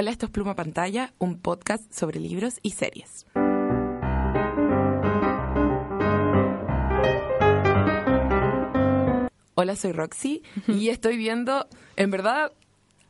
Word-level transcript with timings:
Hola, 0.00 0.12
esto 0.12 0.26
es 0.26 0.30
Pluma 0.30 0.54
Pantalla, 0.54 1.12
un 1.18 1.40
podcast 1.40 1.92
sobre 1.92 2.20
libros 2.20 2.60
y 2.62 2.70
series. 2.70 3.26
Hola, 9.56 9.74
soy 9.74 9.90
Roxy 9.90 10.44
y 10.68 10.90
estoy 10.90 11.16
viendo, 11.16 11.66
en 11.96 12.12
verdad, 12.12 12.52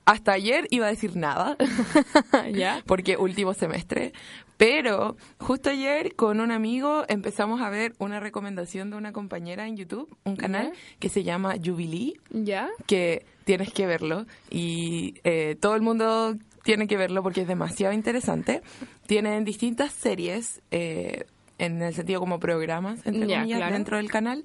hasta 0.07 0.33
ayer 0.33 0.67
iba 0.71 0.87
a 0.87 0.89
decir 0.89 1.15
nada, 1.15 1.59
¿Ya? 2.55 2.83
porque 2.87 3.19
último 3.19 3.53
semestre, 3.53 4.15
pero 4.57 5.19
justo 5.39 5.69
ayer 5.69 6.15
con 6.15 6.41
un 6.41 6.51
amigo 6.51 7.05
empezamos 7.09 7.61
a 7.61 7.69
ver 7.69 7.93
una 7.99 8.19
recomendación 8.19 8.89
de 8.89 8.97
una 8.97 9.13
compañera 9.13 9.67
en 9.67 9.77
YouTube, 9.77 10.17
un 10.25 10.37
canal 10.37 10.73
que 11.01 11.11
se 11.11 11.23
llama 11.23 11.57
Jubilee, 11.63 12.15
¿Ya? 12.31 12.71
que 12.87 13.27
tienes 13.45 13.75
que 13.75 13.87
verlo 13.87 14.25
y 14.49 15.21
eh, 15.25 15.55
todo 15.61 15.75
el 15.75 15.83
mundo 15.83 16.35
tiene 16.69 16.87
que 16.87 16.99
verlo 16.99 17.23
porque 17.23 17.41
es 17.41 17.49
demasiado 17.49 17.95
interesante. 17.95 18.61
Tienen 19.07 19.43
distintas 19.47 19.91
series, 19.91 20.61
eh, 20.71 21.25
en 21.57 21.81
el 21.81 21.95
sentido 21.95 22.21
como 22.21 22.39
programas, 22.39 23.07
entre 23.07 23.27
Ya, 23.27 23.39
comillas, 23.39 23.57
claro. 23.61 23.73
dentro 23.73 23.97
del 23.97 24.11
canal. 24.11 24.45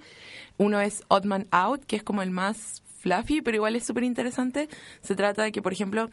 Uno 0.58 0.80
es 0.80 1.04
Odd 1.10 1.26
Man 1.26 1.48
Out, 1.52 1.84
que 1.84 1.98
es 1.98 2.04
como 2.04 2.22
el 2.22 2.32
más 2.32 2.82
fluffy, 3.02 3.42
pero 3.42 3.56
igual 3.58 3.76
es 3.76 3.84
súper 3.86 4.06
interesante. 4.06 4.70
Se 5.02 5.16
trata 5.16 5.44
de 5.44 5.52
que, 5.52 5.62
por 5.62 5.74
ejemplo, 5.74 6.10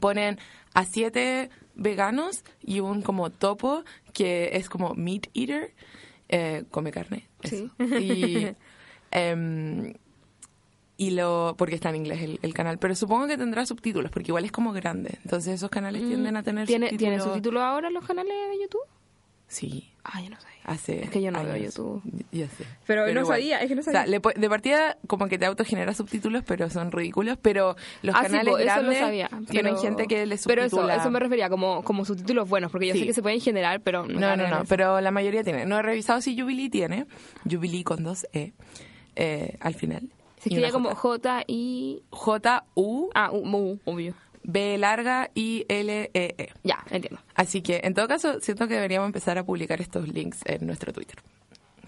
ponen 0.00 0.40
a 0.74 0.84
siete 0.84 1.50
veganos 1.76 2.42
y 2.60 2.80
un 2.80 3.00
como 3.00 3.30
topo 3.30 3.84
que 4.12 4.50
es 4.54 4.68
como 4.68 4.94
meat 4.94 5.28
eater, 5.32 5.72
eh, 6.28 6.64
come 6.72 6.90
carne. 6.90 7.28
Sí. 7.44 7.70
eso. 7.78 7.98
Y, 8.00 8.48
em, 9.12 9.94
y 11.00 11.12
lo 11.12 11.54
porque 11.56 11.76
está 11.76 11.88
en 11.88 11.96
inglés 11.96 12.20
el, 12.20 12.38
el 12.42 12.52
canal, 12.52 12.76
pero 12.78 12.94
supongo 12.94 13.26
que 13.26 13.38
tendrá 13.38 13.64
subtítulos 13.64 14.10
porque 14.10 14.32
igual 14.32 14.44
es 14.44 14.52
como 14.52 14.72
grande. 14.74 15.18
Entonces 15.24 15.54
esos 15.54 15.70
canales 15.70 16.02
tienden 16.06 16.36
a 16.36 16.42
tener 16.42 16.64
Mm, 16.64 16.66
¿Tiene, 16.66 16.86
subtítulos. 16.90 16.98
¿Tiene 16.98 17.20
subtítulos 17.24 17.62
ahora 17.62 17.88
los 17.88 18.04
canales 18.06 18.32
de 18.50 18.60
YouTube? 18.62 18.82
Sí, 19.48 19.86
Ah, 20.04 20.20
yo 20.22 20.30
no 20.30 20.40
sé. 20.40 20.46
hace 20.64 21.04
Es 21.04 21.10
que 21.10 21.20
yo 21.22 21.30
no 21.30 21.42
veo 21.42 21.54
años. 21.54 21.74
YouTube. 21.74 22.02
Ya 22.32 22.48
sé. 22.48 22.64
Pero 22.86 23.04
no 23.06 23.10
igual. 23.12 23.26
sabía, 23.26 23.60
es 23.62 23.68
que 23.68 23.74
no 23.74 23.80
O 23.80 23.84
sea, 23.84 23.92
sabía. 23.94 24.18
le 24.18 24.40
de 24.40 24.48
partida 24.50 24.96
como 25.06 25.26
que 25.28 25.38
te 25.38 25.46
autogenera 25.46 25.92
subtítulos, 25.94 26.44
pero 26.46 26.68
son 26.70 26.92
ridículos, 26.92 27.38
pero 27.40 27.76
los 28.02 28.14
Ah, 28.14 28.18
sí, 28.20 28.26
canales 28.26 28.52
po, 28.52 28.58
eso 28.58 28.66
lo 28.68 28.74
grandes 28.74 28.98
sabía. 28.98 29.28
tienen 29.50 29.72
pero- 29.74 29.82
gente 29.82 30.06
que 30.06 30.26
les 30.26 30.46
Pero 30.46 30.62
subtitula. 30.68 30.92
eso, 30.94 31.02
eso 31.02 31.10
me 31.10 31.18
refería 31.18 31.48
como, 31.48 31.82
como 31.82 32.04
subtítulos 32.04 32.46
buenos, 32.48 32.70
porque 32.70 32.88
yo 32.88 32.92
Sí. 32.92 33.00
sé 33.00 33.06
que 33.06 33.14
se 33.14 33.22
pueden 33.22 33.40
generar, 33.40 33.80
pero... 33.80 34.04
No, 34.06 34.36
no, 34.36 34.48
no, 34.48 34.56
eso. 34.58 34.64
pero 34.68 35.00
la 35.00 35.10
mayoría 35.10 35.42
tiene. 35.42 35.64
No 35.66 35.78
he 35.78 35.82
revisado 35.82 36.20
si 36.20 36.38
Jubilee 36.38 36.68
tiene. 36.70 37.06
Jubilee 37.50 37.84
con 37.84 38.04
dos 38.04 38.26
E 38.34 38.52
eh, 39.16 39.56
al 39.60 39.74
final. 39.74 40.10
Se 40.40 40.48
Y 40.48 40.54
escribía 40.54 40.72
como 40.72 40.94
J. 40.94 41.44
J-I... 41.44 42.02
J-U-B 42.10 43.10
Ah, 43.14 43.30
U, 43.30 43.44
mu, 43.44 43.78
obvio. 43.84 44.14
larga 44.78 45.30
I 45.34 45.66
L 45.68 46.10
E 46.14 46.34
E. 46.38 46.48
Ya, 46.64 46.82
entiendo. 46.90 47.20
Así 47.34 47.60
que, 47.60 47.82
en 47.84 47.92
todo 47.94 48.08
caso, 48.08 48.40
siento 48.40 48.66
que 48.66 48.74
deberíamos 48.74 49.06
empezar 49.06 49.36
a 49.36 49.44
publicar 49.44 49.80
estos 49.80 50.08
links 50.08 50.40
en 50.46 50.66
nuestro 50.66 50.92
Twitter. 50.92 51.18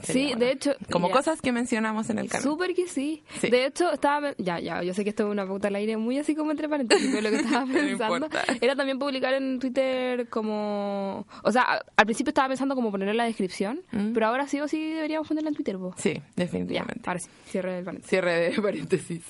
Sí, 0.03 0.35
de 0.37 0.53
hecho... 0.53 0.73
Como 0.91 1.09
ya. 1.09 1.15
cosas 1.15 1.41
que 1.41 1.53
mencionamos 1.53 2.09
en 2.11 2.19
el 2.19 2.29
canal. 2.29 2.43
Súper 2.43 2.75
que 2.75 2.87
sí. 2.89 3.23
Sí. 3.41 3.49
De 3.51 3.67
hecho, 3.67 3.93
estaba... 3.93 4.35
Ya, 4.39 4.59
ya, 4.61 4.83
yo 4.83 4.95
sé 4.95 5.05
que 5.05 5.11
esto 5.11 5.25
es 5.25 5.31
una 5.31 5.47
pauta 5.47 5.69
al 5.69 5.77
aire 5.77 5.97
muy 5.97 6.19
así 6.19 6.35
como 6.35 6.51
entre 6.51 6.69
paréntesis, 6.69 7.09
pero 7.11 7.23
lo 7.23 7.31
que 7.31 7.37
estaba 7.45 7.67
pensando 7.67 8.29
era 8.61 8.77
también 8.77 8.99
publicar 8.99 9.35
en 9.35 9.59
Twitter 9.59 10.29
como... 10.29 11.27
O 11.43 11.53
sea, 11.53 11.83
al 11.97 12.05
principio 12.07 12.31
estaba 12.31 12.49
pensando 12.49 12.75
como 12.75 12.91
ponerlo 12.91 13.11
en 13.13 13.17
la 13.19 13.25
descripción, 13.25 13.81
Mm. 13.93 14.13
pero 14.13 14.27
ahora 14.27 14.47
sí 14.49 14.61
o 14.61 14.69
sí 14.69 14.93
deberíamos 14.93 15.29
ponerla 15.29 15.51
en 15.51 15.55
Twitter, 15.55 15.77
vos. 15.77 15.95
Sí, 15.99 16.15
Ya, 16.15 16.23
definitivamente. 16.37 17.03
ahora 17.07 17.21
sí, 17.21 17.29
cierre 17.47 17.79
el 17.79 17.85
paréntesis. 17.85 18.11
Cierre 18.11 18.51
de 18.51 18.63
paréntesis. 18.63 19.23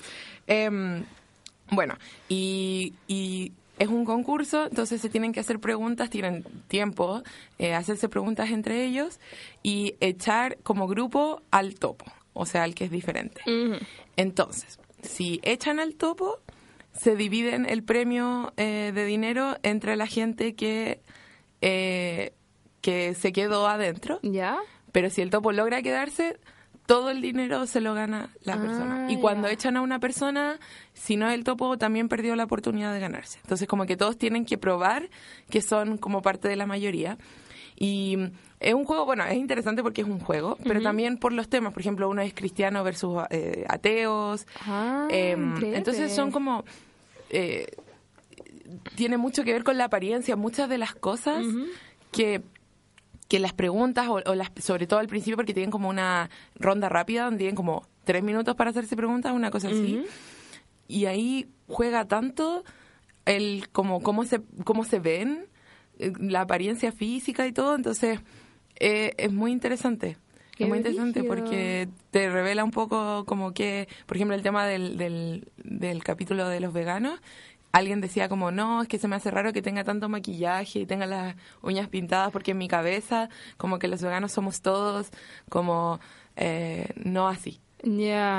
Em, 0.46 1.04
bueno, 1.70 1.94
y, 2.28 2.92
y 3.08 3.52
es 3.82 3.88
un 3.88 4.04
concurso, 4.04 4.66
entonces 4.66 5.00
se 5.00 5.08
tienen 5.08 5.32
que 5.32 5.40
hacer 5.40 5.58
preguntas, 5.58 6.08
tienen 6.08 6.44
tiempo, 6.68 7.22
eh, 7.58 7.74
hacerse 7.74 8.08
preguntas 8.08 8.50
entre 8.50 8.84
ellos 8.84 9.18
y 9.62 9.96
echar 10.00 10.58
como 10.62 10.86
grupo 10.86 11.42
al 11.50 11.74
topo, 11.74 12.04
o 12.32 12.46
sea, 12.46 12.62
al 12.62 12.74
que 12.74 12.84
es 12.84 12.90
diferente. 12.90 13.42
Entonces, 14.16 14.78
si 15.02 15.40
echan 15.42 15.80
al 15.80 15.96
topo, 15.96 16.38
se 16.92 17.16
dividen 17.16 17.66
el 17.66 17.82
premio 17.82 18.52
eh, 18.56 18.92
de 18.94 19.04
dinero 19.04 19.56
entre 19.64 19.96
la 19.96 20.06
gente 20.06 20.54
que, 20.54 21.00
eh, 21.60 22.34
que 22.82 23.14
se 23.14 23.32
quedó 23.32 23.66
adentro. 23.66 24.20
¿Ya? 24.22 24.58
Pero 24.92 25.10
si 25.10 25.22
el 25.22 25.30
topo 25.30 25.50
logra 25.50 25.82
quedarse, 25.82 26.38
todo 26.86 27.10
el 27.10 27.20
dinero 27.22 27.66
se 27.66 27.80
lo 27.80 27.94
gana 27.94 28.30
la 28.42 28.54
Ah, 28.54 28.60
persona. 28.60 29.06
Y 29.12 29.16
cuando 29.18 29.46
ya. 29.48 29.54
echan 29.54 29.76
a 29.76 29.82
una 29.82 29.98
persona, 30.00 30.58
si 30.92 31.16
no 31.16 31.28
es 31.28 31.34
el 31.34 31.44
topo, 31.44 31.78
también 31.78 32.08
perdió 32.08 32.34
la 32.36 32.44
oportunidad 32.44 32.92
de 32.92 33.00
ganarse. 33.00 33.38
Entonces, 33.42 33.68
como 33.68 33.86
que 33.86 33.96
todos 33.96 34.18
tienen 34.18 34.44
que 34.44 34.58
probar 34.58 35.08
que 35.48 35.62
son 35.62 35.96
como 35.98 36.22
parte 36.22 36.48
de 36.48 36.56
la 36.56 36.66
mayoría. 36.66 37.18
Y 37.76 38.18
es 38.60 38.74
un 38.74 38.84
juego, 38.84 39.06
bueno, 39.06 39.24
es 39.24 39.36
interesante 39.36 39.82
porque 39.82 40.02
es 40.02 40.06
un 40.08 40.20
juego, 40.20 40.58
pero 40.64 40.80
también 40.82 41.16
por 41.18 41.32
los 41.32 41.48
temas. 41.48 41.72
Por 41.72 41.80
ejemplo, 41.82 42.08
uno 42.08 42.20
es 42.22 42.34
cristiano 42.34 42.84
versus 42.84 43.22
eh, 43.30 43.64
ateos. 43.68 44.46
Ah, 44.66 45.06
Em, 45.10 45.54
entonces 45.74 46.12
son 46.14 46.30
como... 46.30 46.64
eh, 47.30 47.66
tiene 48.94 49.16
mucho 49.18 49.44
que 49.44 49.52
ver 49.52 49.64
con 49.64 49.78
la 49.78 49.84
apariencia. 49.84 50.36
Muchas 50.36 50.68
de 50.68 50.78
las 50.78 50.94
cosas 50.94 51.44
que 52.10 52.42
que 53.32 53.38
las 53.38 53.54
preguntas, 53.54 54.08
o, 54.08 54.20
o 54.26 54.34
las, 54.34 54.50
sobre 54.60 54.86
todo 54.86 55.00
al 55.00 55.06
principio, 55.06 55.36
porque 55.36 55.54
tienen 55.54 55.70
como 55.70 55.88
una 55.88 56.28
ronda 56.54 56.90
rápida, 56.90 57.24
donde 57.24 57.38
tienen 57.38 57.56
como 57.56 57.88
tres 58.04 58.22
minutos 58.22 58.54
para 58.56 58.68
hacerse 58.68 58.94
preguntas, 58.94 59.32
una 59.32 59.50
cosa 59.50 59.68
así. 59.68 60.04
Y 60.86 61.06
ahí 61.06 61.48
juega 61.66 62.04
tanto 62.04 62.62
el 63.24 63.70
como 63.70 64.02
cómo 64.02 64.26
se, 64.26 64.42
cómo 64.64 64.84
se 64.84 64.98
ven, 64.98 65.46
eh, 65.98 66.12
la 66.20 66.42
apariencia 66.42 66.92
física 66.92 67.46
y 67.46 67.52
todo, 67.52 67.74
entonces 67.74 68.20
eh, 68.78 69.14
es 69.16 69.32
muy 69.32 69.50
interesante. 69.50 70.18
Qué 70.54 70.64
es 70.64 70.68
muy 70.68 70.76
interesante 70.76 71.24
porque 71.24 71.88
te 72.10 72.28
revela 72.28 72.64
un 72.64 72.70
poco 72.70 73.24
como 73.24 73.54
que, 73.54 73.88
por 74.04 74.18
ejemplo, 74.18 74.36
el 74.36 74.42
tema 74.42 74.66
del, 74.66 74.98
del, 74.98 75.48
del 75.56 76.04
capítulo 76.04 76.50
de 76.50 76.60
los 76.60 76.74
veganos, 76.74 77.18
alguien 77.72 78.00
decía 78.00 78.28
como, 78.28 78.50
no, 78.50 78.82
es 78.82 78.88
que 78.88 78.98
se 78.98 79.08
me 79.08 79.16
hace 79.16 79.30
raro 79.30 79.52
que 79.52 79.62
tenga 79.62 79.82
tanto 79.84 80.08
maquillaje 80.08 80.80
y 80.80 80.86
tenga 80.86 81.06
las 81.06 81.34
uñas 81.62 81.88
pintadas 81.88 82.30
porque 82.30 82.50
en 82.52 82.58
mi 82.58 82.68
cabeza 82.68 83.28
como 83.56 83.78
que 83.78 83.88
los 83.88 84.02
veganos 84.02 84.32
somos 84.32 84.60
todos 84.62 85.10
como 85.48 85.98
eh, 86.36 86.88
no 86.96 87.28
así. 87.28 87.60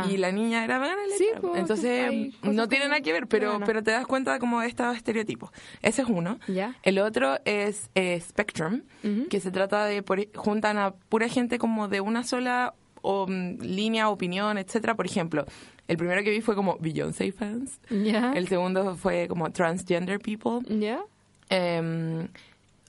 Y 0.10 0.16
la 0.18 0.32
niña 0.32 0.64
era 0.64 0.80
vegana. 0.80 1.02
Sí, 1.18 1.28
pues, 1.42 1.60
Entonces 1.60 2.34
no 2.44 2.70
tiene 2.70 2.88
nada 2.88 3.02
que 3.02 3.12
ver, 3.12 3.28
pero, 3.28 3.60
pero 3.66 3.84
te 3.84 3.92
das 3.92 4.08
cuenta 4.08 4.40
como 4.40 4.62
de 4.62 4.68
estos 4.68 4.96
estereotipos. 4.96 5.50
Ese 5.82 6.04
es 6.04 6.08
uno. 6.08 6.40
El 6.84 6.98
otro 7.00 7.38
es 7.44 7.90
eh, 7.94 8.22
Spectrum, 8.22 8.84
que 9.30 9.40
se 9.42 9.52
trata 9.52 9.84
de, 9.86 10.02
por- 10.02 10.34
juntan 10.36 10.78
a 10.78 10.92
pura 10.92 11.28
gente 11.28 11.60
como 11.60 11.90
de 11.90 12.00
una 12.00 12.24
sola 12.24 12.74
o, 13.02 13.28
mm, 13.28 13.60
línea, 13.60 14.08
opinión, 14.08 14.58
etcétera. 14.58 14.96
Por 14.96 15.06
ejemplo, 15.08 15.46
el 15.88 15.98
primero 15.98 16.24
que 16.24 16.30
vi 16.32 16.42
fue 16.42 16.56
como 16.56 16.78
Beyoncé 16.80 17.32
fans. 17.32 17.80
Ya. 17.90 18.32
El 18.34 18.48
segundo 18.48 18.96
fue 18.96 19.28
como 19.28 19.52
transgender 19.52 20.20
people. 20.20 20.60
Ya. 20.80 21.02
Eh, 21.50 22.28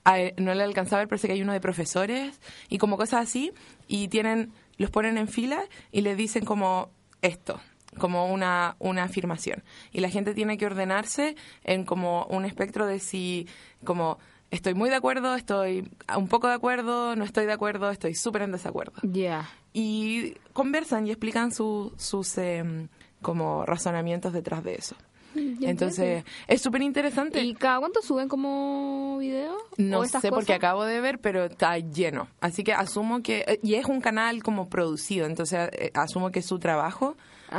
a- 0.04 0.18
no 0.36 0.54
le 0.54 0.62
alcanzaba 0.62 1.00
ver, 1.00 1.08
parece 1.08 1.26
que 1.28 1.34
hay 1.34 1.42
uno 1.42 1.52
de 1.52 1.60
profesores 1.60 2.40
y 2.68 2.78
como 2.78 2.96
cosas 2.96 3.22
así. 3.22 3.52
Y 3.88 4.08
tienen, 4.08 4.52
los 4.76 4.90
ponen 4.90 5.18
en 5.18 5.28
fila 5.28 5.62
y 5.92 6.02
le 6.02 6.14
dicen 6.16 6.44
como 6.44 6.90
esto, 7.22 7.60
como 7.98 8.32
una, 8.32 8.76
una 8.78 9.04
afirmación. 9.04 9.62
Y 9.92 10.00
la 10.00 10.08
gente 10.10 10.34
tiene 10.34 10.58
que 10.58 10.66
ordenarse 10.66 11.36
en 11.64 11.84
como 11.84 12.26
un 12.26 12.44
espectro 12.44 12.86
de 12.86 13.00
si, 13.00 13.46
como 13.84 14.18
estoy 14.54 14.74
muy 14.74 14.88
de 14.90 14.96
acuerdo, 14.96 15.34
estoy 15.34 15.88
un 16.16 16.28
poco 16.28 16.48
de 16.48 16.54
acuerdo, 16.54 17.16
no 17.16 17.24
estoy 17.24 17.46
de 17.46 17.52
acuerdo, 17.52 17.90
estoy 17.90 18.14
súper 18.14 18.42
en 18.42 18.52
desacuerdo. 18.52 18.94
Ya. 19.02 19.48
Y 19.72 20.34
conversan 20.52 21.06
y 21.06 21.10
explican 21.10 21.52
su- 21.52 21.92
sus 21.96 22.38
em, 22.38 22.88
como 23.22 23.64
razonamientos 23.66 24.32
detrás 24.32 24.62
de 24.62 24.74
eso. 24.76 24.94
ya 25.34 25.68
Entonces, 25.68 26.24
es 26.46 26.62
súper 26.62 26.82
interesante. 26.82 27.42
¿Y 27.42 27.54
cada 27.54 27.80
cuánto 27.80 28.00
suben 28.02 28.28
como 28.28 29.18
video? 29.18 29.56
No 29.76 29.98
¿O 29.98 30.02
sé 30.02 30.06
estas 30.06 30.22
porque 30.30 30.46
cosas? 30.46 30.56
acabo 30.56 30.84
de 30.84 31.00
ver, 31.00 31.18
pero 31.20 31.46
está 31.46 31.76
lleno. 31.78 32.28
Así 32.40 32.62
que 32.62 32.72
asumo 32.72 33.20
que... 33.22 33.44
eh, 33.48 33.58
Y 33.62 33.74
es 33.74 33.86
un 33.86 34.00
canal 34.00 34.42
como 34.44 34.68
producido, 34.68 35.26
entonces 35.26 35.68
eh, 35.72 35.90
asumo 35.94 36.30
que 36.30 36.38
es 36.38 36.46
su 36.46 36.58
trabajo 36.60 37.16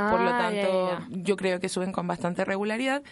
por 0.10 0.20
lo 0.22 0.30
Ah, 0.30 0.38
tanto 0.38 0.88
ya, 0.92 1.08
ya. 1.10 1.24
yo 1.24 1.36
creo 1.38 1.60
que 1.60 1.70
suben 1.70 1.92
con 1.92 2.08
bastante 2.08 2.44
regularidad. 2.46 3.04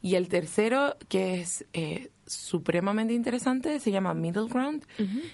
Y 0.00 0.16
el 0.16 0.28
tercero, 0.28 0.96
que 1.08 1.40
es 1.40 1.64
eh, 1.72 2.10
supremamente 2.26 3.14
interesante, 3.14 3.78
se 3.80 3.90
llama 3.92 4.14
Middle 4.14 4.48
Ground 4.48 4.84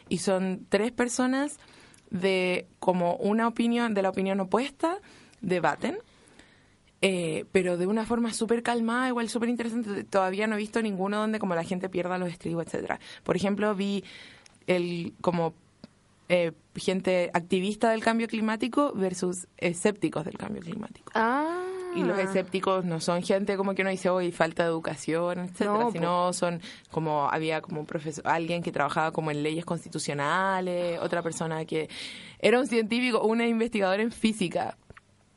y 0.08 0.18
son 0.18 0.66
tres 0.68 0.92
personas 0.92 1.58
de 2.10 2.66
como 2.78 3.16
una 3.16 3.48
opinión, 3.48 3.94
de 3.94 4.02
la 4.02 4.10
opinión 4.10 4.40
opuesta, 4.40 4.98
debaten. 5.40 5.98
eh, 7.00 7.44
pero 7.52 7.76
de 7.76 7.86
una 7.86 8.04
forma 8.04 8.32
súper 8.32 8.62
calmada, 8.62 9.08
igual 9.08 9.28
súper 9.28 9.48
interesante. 9.48 10.02
Todavía 10.04 10.46
no 10.48 10.56
he 10.56 10.58
visto 10.58 10.82
ninguno 10.82 11.18
donde 11.18 11.38
como 11.38 11.54
la 11.54 11.62
gente 11.64 11.88
pierda 11.88 12.18
los 12.18 12.28
estribos, 12.30 12.66
etcétera. 12.66 12.98
Por 13.22 13.36
ejemplo, 13.36 13.74
vi 13.74 14.02
el 14.66 15.14
como 15.20 15.54
eh, 16.28 16.52
gente 16.76 17.30
activista 17.32 17.90
del 17.90 18.02
cambio 18.02 18.28
climático 18.28 18.92
versus 18.94 19.48
escépticos 19.56 20.24
del 20.24 20.36
cambio 20.36 20.62
climático. 20.62 21.10
Ah. 21.14 21.64
Y 21.94 22.04
los 22.04 22.18
escépticos 22.18 22.84
no 22.84 23.00
son 23.00 23.22
gente 23.22 23.56
como 23.56 23.74
que 23.74 23.80
uno 23.80 23.90
dice, 23.90 24.10
hoy 24.10 24.30
falta 24.30 24.62
de 24.62 24.68
educación, 24.68 25.38
etcétera, 25.40 25.72
No, 25.72 25.90
sino 25.90 26.32
son 26.34 26.60
como, 26.90 27.28
había 27.30 27.62
como 27.62 27.80
un 27.80 27.86
profesor, 27.86 28.28
alguien 28.28 28.62
que 28.62 28.70
trabajaba 28.70 29.10
como 29.10 29.30
en 29.30 29.42
leyes 29.42 29.64
constitucionales, 29.64 31.00
otra 31.00 31.22
persona 31.22 31.64
que 31.64 31.88
era 32.38 32.60
un 32.60 32.66
científico, 32.66 33.22
una 33.22 33.46
investigadora 33.46 34.02
en 34.02 34.12
física. 34.12 34.76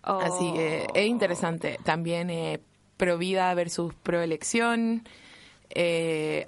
Oh. 0.04 0.20
Así 0.20 0.52
que 0.54 0.88
es 0.94 1.08
interesante. 1.08 1.80
También 1.84 2.30
eh, 2.30 2.60
pro 2.98 3.18
vida 3.18 3.54
versus 3.54 3.94
pro 3.96 4.22
elección. 4.22 5.08
Eh, 5.70 6.48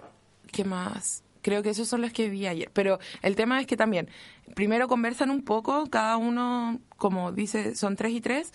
¿Qué 0.52 0.66
más? 0.66 1.23
Creo 1.44 1.62
que 1.62 1.70
esos 1.70 1.88
son 1.88 2.02
los 2.02 2.12
que 2.12 2.30
vi 2.30 2.48
ayer. 2.48 2.72
Pero 2.74 2.98
el 3.22 3.36
tema 3.36 3.62
es 3.62 3.68
que 3.68 3.78
también, 3.78 4.10
primero 4.56 4.88
conversan 4.88 5.30
un 5.30 5.44
poco, 5.44 5.86
cada 5.92 6.18
uno, 6.18 6.80
como 6.98 7.32
dice, 7.32 7.76
son 7.76 7.96
tres 7.96 8.14
y 8.14 8.22
tres, 8.22 8.52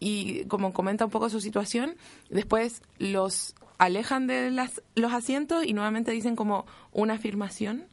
y 0.00 0.46
como 0.46 0.72
comenta 0.72 1.04
un 1.04 1.12
poco 1.12 1.28
su 1.28 1.40
situación, 1.40 1.94
después 2.28 2.82
los 2.98 3.54
alejan 3.78 4.26
de 4.26 4.50
las, 4.50 4.82
los 4.94 5.12
asientos 5.12 5.64
y 5.64 5.74
nuevamente 5.74 6.10
dicen 6.10 6.34
como 6.34 6.66
una 6.92 7.14
afirmación. 7.14 7.84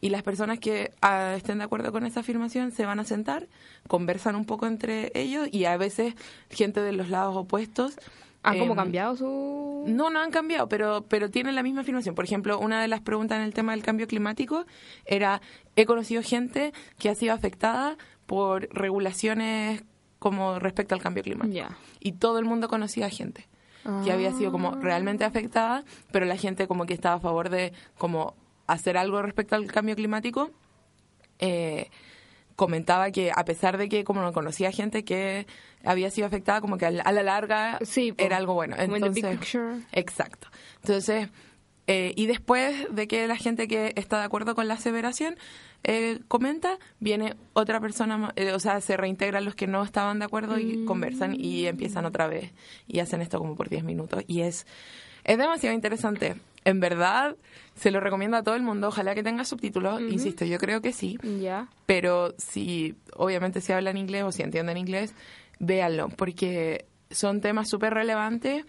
Y 0.00 0.10
las 0.10 0.22
personas 0.22 0.58
que 0.58 0.92
ah, 1.00 1.34
estén 1.36 1.58
de 1.58 1.64
acuerdo 1.64 1.90
con 1.92 2.04
esa 2.04 2.20
afirmación 2.20 2.72
se 2.72 2.84
van 2.84 3.00
a 3.00 3.04
sentar, 3.04 3.48
conversan 3.88 4.36
un 4.36 4.44
poco 4.44 4.66
entre 4.66 5.10
ellos 5.14 5.48
y 5.50 5.64
a 5.64 5.76
veces 5.78 6.14
gente 6.50 6.80
de 6.80 6.92
los 6.92 7.08
lados 7.08 7.36
opuestos. 7.36 7.96
¿Han 8.44 8.58
como 8.58 8.72
em, 8.72 8.76
cambiado 8.76 9.16
su...? 9.16 9.84
No, 9.86 10.10
no 10.10 10.20
han 10.20 10.30
cambiado, 10.30 10.68
pero, 10.68 11.04
pero 11.08 11.30
tienen 11.30 11.54
la 11.54 11.62
misma 11.62 11.80
afirmación. 11.80 12.14
Por 12.14 12.24
ejemplo, 12.24 12.58
una 12.58 12.80
de 12.80 12.88
las 12.88 13.00
preguntas 13.00 13.38
en 13.38 13.44
el 13.44 13.54
tema 13.54 13.72
del 13.72 13.82
cambio 13.82 14.06
climático 14.06 14.66
era, 15.04 15.40
he 15.76 15.86
conocido 15.86 16.22
gente 16.22 16.72
que 16.98 17.08
ha 17.08 17.14
sido 17.14 17.34
afectada 17.34 17.96
por 18.26 18.68
regulaciones 18.72 19.82
como 20.18 20.58
respecto 20.58 20.94
al 20.94 21.02
cambio 21.02 21.22
climático. 21.22 21.68
Y 22.00 22.12
todo 22.12 22.38
el 22.38 22.44
mundo 22.44 22.68
conocía 22.68 23.10
gente 23.10 23.48
que 24.02 24.12
había 24.12 24.32
sido 24.32 24.50
como 24.50 24.76
realmente 24.76 25.24
afectada, 25.24 25.84
pero 26.10 26.24
la 26.24 26.36
gente 26.36 26.66
como 26.66 26.86
que 26.86 26.94
estaba 26.94 27.16
a 27.16 27.20
favor 27.20 27.50
de 27.50 27.74
como 27.98 28.34
hacer 28.66 28.96
algo 28.96 29.20
respecto 29.20 29.56
al 29.56 29.70
cambio 29.70 29.94
climático. 29.94 30.50
Eh, 31.38 31.90
comentaba 32.56 33.10
que 33.10 33.32
a 33.34 33.44
pesar 33.44 33.78
de 33.78 33.88
que 33.88 34.04
como 34.04 34.22
no 34.22 34.32
conocía 34.32 34.70
gente 34.72 35.04
que 35.04 35.46
había 35.84 36.10
sido 36.10 36.26
afectada, 36.26 36.60
como 36.60 36.78
que 36.78 36.86
a 36.86 36.90
la, 36.90 37.22
larga 37.22 37.78
Sí, 37.82 38.14
era 38.16 38.36
algo 38.36 38.54
bueno. 38.54 38.76
Entonces. 38.78 39.56
Exacto. 39.92 40.48
Entonces, 40.82 41.28
eh, 41.86 42.12
y 42.16 42.26
después 42.26 42.86
de 42.94 43.06
que 43.06 43.26
la 43.26 43.36
gente 43.36 43.68
que 43.68 43.92
está 43.96 44.18
de 44.18 44.24
acuerdo 44.24 44.54
con 44.54 44.68
la 44.68 44.74
aseveración 44.74 45.36
eh, 45.82 46.20
comenta, 46.28 46.78
viene 46.98 47.36
otra 47.52 47.78
persona, 47.80 48.32
eh, 48.36 48.52
o 48.52 48.58
sea, 48.58 48.80
se 48.80 48.96
reintegran 48.96 49.44
los 49.44 49.54
que 49.54 49.66
no 49.66 49.82
estaban 49.82 50.18
de 50.18 50.24
acuerdo 50.24 50.58
y 50.58 50.86
conversan 50.86 51.38
y 51.38 51.66
empiezan 51.66 52.06
otra 52.06 52.26
vez 52.26 52.52
y 52.86 53.00
hacen 53.00 53.20
esto 53.20 53.38
como 53.38 53.54
por 53.54 53.68
10 53.68 53.84
minutos. 53.84 54.24
Y 54.26 54.40
es, 54.40 54.66
es 55.24 55.36
demasiado 55.38 55.74
interesante. 55.74 56.36
En 56.64 56.80
verdad, 56.80 57.36
se 57.74 57.90
lo 57.90 58.00
recomiendo 58.00 58.36
a 58.38 58.42
todo 58.42 58.54
el 58.54 58.62
mundo. 58.62 58.88
Ojalá 58.88 59.14
que 59.14 59.22
tenga 59.22 59.44
subtítulos. 59.44 60.00
Insisto, 60.00 60.44
yo 60.46 60.58
creo 60.58 60.80
que 60.80 60.92
sí. 60.92 61.18
Ya. 61.40 61.68
Pero 61.86 62.34
si, 62.38 62.94
obviamente, 63.16 63.60
si 63.60 63.72
hablan 63.72 63.96
inglés 63.98 64.22
o 64.24 64.32
si 64.32 64.42
entienden 64.42 64.78
inglés, 64.78 65.14
véanlo, 65.58 66.08
porque 66.08 66.86
son 67.10 67.40
temas 67.40 67.68
súper 67.68 67.92
relevantes. 67.94 68.64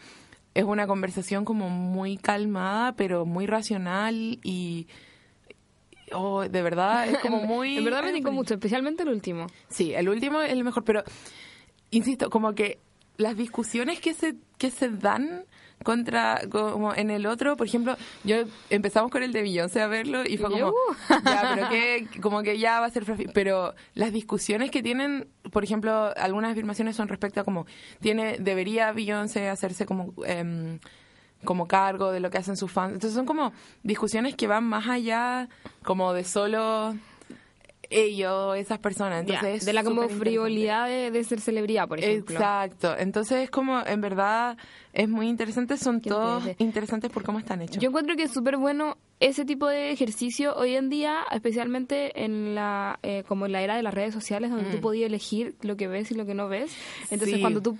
Es 0.54 0.64
una 0.64 0.88
conversación 0.88 1.44
como 1.46 1.70
muy 1.70 2.18
calmada, 2.18 2.94
pero 2.96 3.26
muy 3.26 3.46
racional 3.46 4.40
y. 4.44 4.88
Oh, 6.12 6.42
de 6.48 6.62
verdad, 6.62 7.08
es 7.10 7.18
como 7.20 7.40
muy. 7.46 7.78
En 7.78 7.86
verdad 7.86 8.04
me 8.04 8.12
muy- 8.12 8.32
mucho, 8.32 8.54
especialmente 8.54 9.04
el 9.04 9.10
último. 9.10 9.48
Sí, 9.70 9.94
el 9.94 10.08
último 10.10 10.42
es 10.42 10.52
el 10.52 10.64
mejor, 10.64 10.84
pero 10.84 11.04
insisto, 11.92 12.30
como 12.30 12.54
que 12.54 12.80
las 13.18 13.36
discusiones 13.38 14.00
que 14.00 14.14
se 14.14 14.36
que 14.58 14.70
se 14.72 14.90
dan 14.90 15.46
contra 15.84 16.42
como 16.50 16.94
en 16.94 17.12
el 17.12 17.26
otro, 17.26 17.58
por 17.58 17.68
ejemplo, 17.68 17.96
yo 18.24 18.38
empezamos 18.70 19.12
con 19.12 19.24
el 19.24 19.32
de 19.32 19.42
Beyoncé 19.42 19.82
a 19.82 19.88
verlo 19.88 20.24
y 20.26 20.38
fue 20.38 20.50
como 20.50 20.70
uh. 20.70 20.74
ya, 21.26 21.52
pero 21.56 21.70
que 21.70 22.08
como 22.22 22.42
que 22.42 22.58
ya 22.58 22.80
va 22.80 22.88
a 22.88 22.90
ser 22.90 23.06
pero 23.34 23.76
las 23.94 24.12
discusiones 24.12 24.72
que 24.72 24.82
tienen, 24.82 25.28
por 25.52 25.64
ejemplo, 25.64 26.12
algunas 26.18 26.52
afirmaciones 26.52 26.96
son 26.96 27.08
respecto 27.08 27.42
a 27.42 27.44
como 27.44 27.66
tiene 28.02 28.38
debería 28.40 28.92
Beyoncé 28.92 29.50
hacerse 29.50 29.86
como 29.86 30.14
em, 30.26 30.80
como 31.44 31.68
cargo 31.68 32.12
de 32.12 32.20
lo 32.20 32.30
que 32.30 32.38
hacen 32.38 32.58
sus 32.58 32.72
fans. 32.72 32.94
Entonces 32.94 33.16
son 33.16 33.26
como 33.26 33.54
discusiones 33.84 34.36
que 34.36 34.48
van 34.48 34.64
más 34.64 34.88
allá 34.88 35.48
como 35.84 36.14
de 36.14 36.24
solo 36.24 36.96
ellos, 38.04 38.58
esas 38.58 38.80
personas. 38.80 39.22
Entonces 39.22 39.66
de 39.66 39.74
la 39.74 39.84
como 39.84 40.08
frivolidad 40.10 40.88
de, 40.88 41.12
de 41.12 41.24
ser 41.24 41.40
celebridad, 41.42 41.88
por 41.88 42.00
ejemplo. 42.00 42.36
Exacto. 42.36 42.96
Entonces 42.98 43.44
es 43.44 43.50
como, 43.50 43.80
en 43.86 44.02
verdad, 44.02 44.58
es 44.94 45.08
muy 45.10 45.28
interesante. 45.30 45.78
Son 45.78 46.02
todos 46.02 46.44
interesantes 46.58 47.12
por 47.12 47.24
cómo 47.24 47.40
están 47.40 47.62
hechos. 47.62 47.78
Yo 47.82 47.90
encuentro 47.90 48.16
que 48.16 48.24
es 48.24 48.32
súper 48.32 48.58
bueno 48.58 48.98
ese 49.20 49.46
tipo 49.46 49.68
de 49.68 49.92
ejercicio 49.92 50.54
hoy 50.56 50.76
en 50.76 50.90
día, 50.90 51.20
especialmente 51.32 52.24
en 52.24 52.54
la 52.54 53.00
eh, 53.02 53.24
como 53.28 53.46
en 53.46 53.54
la 53.54 53.62
era 53.62 53.76
de 53.78 53.84
las 53.84 53.94
redes 53.94 54.14
sociales, 54.14 54.52
donde 54.52 54.70
tú 54.70 54.82
podías 54.82 55.08
elegir 55.08 55.56
lo 55.62 55.78
que 55.78 55.88
ves 55.88 56.12
y 56.12 56.16
lo 56.16 56.26
que 56.26 56.34
no 56.34 56.48
ves. 56.50 56.76
Entonces, 57.10 57.30
Mm. 57.30 57.36
Sí. 57.36 57.42
cuando 57.42 57.62
tú 57.62 57.78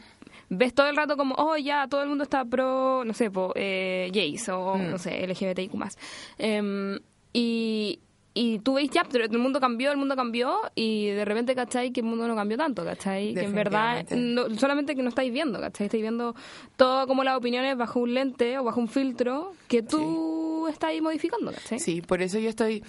ves 0.50 0.74
todo 0.74 0.88
el 0.88 0.96
rato 0.96 1.18
como, 1.18 1.36
oh, 1.38 1.58
ya, 1.58 1.88
todo 1.90 2.04
el 2.04 2.08
mundo 2.10 2.24
está 2.24 2.46
pro, 2.46 3.04
no 3.04 3.14
sé, 3.14 3.30
po, 3.32 3.52
eh, 3.56 4.10
gays 4.14 4.48
o, 4.50 4.76
Mm. 4.78 4.92
no 4.92 4.98
sé, 4.98 5.24
LGBTIQ+. 5.28 5.98
Em, 6.38 7.00
y, 7.34 8.00
y 8.38 8.60
tú 8.60 8.74
ves, 8.74 8.90
ya, 8.92 9.04
pero 9.10 9.24
el 9.24 9.38
mundo 9.40 9.60
cambió, 9.62 9.90
el 9.92 9.98
mundo 9.98 10.16
cambió, 10.16 10.60
y 10.76 11.08
de 11.08 11.24
repente, 11.26 11.56
¿cachai? 11.56 11.92
Que 11.92 12.02
el 12.02 12.06
mundo 12.06 12.28
no 12.28 12.36
cambió 12.36 12.58
tanto, 12.58 12.84
¿cachai? 12.84 13.34
Que 13.34 13.40
en 13.46 13.56
verdad, 13.56 14.06
no- 14.12 14.54
solamente 14.60 14.94
que 14.96 15.02
no 15.02 15.10
estáis 15.10 15.32
viendo, 15.32 15.60
¿cachai? 15.60 15.86
Estáis 15.86 16.02
viendo 16.04 16.36
todo 16.76 17.08
como 17.08 17.24
las 17.24 17.38
opiniones 17.38 17.78
bajo 17.78 18.02
un 18.02 18.14
lente 18.14 18.58
o 18.60 18.64
bajo 18.66 18.80
un 18.82 18.90
filtro 18.90 19.54
que 19.70 19.82
tú 19.82 20.68
estás 20.68 20.90
ahí 20.90 21.00
modificando, 21.02 21.52
¿cachai? 21.52 21.80
Sí, 21.80 22.02
por 22.02 22.22
eso 22.22 22.38
yo 22.38 22.50
estoy 22.50 22.84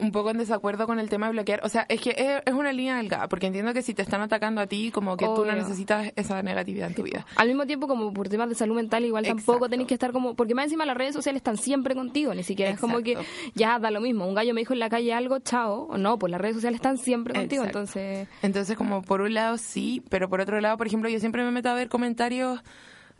un 0.00 0.12
poco 0.12 0.30
en 0.30 0.38
desacuerdo 0.38 0.86
con 0.86 0.98
el 0.98 1.08
tema 1.08 1.26
de 1.26 1.32
bloquear. 1.32 1.60
O 1.64 1.68
sea, 1.68 1.86
es 1.88 2.00
que 2.00 2.42
es, 2.44 2.54
una 2.54 2.72
línea 2.72 2.96
delgada, 2.96 3.28
porque 3.28 3.46
entiendo 3.46 3.72
que 3.72 3.82
si 3.82 3.94
te 3.94 4.02
están 4.02 4.20
atacando 4.20 4.60
a 4.60 4.66
ti, 4.66 4.90
como 4.90 5.16
que 5.16 5.26
tú 5.26 5.32
no 5.32 5.40
Obvio. 5.42 5.52
necesitas 5.56 6.12
esa 6.16 6.42
negatividad 6.42 6.88
en 6.88 6.94
tu 6.94 7.02
vida. 7.02 7.26
Al 7.36 7.48
mismo 7.48 7.66
tiempo, 7.66 7.86
como 7.86 8.12
por 8.12 8.28
temas 8.28 8.48
de 8.48 8.54
salud 8.54 8.76
mental, 8.76 9.04
igual 9.04 9.24
tampoco 9.24 9.68
tenéis 9.68 9.88
que 9.88 9.94
estar 9.94 10.12
como. 10.12 10.34
Porque 10.34 10.54
más 10.54 10.64
encima 10.64 10.84
las 10.84 10.96
redes 10.96 11.14
sociales 11.14 11.40
están 11.40 11.56
siempre 11.56 11.94
contigo, 11.94 12.34
ni 12.34 12.42
siquiera 12.42 12.72
es 12.72 12.80
como 12.80 13.00
que 13.00 13.16
ya 13.54 13.78
da 13.78 13.90
lo 13.90 14.00
mismo. 14.00 14.26
Un 14.26 14.34
gallo 14.34 14.54
me 14.54 14.60
dijo 14.60 14.72
en 14.72 14.80
la 14.80 14.88
calle 14.88 15.12
algo, 15.12 15.38
chao. 15.40 15.88
O 15.90 15.98
no, 15.98 16.18
pues 16.18 16.30
las 16.30 16.40
redes 16.40 16.56
sociales 16.56 16.78
están 16.78 16.98
siempre 16.98 17.34
contigo, 17.34 17.62
Exacto. 17.62 17.78
entonces. 17.80 18.28
Entonces, 18.42 18.76
como 18.76 19.02
por 19.02 19.20
un 19.20 19.34
lado 19.34 19.58
sí, 19.58 20.02
pero 20.08 20.28
por 20.28 20.40
otro 20.40 20.60
lado, 20.60 20.76
por 20.76 20.86
ejemplo, 20.86 21.08
yo 21.08 21.20
siempre 21.20 21.44
me 21.44 21.50
meto 21.50 21.68
a 21.68 21.74
ver 21.74 21.88
comentarios 21.88 22.60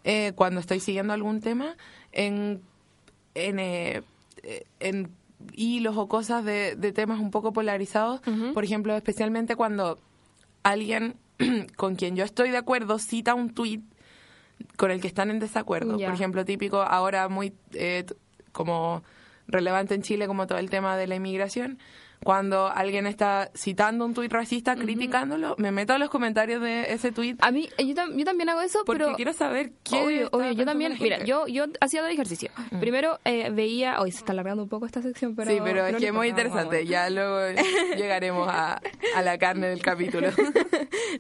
eh, 0.05 0.33
cuando 0.35 0.61
estoy 0.61 0.81
siguiendo 0.81 1.13
algún 1.13 1.41
tema 1.41 1.77
en, 2.13 2.61
en, 3.35 3.59
eh, 3.59 4.03
en 4.81 5.11
hilos 5.53 5.97
o 5.97 6.09
cosas 6.09 6.45
de, 6.45 6.77
de 6.77 6.93
temas 6.93 7.21
un 7.21 7.31
poco 7.31 7.53
polarizados. 7.53 8.21
Por 8.55 8.65
ejemplo, 8.65 8.97
especialmente 8.97 9.57
cuando 9.57 9.99
alguien 10.63 11.17
con 11.77 11.97
quien 11.97 12.17
yo 12.17 12.25
estoy 12.25 12.51
de 12.51 12.59
acuerdo 12.59 12.99
cita 12.99 13.35
un 13.35 13.53
tuit 13.55 13.83
con 14.77 14.91
el 14.91 15.01
que 15.01 15.09
están 15.09 15.31
en 15.31 15.39
desacuerdo. 15.39 15.93
Por 15.99 16.15
ejemplo, 16.15 16.45
típico 16.45 16.83
ahora 16.83 17.29
muy 17.29 17.55
eh, 17.73 18.05
como 18.53 19.03
relevante 19.47 19.95
en 19.95 20.03
Chile 20.03 20.27
como 20.27 20.47
todo 20.47 20.59
el 20.59 20.71
tema 20.71 20.97
de 20.97 21.07
la 21.07 21.17
inmigración. 21.17 21.79
Cuando 22.23 22.67
alguien 22.69 23.07
está 23.07 23.51
citando 23.55 24.05
un 24.05 24.13
tuit 24.13 24.31
racista, 24.31 24.77
criticándolo, 24.77 25.55
me 25.59 25.73
meto 25.73 25.95
a 25.95 25.99
los 25.99 26.11
comentarios 26.11 26.61
de 26.61 26.93
ese 26.93 27.13
tuit 27.13 27.43
A 27.43 27.51
mí, 27.51 27.69
yo, 27.79 27.95
tam- 27.95 28.15
yo 28.15 28.25
también 28.27 28.51
hago 28.51 28.61
eso, 28.61 28.81
porque 28.85 29.05
pero. 29.05 29.17
quiero 29.17 29.33
saber 29.33 29.73
qué 29.83 29.97
Obvio, 30.05 30.29
obvio, 30.33 30.53
yo 30.53 30.67
también, 30.67 30.97
mira, 31.01 31.25
yo, 31.25 31.47
yo 31.47 31.65
hacía 31.81 32.03
dos 32.03 32.11
ejercicios. 32.11 32.53
Primero 32.79 33.19
eh, 33.25 33.49
veía, 33.51 34.01
hoy 34.03 34.13
se 34.13 34.19
está 34.19 34.33
alargando 34.33 34.63
un 34.63 34.69
poco 34.69 34.85
esta 34.85 35.01
sección, 35.01 35.35
pero... 35.35 35.51
sí, 35.51 35.59
pero 35.65 35.87
es 35.87 35.97
que 35.97 36.09
es 36.09 36.13
muy 36.13 36.29
interesante. 36.29 36.85
Ya 36.87 37.09
luego 37.09 37.39
llegaremos 37.97 38.47
a, 38.49 38.83
a 39.17 39.23
la 39.23 39.39
carne 39.39 39.69
del 39.69 39.81
capítulo. 39.83 40.29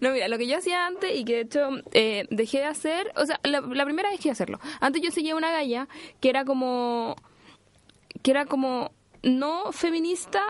No, 0.00 0.12
mira, 0.12 0.28
lo 0.28 0.38
que 0.38 0.47
yo 0.47 0.57
hacía 0.57 0.87
antes 0.87 1.14
y 1.16 1.25
que 1.25 1.35
de 1.35 1.40
hecho 1.40 1.69
eh, 1.92 2.26
dejé 2.30 2.59
de 2.59 2.64
hacer, 2.66 3.12
o 3.16 3.26
sea, 3.26 3.40
la, 3.42 3.61
la 3.61 3.85
primera 3.85 4.09
vez 4.09 4.21
que 4.21 4.30
hacerlo. 4.30 4.61
Antes 4.80 5.02
yo 5.02 5.11
seguía 5.11 5.35
una 5.35 5.50
galla 5.50 5.88
que 6.21 6.30
era 6.30 6.45
como, 6.45 7.16
que 8.23 8.30
era 8.30 8.47
como 8.47 8.92
no 9.23 9.73
feminista 9.73 10.40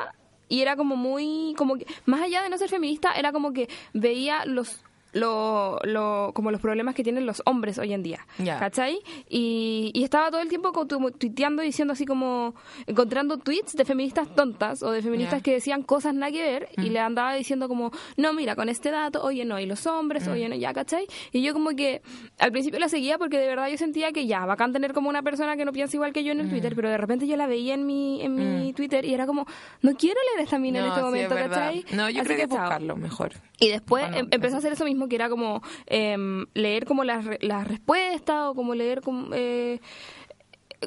y 0.51 0.61
era 0.61 0.77
como 0.77 0.97
muy, 0.97 1.55
como 1.57 1.79
que, 1.79 1.87
más 2.05 2.21
allá 2.21 2.43
de 2.43 2.51
no 2.51 2.59
ser 2.59 2.69
feminista, 2.69 3.13
era 3.13 3.33
como 3.33 3.53
que 3.55 3.71
veía 3.95 4.45
los 4.45 4.83
lo, 5.13 5.79
lo, 5.85 6.33
como 6.35 6.51
los 6.51 6.61
problemas 6.61 6.95
que 6.95 7.03
tienen 7.03 7.27
los 7.27 7.43
hombres 7.47 7.79
hoy 7.79 7.93
en 7.93 8.03
día, 8.03 8.27
Ya. 8.39 8.59
¿cachai? 8.59 8.99
Y, 9.29 9.91
y 9.95 10.05
estaba 10.05 10.31
todo 10.31 10.41
el 10.41 10.49
tiempo 10.49 10.73
como 10.73 10.87
tu- 10.87 11.11
tuiteando 11.13 11.63
diciendo 11.63 11.93
así 11.93 12.05
como, 12.07 12.55
encontrando 12.87 13.39
tweets 13.39 13.75
de 13.77 13.85
feministas 13.85 14.29
tontas 14.35 14.83
o 14.83 14.91
de 14.91 15.03
feministas 15.03 15.43
que 15.43 15.53
decían 15.53 15.83
cosas 15.83 16.15
nada 16.15 16.33
que 16.33 16.43
ver 16.43 16.69
y 16.77 16.91
Mm. 16.91 16.93
le 16.93 17.01
andaba 17.01 17.35
diciendo 17.35 17.69
como, 17.69 17.91
no, 18.17 18.33
mira, 18.33 18.55
con 18.57 18.69
este 18.69 18.91
dato, 18.91 19.23
oye, 19.23 19.45
no, 19.45 19.59
y 19.59 19.67
los 19.67 19.87
hombres, 19.87 20.27
Mm. 20.29 20.31
oye, 20.33 20.49
no, 20.49 20.57
ya, 20.57 20.73
¿cachai? 20.73 21.07
Y 21.33 21.43
yo 21.43 21.53
como 21.53 21.71
que 21.71 22.03
al 22.39 22.53
principio 22.53 22.79
la 22.79 22.89
seguía 22.89 23.19
porque 23.19 23.39
de 23.39 23.47
verdad 23.47 23.69
yo 23.69 23.77
sentía 23.79 24.13
que 24.13 24.27
ya, 24.27 24.47
bacán 24.47 24.73
tener 24.73 24.93
como 24.93 25.09
una 25.09 25.23
persona 25.23 25.57
que 25.57 25.65
no 25.65 25.73
piensa 25.73 25.97
igual 25.97 26.13
que 26.13 26.25
yo 26.25 26.33
en 26.33 26.41
el 26.41 26.47
Mm. 26.47 26.51
Twitter, 26.51 26.73
pero 26.77 26.89
de 26.89 26.99
repente 26.99 27.27
yo 27.27 27.37
la 27.37 27.47
veía 27.47 27.75
en 27.75 27.87
mi, 27.87 28.23
en 28.23 28.61
mi 28.61 28.73
Twitter 28.73 29.05
y 29.05 29.15
era 29.15 29.27
como, 29.27 29.47
no 29.83 29.95
quiero 29.97 30.19
leer 30.35 30.45
esta 30.45 30.59
mina 30.59 30.79
en 30.81 30.85
este 30.87 30.95
sí, 30.95 31.01
es 31.01 31.05
momento, 31.05 31.35
verdad. 31.35 31.57
¿cachai? 31.75 31.85
No, 31.97 32.09
yo 32.11 32.21
Así 32.21 32.27
creo 32.29 32.37
que, 32.49 32.49
chao. 32.55 32.61
buscarlo 32.61 32.97
mejor. 32.97 33.33
Y 33.59 33.69
después 33.69 34.05
Bueno, 34.05 34.17
em- 34.19 34.29
empecé 34.31 34.55
a 34.55 34.59
hacer 34.59 34.73
eso 34.73 34.85
mismo, 34.85 35.00
que 35.09 35.17
era 35.17 35.29
como 35.29 35.63
em, 35.87 36.47
leer 36.55 36.85
como 36.85 37.05
las, 37.05 37.25
las 37.41 37.67
respuestas 37.67 38.49
o 38.49 38.55
como 38.55 38.75
leer 38.75 39.01
como... 39.01 39.35
eh, 39.35 39.81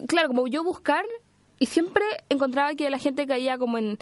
claro, 0.07 0.27
como 0.27 0.47
yo 0.47 0.63
buscar 0.63 1.05
y 1.59 1.67
siempre 1.67 2.03
encontraba 2.29 2.75
que 2.75 2.89
la 2.89 2.97
gente 2.97 3.25
caía 3.25 3.57
como 3.57 3.77
en, 3.77 3.97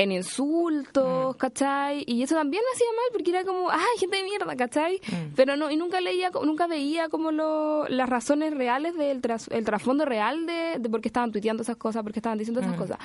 en 0.00 0.12
insultos, 0.12 1.34
Mm. 1.34 1.38
¿cachai? 1.38 2.04
Y 2.06 2.22
eso 2.22 2.36
también 2.36 2.62
me 2.62 2.72
hacía 2.76 2.86
mal 2.94 3.04
porque 3.12 3.30
era 3.30 3.44
como, 3.44 3.68
ay, 3.68 3.80
gente 3.98 4.16
de 4.18 4.22
mierda, 4.22 4.54
¿cachai? 4.54 5.00
Mm. 5.08 5.34
Pero 5.34 5.56
no, 5.56 5.70
y 5.72 5.76
nunca 5.76 6.00
leía, 6.00 6.30
nunca 6.44 6.68
veía 6.68 7.08
como 7.08 7.32
lo, 7.32 7.88
las 7.88 8.08
razones 8.08 8.54
reales 8.54 8.94
del 8.96 9.20
tras- 9.20 9.48
el 9.50 9.64
trasfondo 9.64 10.04
real 10.04 10.46
de, 10.46 10.76
de 10.78 10.88
por 10.88 11.00
qué 11.00 11.08
estaban 11.08 11.32
tuiteando 11.32 11.64
esas 11.64 11.76
cosas, 11.76 12.04
por 12.04 12.12
qué 12.12 12.20
estaban 12.20 12.38
diciendo 12.38 12.60
esas 12.60 12.76
Mm. 12.76 12.78
cosas. 12.78 12.98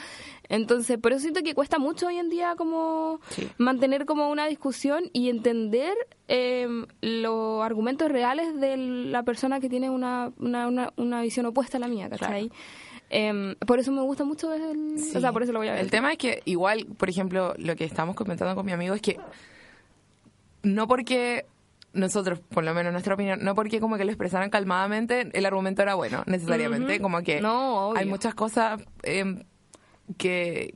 Entonces, 0.50 1.00
por 1.00 1.12
eso 1.14 1.22
siento 1.22 1.42
que 1.42 1.56
cuesta 1.56 1.80
mucho 1.80 2.08
hoy 2.08 2.18
en 2.18 2.30
día 2.30 2.56
como 2.56 3.20
Sí. 3.30 3.48
mantener 3.58 4.06
como 4.06 4.30
una 4.30 4.46
discusión 4.46 5.06
y 5.14 5.30
entender 5.30 5.96
eh, 6.28 6.68
los 7.02 7.64
argumentos 7.64 8.10
reales 8.12 8.60
de 8.60 8.78
la 8.78 9.24
persona 9.24 9.60
que 9.60 9.68
tiene 9.68 9.90
una, 9.90 10.32
una, 10.40 10.68
una, 10.68 10.94
una 10.98 11.22
visión 11.22 11.46
opuesta 11.48 11.78
a 11.78 11.80
la 11.80 11.88
mía, 11.88 12.08
¿cachai? 12.10 12.52
Em, 13.10 13.56
por 13.68 13.78
eso 13.78 13.92
me 13.92 14.02
gusta 14.02 14.24
mucho 14.24 14.52
el... 14.54 14.98
Sí. 14.98 15.16
O 15.16 15.20
sea, 15.20 15.32
por 15.32 15.44
eso 15.44 15.52
lo 15.52 15.60
voy 15.60 15.68
a 15.68 15.74
ver. 15.74 15.82
El 15.82 15.92
tema 15.92 16.12
es 16.14 16.18
que 16.18 16.42
igual, 16.46 16.83
por 16.98 17.10
ejemplo, 17.10 17.54
lo 17.58 17.76
que 17.76 17.86
estamos 17.86 18.16
comentando 18.16 18.56
con 18.56 18.66
mi 18.66 18.72
amigo 18.72 18.96
es 18.96 19.02
que 19.02 19.18
no 20.64 20.88
porque 20.88 21.46
nosotros, 21.94 22.40
por 22.40 22.64
lo 22.64 22.74
menos 22.74 22.88
en 22.90 22.94
nuestra 22.94 23.14
opinión, 23.14 23.44
no 23.44 23.54
porque 23.56 23.80
como 23.80 23.98
que 23.98 24.06
lo 24.06 24.12
expresaran 24.12 24.50
calmadamente, 24.50 25.30
el 25.34 25.46
argumento 25.46 25.82
era 25.82 25.96
bueno, 25.96 26.24
necesariamente. 26.26 27.00
Como 27.00 27.22
que 27.22 27.40
No, 27.42 27.90
obvio. 27.90 28.00
hay 28.00 28.08
muchas 28.08 28.34
cosas 28.34 28.82
em, 29.04 29.44
que, 30.18 30.76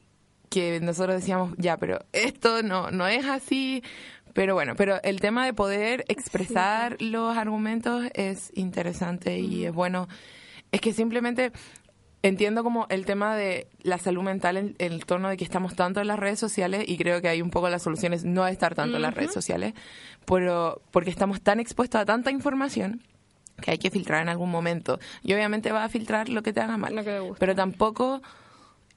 que 0.50 0.80
nosotros 0.80 1.16
decíamos, 1.16 1.54
ya, 1.58 1.78
pero 1.78 2.00
esto 2.14 2.62
no, 2.64 2.92
no 2.92 3.08
es 3.08 3.26
así. 3.26 3.84
Pero 4.34 4.54
bueno, 4.54 4.76
pero 4.76 5.02
el 5.02 5.20
tema 5.20 5.46
de 5.46 5.54
poder 5.56 6.06
expresar 6.10 7.02
los 7.02 7.36
argumentos 7.36 8.06
es 8.14 8.52
interesante 8.54 9.40
y 9.40 9.66
es 9.66 9.74
bueno. 9.74 10.08
Es 10.72 10.80
que 10.80 10.94
simplemente 10.94 11.52
entiendo 12.24 12.64
como 12.64 12.88
el 12.90 13.06
tema 13.06 13.36
de 13.36 13.68
la 13.82 13.98
salud 13.98 14.24
mental 14.24 14.58
en, 14.58 14.76
el 14.80 15.06
torno 15.06 15.30
de 15.30 15.38
que 15.38 15.44
estamos 15.44 15.76
tanto 15.76 16.02
en 16.02 16.08
las 16.08 16.20
redes 16.20 16.40
sociales 16.40 16.84
y 16.88 16.98
creo 16.98 17.22
que 17.22 17.30
hay 17.30 17.42
un 17.42 17.50
poco 17.50 17.70
las 17.70 17.84
soluciones 17.84 18.24
no 18.24 18.48
estar 18.48 18.76
tanto 18.76 18.96
en 18.96 19.02
las 19.02 19.14
redes 19.14 19.34
sociales, 19.34 19.74
pero 20.26 20.82
porque 20.92 21.10
estamos 21.10 21.42
tan 21.42 21.60
expuestos 21.60 22.02
a 22.02 22.06
tanta 22.06 22.32
información 22.32 23.02
que 23.62 23.72
hay 23.72 23.78
que 23.78 23.90
filtrar 23.90 24.22
en 24.22 24.30
algún 24.30 24.52
momento. 24.52 25.00
Y 25.24 25.34
obviamente 25.34 25.72
va 25.72 25.84
a 25.84 25.90
filtrar 25.90 26.30
lo 26.30 26.44
que 26.44 26.54
te 26.54 26.62
haga 26.62 26.78
mal. 26.78 26.96
Lo 26.96 27.04
que 27.04 27.12
te 27.12 27.20
gusta. 27.20 27.40
Pero 27.40 27.56
tampoco 27.56 28.22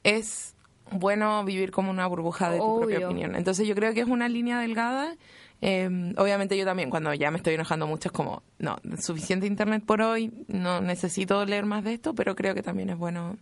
es 0.04 0.54
bueno 0.90 1.44
vivir 1.44 1.70
como 1.70 1.90
una 1.90 2.06
burbuja 2.06 2.50
de 2.50 2.58
tu 2.58 2.80
propia 2.80 3.06
opinión. 3.06 3.36
Entonces 3.36 3.66
yo 3.66 3.74
creo 3.74 3.94
que 3.94 4.00
es 4.00 4.08
una 4.08 4.28
línea 4.28 4.60
delgada. 4.60 5.16
Eh, 5.62 6.14
obviamente 6.16 6.56
yo 6.56 6.64
también, 6.64 6.88
cuando 6.90 7.12
ya 7.14 7.30
me 7.30 7.36
estoy 7.36 7.54
enojando 7.54 7.86
mucho, 7.86 8.08
es 8.08 8.12
como, 8.12 8.42
no, 8.58 8.78
suficiente 9.00 9.46
internet 9.46 9.82
por 9.84 10.00
hoy, 10.02 10.32
no 10.48 10.80
necesito 10.80 11.44
leer 11.44 11.66
más 11.66 11.84
de 11.84 11.92
esto, 11.94 12.14
pero 12.14 12.34
creo 12.34 12.54
que 12.54 12.62
también 12.62 12.90
es 12.90 12.96
bueno 12.98 13.36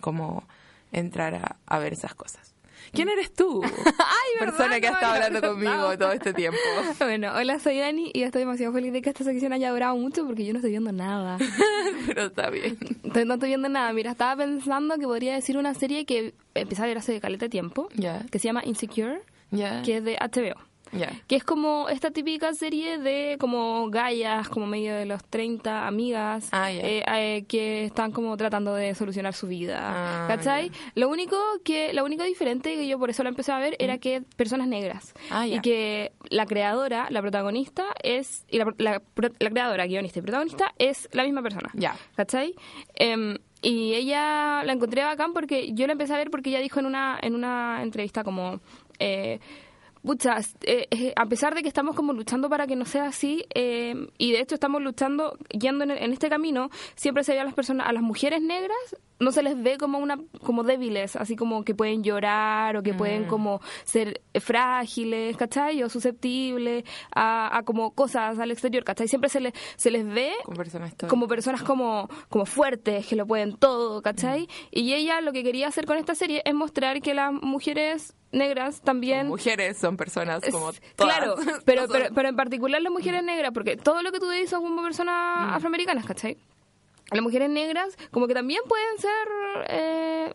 como 0.00 0.44
entrar 0.92 1.34
a, 1.34 1.56
a 1.66 1.78
ver 1.78 1.92
esas 1.92 2.14
cosas. 2.14 2.54
¿Quién 2.92 3.08
eres 3.08 3.32
tú? 3.34 3.60
Persona 4.38 4.68
¿verdad? 4.68 4.80
que 4.80 4.86
ha 4.88 4.92
estado 4.92 5.14
hablando 5.14 5.40
conmigo 5.40 5.98
todo 5.98 6.12
este 6.12 6.32
tiempo. 6.34 6.58
Bueno, 7.00 7.32
hola, 7.34 7.58
soy 7.58 7.78
Dani 7.78 8.10
y 8.14 8.22
estoy 8.22 8.40
demasiado 8.40 8.72
feliz 8.72 8.92
de 8.92 9.02
que 9.02 9.10
esta 9.10 9.24
sección 9.24 9.52
haya 9.52 9.70
durado 9.70 9.96
mucho 9.96 10.24
porque 10.26 10.44
yo 10.44 10.52
no 10.52 10.58
estoy 10.58 10.70
viendo 10.72 10.92
nada. 10.92 11.38
pero 12.06 12.26
está 12.26 12.50
bien. 12.50 12.76
Estoy- 13.02 13.24
no 13.24 13.34
estoy 13.34 13.48
viendo 13.48 13.68
nada. 13.68 13.92
Mira, 13.92 14.12
estaba 14.12 14.36
pensando 14.44 14.96
que 14.98 15.04
podría 15.06 15.34
decir 15.34 15.56
una 15.56 15.74
serie 15.74 16.04
que 16.04 16.34
empecé 16.54 16.82
a 16.82 16.86
ver 16.86 16.98
hace 16.98 17.20
caleta 17.20 17.48
tiempo, 17.48 17.88
Ya. 17.94 18.24
que 18.30 18.38
se 18.38 18.44
llama 18.46 18.62
Insecure, 18.64 19.20
Ya. 19.50 19.82
que 19.82 19.96
es 19.96 20.04
de 20.04 20.16
HBO. 20.20 20.60
Ya. 20.96 21.12
Que 21.26 21.36
es 21.36 21.44
como 21.44 21.88
esta 21.88 22.10
típica 22.10 22.52
serie 22.54 22.98
de 22.98 23.36
como 23.38 23.88
gallas, 23.90 24.48
como 24.48 24.66
medio 24.66 24.94
de 24.94 25.06
los 25.06 25.22
30, 25.24 25.86
amigas, 25.86 26.48
Ah, 26.52 26.70
ya. 26.70 26.80
eh, 26.80 27.04
eh, 27.06 27.44
que 27.46 27.84
están 27.84 28.12
como 28.12 28.36
tratando 28.36 28.74
de 28.74 28.94
solucionar 28.94 29.34
su 29.34 29.46
vida. 29.46 29.78
Ah, 29.80 30.26
¿Cachai? 30.28 30.70
Lo 30.94 31.08
único 31.08 31.36
que, 31.64 31.92
lo 31.92 32.04
único 32.04 32.22
diferente 32.24 32.74
que 32.74 32.86
yo 32.86 32.98
por 32.98 33.10
eso 33.10 33.22
la 33.22 33.28
empecé 33.30 33.52
a 33.52 33.58
ver 33.58 33.76
era 33.78 33.98
que 33.98 34.22
personas 34.36 34.68
negras. 34.68 35.14
Ah. 35.30 35.46
Y 35.46 35.60
que 35.60 36.12
la 36.30 36.46
creadora, 36.46 37.08
la 37.10 37.20
protagonista, 37.20 37.84
es. 38.02 38.44
Y 38.50 38.58
la, 38.58 38.72
la, 38.78 39.02
la 39.38 39.50
creadora, 39.50 39.86
guionista 39.86 40.18
y 40.18 40.22
protagonista 40.22 40.74
es 40.78 41.08
la 41.12 41.24
misma 41.24 41.42
persona. 41.42 41.70
¿Cachai? 42.16 42.54
Em, 42.94 43.36
y 43.62 43.94
ella 43.94 44.62
la 44.64 44.72
encontré 44.72 45.02
bacán 45.04 45.32
porque 45.32 45.72
yo 45.72 45.86
la 45.86 45.92
empecé 45.92 46.12
a 46.14 46.18
ver 46.18 46.30
porque 46.30 46.50
ella 46.50 46.60
dijo 46.60 46.80
en 46.80 46.86
una, 46.86 47.18
en 47.20 47.34
una 47.34 47.80
entrevista 47.82 48.22
como... 48.24 48.60
Eh, 48.98 49.40
Pucha, 50.04 50.38
eh, 50.62 50.86
eh, 50.90 51.12
a 51.16 51.26
pesar 51.26 51.54
de 51.54 51.62
que 51.62 51.68
estamos 51.68 51.96
como 51.96 52.12
luchando 52.12 52.50
para 52.50 52.66
que 52.66 52.76
no 52.76 52.84
sea 52.84 53.06
así, 53.06 53.46
eh, 53.54 53.94
y 54.18 54.32
de 54.32 54.40
hecho 54.40 54.54
estamos 54.54 54.82
luchando, 54.82 55.38
yendo 55.48 55.84
en, 55.84 55.92
en 55.92 56.12
este 56.12 56.28
camino, 56.28 56.68
siempre 56.94 57.24
se 57.24 57.32
ve 57.32 57.40
a 57.40 57.44
las 57.44 57.54
personas, 57.54 57.88
a 57.88 57.92
las 57.92 58.02
mujeres 58.02 58.42
negras, 58.42 58.76
no 59.18 59.32
se 59.32 59.42
les 59.42 59.60
ve 59.60 59.78
como 59.78 59.98
una, 59.98 60.18
como 60.42 60.62
débiles, 60.62 61.16
así 61.16 61.36
como 61.36 61.64
que 61.64 61.74
pueden 61.74 62.02
llorar 62.02 62.76
o 62.76 62.82
que 62.82 62.94
pueden 62.94 63.24
como 63.24 63.60
ser 63.84 64.20
frágiles, 64.40 65.36
¿cachai? 65.36 65.82
O 65.82 65.88
susceptibles 65.88 66.84
a, 67.14 67.56
a 67.56 67.62
como 67.62 67.92
cosas 67.92 68.38
al 68.38 68.50
exterior, 68.50 68.84
¿cachai? 68.84 69.08
Siempre 69.08 69.30
se 69.30 69.40
les, 69.40 69.54
se 69.76 69.90
les 69.90 70.06
ve 70.06 70.32
personas 70.56 70.94
como 71.08 71.28
personas 71.28 71.62
como, 71.62 72.08
como 72.28 72.44
fuertes, 72.44 73.06
que 73.06 73.16
lo 73.16 73.26
pueden 73.26 73.56
todo, 73.56 74.02
¿cachai? 74.02 74.48
Y 74.70 74.92
ella 74.94 75.20
lo 75.20 75.32
que 75.32 75.42
quería 75.42 75.68
hacer 75.68 75.86
con 75.86 75.96
esta 75.96 76.14
serie 76.14 76.42
es 76.44 76.54
mostrar 76.54 77.00
que 77.00 77.14
las 77.14 77.32
mujeres 77.32 78.14
negras 78.34 78.80
también... 78.82 79.26
mujeres 79.28 79.76
son 79.78 79.96
personas 79.96 80.42
como 80.50 80.72
todas. 80.72 80.80
Claro, 80.96 81.36
pero, 81.64 81.86
pero, 81.92 82.14
pero 82.14 82.28
en 82.28 82.36
particular 82.36 82.82
las 82.82 82.92
mujeres 82.92 83.22
negras, 83.22 83.52
porque 83.54 83.76
todo 83.76 84.02
lo 84.02 84.12
que 84.12 84.20
tú 84.20 84.28
dices 84.30 84.50
son 84.50 84.62
como 84.62 84.82
personas 84.82 85.48
Mm. 85.48 85.54
afroamericanas, 85.54 86.04
¿cachai? 86.06 86.36
Las 87.10 87.22
mujeres 87.22 87.50
negras 87.50 87.96
como 88.10 88.26
que 88.26 88.34
también 88.34 88.60
pueden 88.66 88.98
ser 88.98 89.64
eh, 89.68 90.32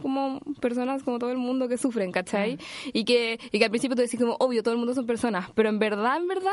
como 0.00 0.40
personas 0.60 1.02
como 1.02 1.18
todo 1.18 1.30
el 1.30 1.38
mundo 1.38 1.68
que 1.68 1.76
sufren, 1.76 2.12
¿cachai? 2.12 2.54
Mm. 2.54 2.58
Y, 2.92 3.04
que, 3.04 3.40
y 3.52 3.58
que 3.58 3.64
al 3.64 3.70
principio 3.70 3.96
tú 3.96 4.02
decís 4.02 4.18
como, 4.18 4.36
obvio, 4.38 4.62
todo 4.62 4.72
el 4.72 4.78
mundo 4.78 4.94
son 4.94 5.06
personas, 5.06 5.50
pero 5.54 5.68
en 5.68 5.78
verdad, 5.78 6.16
en 6.16 6.28
verdad, 6.28 6.50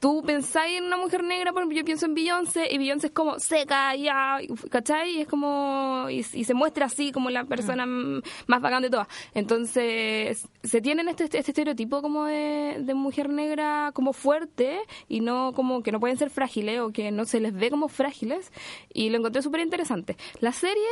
tú 0.00 0.22
pensáis 0.24 0.78
en 0.78 0.84
una 0.84 0.96
mujer 0.96 1.24
negra, 1.24 1.52
por 1.52 1.62
ejemplo, 1.62 1.78
yo 1.78 1.84
pienso 1.84 2.06
en 2.06 2.14
Beyoncé, 2.14 2.68
y 2.70 2.78
Beyoncé 2.78 3.08
es 3.08 3.12
como 3.12 3.38
seca, 3.38 3.94
ya, 3.96 4.38
¿cachai? 4.70 5.16
Y 5.16 5.20
es 5.22 5.28
como, 5.28 6.06
y, 6.10 6.18
y 6.32 6.44
se 6.44 6.54
muestra 6.54 6.86
así 6.86 7.12
como 7.12 7.30
la 7.30 7.44
persona 7.44 7.86
Mm. 7.86 8.22
más 8.46 8.60
bacán 8.60 8.82
de 8.82 8.90
todas. 8.90 9.08
Entonces, 9.34 10.46
se 10.62 10.80
tienen 10.80 11.08
este, 11.08 11.24
este 11.24 11.38
estereotipo 11.38 12.02
como 12.02 12.24
de, 12.24 12.76
de 12.80 12.94
mujer 12.94 13.28
negra 13.28 13.90
como 13.94 14.12
fuerte 14.12 14.80
y 15.08 15.20
no 15.20 15.52
como 15.54 15.82
que 15.82 15.92
no 15.92 16.00
pueden 16.00 16.16
ser 16.16 16.30
frágiles 16.30 16.80
o 16.80 16.90
que 16.90 17.10
no 17.10 17.24
se 17.24 17.40
les 17.40 17.54
ve 17.54 17.70
como 17.70 17.88
frágiles 17.88 18.52
y 18.92 19.10
lo 19.10 19.18
encontré 19.18 19.42
súper 19.42 19.60
interesante. 19.60 20.16
La 20.40 20.52
serie, 20.52 20.88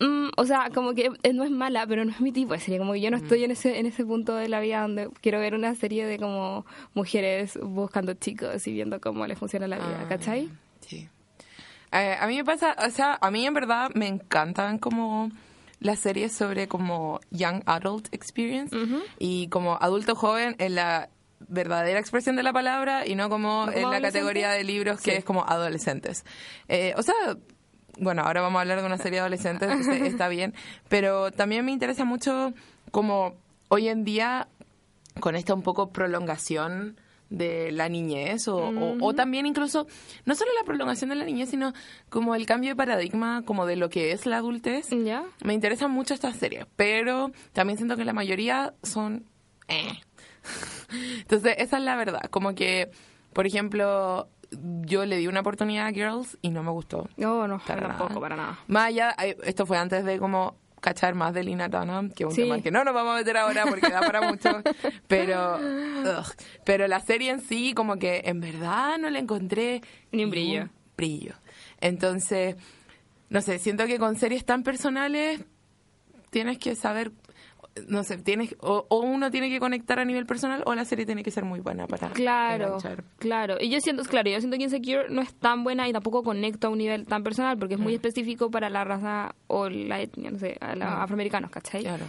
mm, 0.00 0.28
o 0.36 0.44
sea, 0.44 0.70
como 0.74 0.94
que 0.94 1.10
eh, 1.22 1.32
no 1.32 1.44
es 1.44 1.50
mala, 1.50 1.86
pero 1.86 2.04
no 2.04 2.10
es 2.10 2.20
mi 2.20 2.32
tipo 2.32 2.52
de 2.52 2.60
serie, 2.60 2.78
como 2.78 2.92
que 2.92 3.00
yo 3.00 3.10
no 3.10 3.16
estoy 3.16 3.44
en 3.44 3.50
ese, 3.50 3.78
en 3.78 3.86
ese 3.86 4.04
punto 4.04 4.34
de 4.34 4.48
la 4.48 4.60
vida 4.60 4.80
donde 4.82 5.08
quiero 5.20 5.40
ver 5.40 5.54
una 5.54 5.74
serie 5.74 6.06
de 6.06 6.18
como 6.18 6.64
mujeres 6.94 7.58
buscando 7.62 8.14
chicos 8.14 8.66
y 8.66 8.72
viendo 8.72 9.00
cómo 9.00 9.26
les 9.26 9.38
funciona 9.38 9.66
la 9.66 9.76
vida, 9.76 10.00
Ah, 10.04 10.08
¿cachai? 10.08 10.48
Sí. 10.80 11.08
Eh, 11.92 12.16
a 12.20 12.26
mí 12.26 12.36
me 12.36 12.44
pasa, 12.44 12.76
o 12.86 12.90
sea, 12.90 13.18
a 13.20 13.30
mí 13.30 13.46
en 13.46 13.54
verdad 13.54 13.90
me 13.94 14.06
encantan 14.06 14.78
como 14.78 15.30
las 15.80 16.00
series 16.00 16.32
sobre 16.32 16.68
como 16.68 17.20
young 17.30 17.62
adult 17.66 18.12
experience 18.12 18.76
y 19.18 19.48
como 19.48 19.78
adulto 19.80 20.14
joven 20.14 20.56
en 20.58 20.74
la 20.74 21.08
verdadera 21.48 22.00
expresión 22.00 22.34
de 22.34 22.42
la 22.42 22.52
palabra 22.52 23.06
y 23.06 23.14
no 23.14 23.28
como 23.30 23.66
¿No 23.66 23.72
como 23.72 23.76
en 23.86 23.90
la 23.92 24.00
categoría 24.00 24.50
de 24.50 24.64
libros 24.64 25.00
que 25.00 25.12
Sí. 25.12 25.16
es 25.18 25.24
como 25.24 25.44
adolescentes. 25.46 26.24
Eh, 26.66 26.94
o 26.96 27.02
sea, 27.02 27.14
bueno, 27.98 28.22
ahora 28.22 28.40
vamos 28.40 28.58
a 28.58 28.62
hablar 28.62 28.80
de 28.80 28.86
una 28.86 28.96
serie 28.98 29.12
de 29.16 29.20
adolescentes, 29.20 29.70
entonces 29.70 30.02
está 30.12 30.28
bien, 30.28 30.54
pero 30.88 31.30
también 31.30 31.64
me 31.64 31.72
interesa 31.72 32.04
mucho 32.04 32.52
como 32.90 33.34
hoy 33.68 33.88
en 33.88 34.04
día 34.04 34.48
con 35.20 35.34
esta 35.36 35.52
un 35.54 35.62
poco 35.62 35.90
prolongación 35.90 36.96
de 37.30 37.72
la 37.72 37.90
niñez 37.90 38.48
o, 38.48 38.56
o- 38.56 38.96
o 39.04 39.14
también 39.14 39.44
incluso 39.44 39.86
no 40.24 40.34
solo 40.34 40.50
la 40.58 40.64
prolongación 40.64 41.10
de 41.10 41.16
la 41.16 41.26
niñez 41.26 41.50
sino 41.50 41.74
como 42.08 42.34
el 42.34 42.46
cambio 42.46 42.70
de 42.70 42.76
paradigma 42.76 43.42
como 43.44 43.66
de 43.66 43.76
lo 43.76 43.90
que 43.90 44.12
es 44.12 44.24
la 44.24 44.38
adultez 44.38 44.88
¿Ya? 45.04 45.24
me 45.44 45.52
interesan 45.52 45.90
mucho 45.90 46.14
estas 46.14 46.36
series 46.36 46.64
pero 46.76 47.30
también 47.52 47.76
siento 47.76 47.96
que 47.98 48.06
la 48.06 48.14
mayoría 48.14 48.72
son 48.82 49.26
eh. 49.68 49.92
Entonces, 51.18 51.56
esa 51.58 51.76
es 51.78 51.82
la 51.84 51.96
verdad. 51.96 52.22
Como 52.30 52.54
que, 52.54 52.90
por 53.34 53.46
ejemplo, 53.46 54.28
yo 54.50 55.04
le 55.04 55.16
di 55.18 55.26
una 55.26 55.40
oportunidad 55.40 55.86
a 55.86 55.92
Girls 55.92 56.38
y 56.42 56.50
no 56.50 56.62
me 56.62 56.70
gustó. 56.70 57.08
No, 57.16 57.46
no, 57.48 57.58
Para 57.66 57.88
tampoco, 57.88 58.08
nada. 58.10 58.20
para 58.20 58.36
nada. 58.36 58.58
Más 58.68 58.86
allá, 58.88 59.14
eh, 59.22 59.36
esto 59.44 59.66
fue 59.66 59.76
antes 59.78 60.04
de 60.04 60.18
como 60.18 60.56
cachar 60.80 61.14
más 61.14 61.34
de 61.34 61.42
Lina 61.42 61.68
Dunham, 61.68 62.10
que 62.10 62.22
es 62.22 62.28
un 62.28 62.34
Sí. 62.34 62.42
tema 62.42 62.60
que 62.62 62.70
no 62.70 62.84
nos 62.84 62.94
vamos 62.94 63.14
a 63.14 63.16
meter 63.18 63.36
ahora 63.36 63.66
porque 63.68 63.90
da 63.90 64.00
para 64.00 64.22
mucho, 64.22 64.48
pero 65.08 65.56
ugh. 65.56 66.26
pero 66.64 66.86
la 66.86 67.00
serie 67.00 67.30
en 67.30 67.40
sí 67.40 67.74
como 67.74 67.96
que 67.96 68.22
en 68.26 68.40
verdad 68.40 68.96
no 68.98 69.10
le 69.10 69.18
encontré 69.18 69.82
Ni 70.12 70.24
un 70.24 70.30
brillo. 70.30 70.68
brillo. 70.96 71.34
Entonces, 71.80 72.56
no 73.28 73.40
sé, 73.42 73.58
siento 73.58 73.86
que 73.86 73.98
con 73.98 74.16
series 74.16 74.44
tan 74.44 74.62
personales 74.62 75.40
tienes 76.30 76.58
que 76.58 76.74
saber 76.76 77.10
no 77.88 78.02
sé, 78.04 78.18
tienes 78.18 78.56
o, 78.60 78.86
o 78.88 79.00
uno 79.00 79.30
tiene 79.30 79.48
que 79.48 79.60
conectar 79.60 79.98
a 79.98 80.04
nivel 80.04 80.26
personal 80.26 80.62
o 80.66 80.74
la 80.74 80.84
serie 80.84 81.06
tiene 81.06 81.22
que 81.22 81.30
ser 81.30 81.44
muy 81.44 81.60
buena 81.60 81.86
para 81.86 82.10
Claro, 82.10 82.64
enganchar. 82.64 83.04
claro. 83.18 83.56
Y 83.60 83.70
yo 83.70 83.80
siento, 83.80 84.02
claro, 84.04 84.30
yo 84.30 84.38
siento 84.40 84.56
que 84.56 84.64
Insecure 84.64 85.08
no 85.10 85.22
es 85.22 85.32
tan 85.34 85.62
buena 85.64 85.88
y 85.88 85.92
tampoco 85.92 86.22
conecta 86.22 86.66
a 86.66 86.70
un 86.70 86.78
nivel 86.78 87.06
tan 87.06 87.22
personal 87.22 87.56
porque 87.58 87.74
es 87.74 87.80
muy 87.80 87.94
específico 87.94 88.50
para 88.50 88.68
la 88.70 88.84
raza 88.84 89.34
o 89.46 89.68
la 89.68 90.00
etnia, 90.00 90.30
no 90.30 90.38
sé, 90.38 90.56
a 90.60 90.74
los 90.74 90.88
Mm. 90.88 90.92
afroamericanos, 91.02 91.50
¿cachai? 91.50 91.82
Claro. 91.82 92.04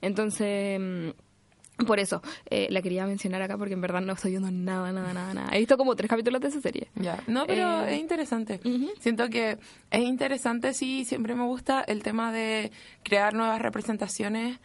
Entonces, 0.00 0.80
mm, 0.80 1.84
por 1.86 1.98
eso, 1.98 2.22
eh, 2.50 2.68
la 2.70 2.82
quería 2.82 3.06
mencionar 3.06 3.40
acá 3.42 3.56
porque 3.56 3.74
en 3.74 3.80
verdad 3.80 4.00
no 4.00 4.12
estoy 4.12 4.32
viendo 4.32 4.50
nada, 4.50 4.92
nada, 4.92 5.12
nada, 5.14 5.34
nada. 5.34 5.48
He 5.56 5.58
visto 5.58 5.76
como 5.76 5.96
tres 5.96 6.08
capítulos 6.08 6.40
de 6.40 6.48
esa 6.48 6.60
serie. 6.60 6.88
Ya, 6.96 7.20
no, 7.26 7.46
pero 7.46 7.84
Eh, 7.86 7.94
es 7.94 8.00
interesante. 8.00 8.60
Siento 9.00 9.28
que 9.28 9.58
es 9.90 10.00
interesante, 10.00 10.74
sí, 10.74 11.04
siempre 11.04 11.34
me 11.34 11.44
gusta 11.44 11.80
el 11.82 12.02
tema 12.02 12.32
de 12.32 12.70
crear 13.02 13.34
nuevas 13.34 13.60
representaciones 13.60 14.58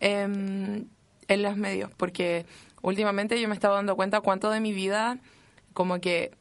em, 0.00 0.86
en 1.28 1.42
los 1.42 1.56
medios, 1.56 1.90
porque 1.96 2.46
últimamente 2.82 3.40
yo 3.40 3.48
me 3.48 3.54
he 3.54 3.56
estado 3.56 3.74
dando 3.74 3.96
cuenta 3.96 4.20
cuánto 4.20 4.50
de 4.50 4.60
mi 4.60 4.72
vida 4.72 5.18
como 5.72 6.00
que 6.00 6.32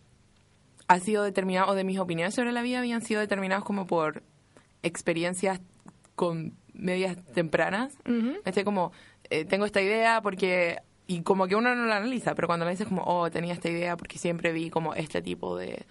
ha 0.87 0.99
sido 0.99 1.23
determinado, 1.23 1.71
o 1.71 1.75
de 1.75 1.83
mis 1.83 1.99
opiniones 1.99 2.33
sobre 2.33 2.51
la 2.51 2.61
vida 2.61 2.79
habían 2.79 3.01
sido 3.01 3.19
determinados 3.19 3.65
como 3.65 3.85
por 3.85 4.23
experiencias 4.83 5.59
con 6.15 6.53
medias 6.73 7.17
tempranas. 7.33 7.97
Ujú. 8.07 8.37
Este 8.45 8.63
como, 8.63 8.91
eh, 9.29 9.45
tengo 9.45 9.65
esta 9.65 9.81
idea 9.81 10.21
porque... 10.21 10.77
Y 11.09 11.21
como 11.21 11.47
que 11.47 11.55
uno 11.55 11.73
no 11.73 11.85
la 11.85 11.97
analiza, 11.97 12.35
pero 12.35 12.49
cuando 12.49 12.65
la 12.65 12.71
dices 12.71 12.85
como, 12.85 13.03
oh, 13.03 13.31
tenía 13.31 13.53
esta 13.53 13.69
idea 13.69 13.95
porque 13.95 14.17
siempre 14.17 14.51
vi 14.51 14.69
como 14.69 14.93
este 14.93 15.21
tipo 15.21 15.55
de, 15.55 15.85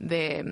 de 0.00 0.44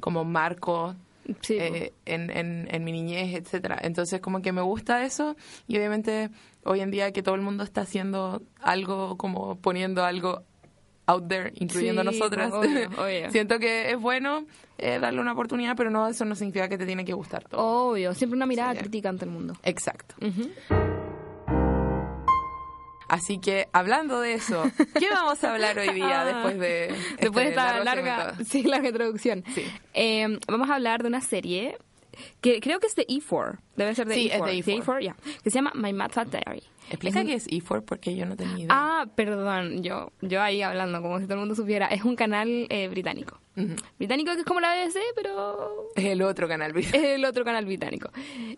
como 0.00 0.24
marco 0.24 0.96
Sí, 1.40 1.56
eh, 1.58 1.92
en, 2.04 2.30
en, 2.30 2.68
en 2.70 2.84
mi 2.84 2.92
niñez, 2.92 3.34
etcétera. 3.34 3.78
Entonces 3.82 4.20
como 4.20 4.42
que 4.42 4.52
me 4.52 4.60
gusta 4.62 5.04
eso 5.04 5.36
y 5.68 5.76
obviamente 5.76 6.30
hoy 6.64 6.80
en 6.80 6.90
día 6.90 7.12
que 7.12 7.22
todo 7.22 7.34
el 7.36 7.40
mundo 7.42 7.62
está 7.64 7.82
haciendo 7.82 8.42
algo, 8.60 9.16
como 9.16 9.56
poniendo 9.56 10.04
algo 10.04 10.42
out 11.06 11.28
there, 11.28 11.52
incluyendo 11.56 12.02
Sí, 12.02 12.06
nosotras, 12.06 12.50
pues, 12.50 12.70
obvio, 12.70 12.90
obvio. 13.04 13.30
siento 13.30 13.58
que 13.58 13.90
es 13.90 14.00
bueno 14.00 14.46
eh, 14.78 14.98
darle 15.00 15.20
una 15.20 15.32
oportunidad, 15.32 15.76
pero 15.76 15.90
no 15.90 16.06
eso 16.08 16.24
no 16.24 16.34
significa 16.34 16.68
que 16.68 16.78
te 16.78 16.86
tiene 16.86 17.04
que 17.04 17.12
gustar 17.12 17.44
todo. 17.48 17.90
Obvio, 17.90 18.14
siempre 18.14 18.36
una 18.36 18.46
mirada 18.46 18.72
Sí. 18.72 18.78
crítica 18.78 19.08
ante 19.08 19.24
el 19.24 19.30
mundo. 19.30 19.54
Exacto. 19.64 20.14
Ujú. 20.20 20.50
Así 23.12 23.38
que 23.38 23.68
hablando 23.74 24.20
de 24.20 24.32
eso, 24.32 24.62
¿qué 24.98 25.06
vamos 25.12 25.44
a 25.44 25.52
hablar 25.52 25.78
hoy 25.78 25.90
día 25.92 26.22
Ah, 26.22 26.24
después 26.24 26.58
de 26.58 26.94
Después 27.20 27.44
de 27.44 27.50
este 27.50 27.60
esta 27.60 27.84
larga, 27.84 28.34
sí, 28.48 28.62
larga 28.62 28.88
introducción. 28.88 29.44
Sí. 29.54 29.64
Eh, 29.92 30.38
vamos 30.48 30.70
a 30.70 30.76
hablar 30.76 31.02
de 31.02 31.08
una 31.08 31.20
serie 31.20 31.76
que 32.40 32.60
creo 32.60 32.80
que 32.80 32.86
es 32.86 32.94
de 32.94 33.06
E4. 33.06 33.58
Debe 33.76 33.94
ser 33.94 34.06
de 34.08 34.14
Sí, 34.14 34.30
E4. 34.30 34.48
es 34.48 34.64
de 34.66 34.74
E4. 34.76 35.00
ya. 35.02 35.16
Que 35.42 35.50
se 35.50 35.56
llama 35.58 35.72
My 35.74 35.92
Mad 35.92 36.10
Fat 36.10 36.28
Diary. 36.28 36.62
Explica 36.88 37.20
un- 37.20 37.26
qué 37.26 37.34
es 37.34 37.46
E4 37.48 37.84
porque 37.84 38.16
yo 38.16 38.24
no 38.24 38.34
tenía 38.34 38.56
idea. 38.56 38.66
Ah, 38.70 39.06
perdón, 39.14 39.82
yo, 39.82 40.10
yo 40.22 40.40
ahí 40.40 40.62
hablando 40.62 41.02
como 41.02 41.18
si 41.18 41.24
todo 41.24 41.34
el 41.34 41.40
mundo 41.40 41.54
supiera. 41.54 41.88
Es 41.88 42.04
un 42.04 42.16
canal 42.16 42.66
eh, 42.70 42.88
británico. 42.88 43.40
Ujú. 43.58 43.74
Británico 43.98 44.32
que 44.32 44.38
es 44.40 44.44
como 44.46 44.60
la 44.60 44.74
BBC, 44.74 44.98
pero 45.14 45.90
Es 45.96 46.06
el 46.06 46.22
otro 46.22 46.48
canal. 46.48 46.72
¿viste? 46.72 46.96
es 46.96 47.04
el 47.16 47.24
otro 47.26 47.44
canal 47.44 47.66
británico. 47.66 48.10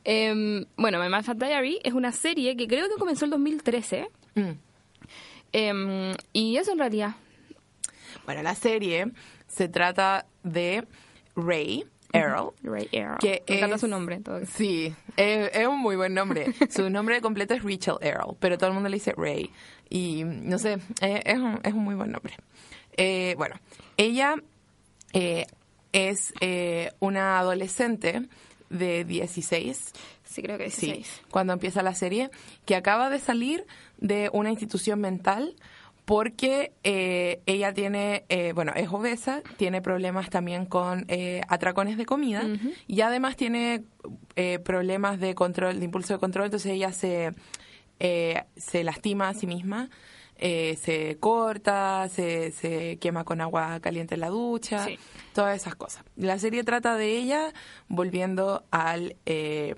Em, 0.05 0.65
bueno, 0.77 1.01
My 1.03 1.09
Mad 1.09 1.25
Fat 1.25 1.39
Diary 1.39 1.81
es 1.83 1.93
una 1.93 2.13
serie 2.13 2.57
que 2.57 2.69
creo 2.69 2.89
que 2.89 2.95
comenzó 2.95 3.25
el 3.25 3.33
2013. 3.33 4.09
Mm. 4.35 4.51
em, 5.53 6.15
y 6.33 6.57
eso 6.57 6.73
en 6.73 6.79
realidad. 6.79 7.15
Bueno, 8.25 8.43
la 8.43 8.55
serie 8.55 9.07
se 9.49 9.69
trata 9.69 10.27
de 10.43 10.87
Ray 11.37 11.85
Earl. 12.13 12.51
Ray 12.63 12.89
Arrow. 12.97 13.19
Que 13.19 13.43
Me 13.49 13.57
encanta 13.57 13.75
es- 13.77 13.81
su 13.81 13.89
nombre. 13.89 14.21
todo. 14.21 14.41
Sí, 14.47 14.95
es, 15.17 15.51
es 15.53 15.67
un 15.67 15.79
muy 15.81 15.97
buen 15.97 16.15
nombre. 16.15 16.47
Su 16.71 16.89
nombre 16.91 17.21
completo 17.21 17.55
es 17.55 17.63
Rachel 17.63 17.97
Earl, 18.01 18.37
pero 18.39 18.57
todo 18.57 18.69
el 18.69 18.75
mundo 18.75 18.89
le 18.89 18.97
dice 18.97 19.13
Ray. 19.17 19.51
Y 19.91 20.25
no 20.25 20.59
sé, 20.59 20.79
es, 21.01 21.39
un, 21.39 21.61
es 21.63 21.73
un 21.75 21.85
muy 21.85 21.95
buen 21.95 22.11
nombre. 22.13 22.35
Eh, 22.97 23.35
bueno, 23.37 23.57
ella 23.97 24.37
eh, 25.13 25.47
es 25.93 26.33
eh, 26.41 26.93
una 27.01 27.39
adolescente 27.41 28.23
de 28.71 29.05
16 29.05 29.93
Sí, 30.35 30.43
creo 30.43 30.59
que 30.59 30.69
Sí, 30.71 30.87
16. 30.87 31.23
cuando 31.31 31.53
empieza 31.53 31.83
la 31.83 31.95
serie, 31.95 32.31
que 32.65 32.75
acaba 32.77 33.09
de 33.09 33.21
salir 33.21 33.67
de 33.99 34.31
una 34.33 34.51
institución 34.51 35.01
mental 35.01 35.55
porque 36.05 36.73
eh, 36.83 37.41
ella 37.47 37.73
tiene, 37.73 38.25
eh, 38.29 38.53
bueno, 38.55 38.73
es 38.75 38.89
obesa, 38.91 39.43
tiene 39.57 39.81
problemas 39.81 40.29
también 40.29 40.67
con 40.67 41.05
eh, 41.09 41.41
atracones 41.49 41.97
de 41.97 42.05
comida 42.05 42.43
y 42.87 43.01
además 43.01 43.37
tiene 43.37 43.85
eh, 44.37 44.59
problemas 44.59 45.19
de 45.19 45.35
control, 45.35 45.79
de 45.79 45.85
impulso 45.87 46.13
de 46.15 46.19
control, 46.21 46.47
entonces 46.47 46.73
ella 46.73 46.93
se, 46.93 47.33
eh, 48.01 48.43
se 48.57 48.85
lastima 48.85 49.29
a 49.31 49.35
sí 49.35 49.47
misma. 49.47 49.89
se 50.37 51.17
corta, 51.21 52.07
se, 52.11 52.51
se 52.53 52.99
quema 52.99 53.25
con 53.25 53.41
agua 53.41 53.81
caliente 53.81 54.15
en 54.15 54.21
la 54.21 54.29
ducha, 54.29 54.85
Sí. 54.85 54.99
todas 55.33 55.57
esas 55.57 55.75
cosas. 55.75 56.05
La 56.17 56.39
serie 56.39 56.65
trata 56.65 56.97
de 56.99 57.17
ella 57.17 57.55
volviendo 57.89 58.65
al 58.71 59.17
eh, 59.25 59.75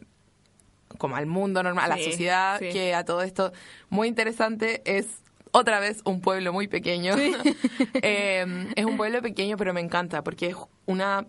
como 0.98 1.16
al 1.16 1.26
mundo 1.26 1.62
normal, 1.62 1.84
a 1.92 1.96
la 1.96 1.96
Sí, 1.96 2.10
sociedad, 2.10 2.58
sí. 2.58 2.68
que 2.70 2.94
a 2.94 3.04
todo 3.04 3.22
esto 3.22 3.52
muy 3.90 4.08
interesante 4.08 4.82
es 4.84 5.06
otra 5.52 5.80
vez 5.80 6.02
un 6.04 6.20
pueblo 6.20 6.52
muy 6.52 6.68
pequeño. 6.68 7.14
Eh, 8.02 8.44
es 8.76 8.84
un 8.84 8.96
pueblo 8.96 9.20
pequeño, 9.22 9.56
pero 9.56 9.72
me 9.74 9.80
encanta 9.80 10.22
porque 10.22 10.46
es 10.48 10.56
una 10.86 11.26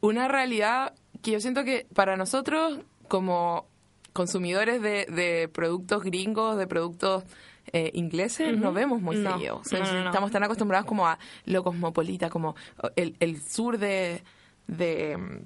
una 0.00 0.28
realidad 0.28 0.94
que 1.22 1.30
yo 1.32 1.40
siento 1.40 1.64
que 1.64 1.86
para 1.94 2.16
nosotros 2.16 2.80
como 3.08 3.66
consumidores 4.12 4.82
de, 4.82 5.06
de 5.06 5.48
productos 5.48 6.02
gringos, 6.02 6.56
de 6.58 6.66
productos 6.66 7.24
eh, 7.72 7.90
ingleses, 7.94 8.56
no 8.58 8.72
vemos 8.72 9.00
muy 9.00 9.16
No, 9.16 9.32
seguido. 9.32 9.56
O 9.56 9.64
sea, 9.64 9.80
no, 9.80 9.86
no, 9.86 10.00
no. 10.02 10.06
Estamos 10.10 10.30
tan 10.30 10.42
acostumbrados 10.44 10.86
como 10.86 11.06
a 11.08 11.18
lo 11.46 11.64
cosmopolita, 11.64 12.28
como 12.30 12.54
el, 12.96 13.16
el 13.20 13.40
sur 13.42 13.78
de, 13.78 14.22
de, 14.66 15.16
mm, 15.16 15.38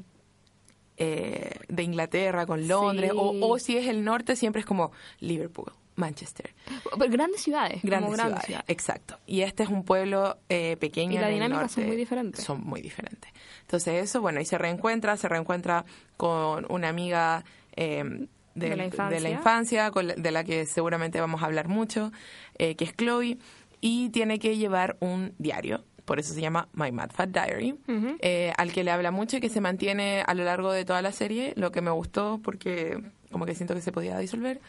eh, 0.99 1.51
de 1.69 1.83
Inglaterra 1.83 2.45
con 2.47 2.67
Londres, 2.69 3.13
Sí. 3.13 3.17
o, 3.19 3.47
o 3.49 3.59
si 3.59 3.77
es 3.77 3.87
el 3.87 4.05
norte, 4.05 4.37
siempre 4.37 4.61
es 4.61 4.67
como 4.67 4.91
Liverpool, 5.21 5.73
Manchester. 5.97 6.55
Pero 6.99 7.11
grandes 7.11 7.41
ciudades. 7.43 7.81
Grandes, 7.83 8.11
grandes 8.13 8.43
ciudades, 8.43 8.45
ciudades. 8.47 8.65
Exacto. 8.69 9.19
Y 9.27 9.41
este 9.43 9.63
es 9.63 9.69
un 9.69 9.85
pueblo 9.85 10.39
eh, 10.49 10.77
pequeño. 10.79 11.15
Y 11.15 11.19
las 11.19 11.31
dinámicas 11.31 11.73
son 11.73 11.87
muy 11.87 11.97
diferentes. 11.97 12.45
Son 12.45 12.61
muy 12.63 12.81
diferentes. 12.83 13.31
Entonces 13.63 14.03
eso, 14.03 14.21
bueno, 14.21 14.41
y 14.41 14.45
se 14.45 14.59
reencuentra, 14.59 15.17
se 15.17 15.29
reencuentra 15.29 15.85
con 16.17 16.67
una 16.71 16.89
amiga 16.89 17.45
eh, 17.77 18.27
De 18.55 18.77
la 18.77 18.85
infancia. 18.87 19.31
infancia, 19.31 19.91
con 19.93 20.09
la- 20.09 20.15
de 20.15 20.31
la 20.33 20.43
que 20.43 20.67
seguramente 20.67 21.21
vamos 21.21 21.43
a 21.43 21.47
hablar 21.47 21.69
mucho, 21.69 22.11
eh, 22.59 22.75
que 22.75 22.85
es 22.85 22.97
Chloe, 22.97 23.39
y 23.81 24.09
tiene 24.11 24.41
que 24.41 24.57
llevar 24.57 24.97
un 25.01 25.33
diario. 25.39 25.85
Por 26.09 26.19
eso 26.19 26.35
se 26.35 26.41
llama 26.41 26.67
My 26.73 26.91
Mad 26.91 27.11
Fat 27.13 27.29
Diary, 27.29 27.77
eh, 28.21 28.53
al 28.57 28.73
que 28.73 28.83
le 28.83 28.91
habla 28.91 29.11
mucho 29.13 29.37
y 29.37 29.41
que 29.41 29.49
se 29.51 29.61
mantiene 29.61 30.23
a 30.27 30.35
lo 30.35 30.43
largo 30.45 30.73
de 30.73 30.85
toda 30.85 31.03
la 31.03 31.13
serie, 31.13 31.53
lo 31.57 31.71
que 31.71 31.83
me 31.83 31.91
gustó 31.93 32.41
porque 32.43 32.99
como 33.31 33.45
que 33.47 33.55
siento 33.55 33.75
que 33.75 33.83
se 33.83 33.93
podía 33.93 34.19
disolver. 34.19 34.61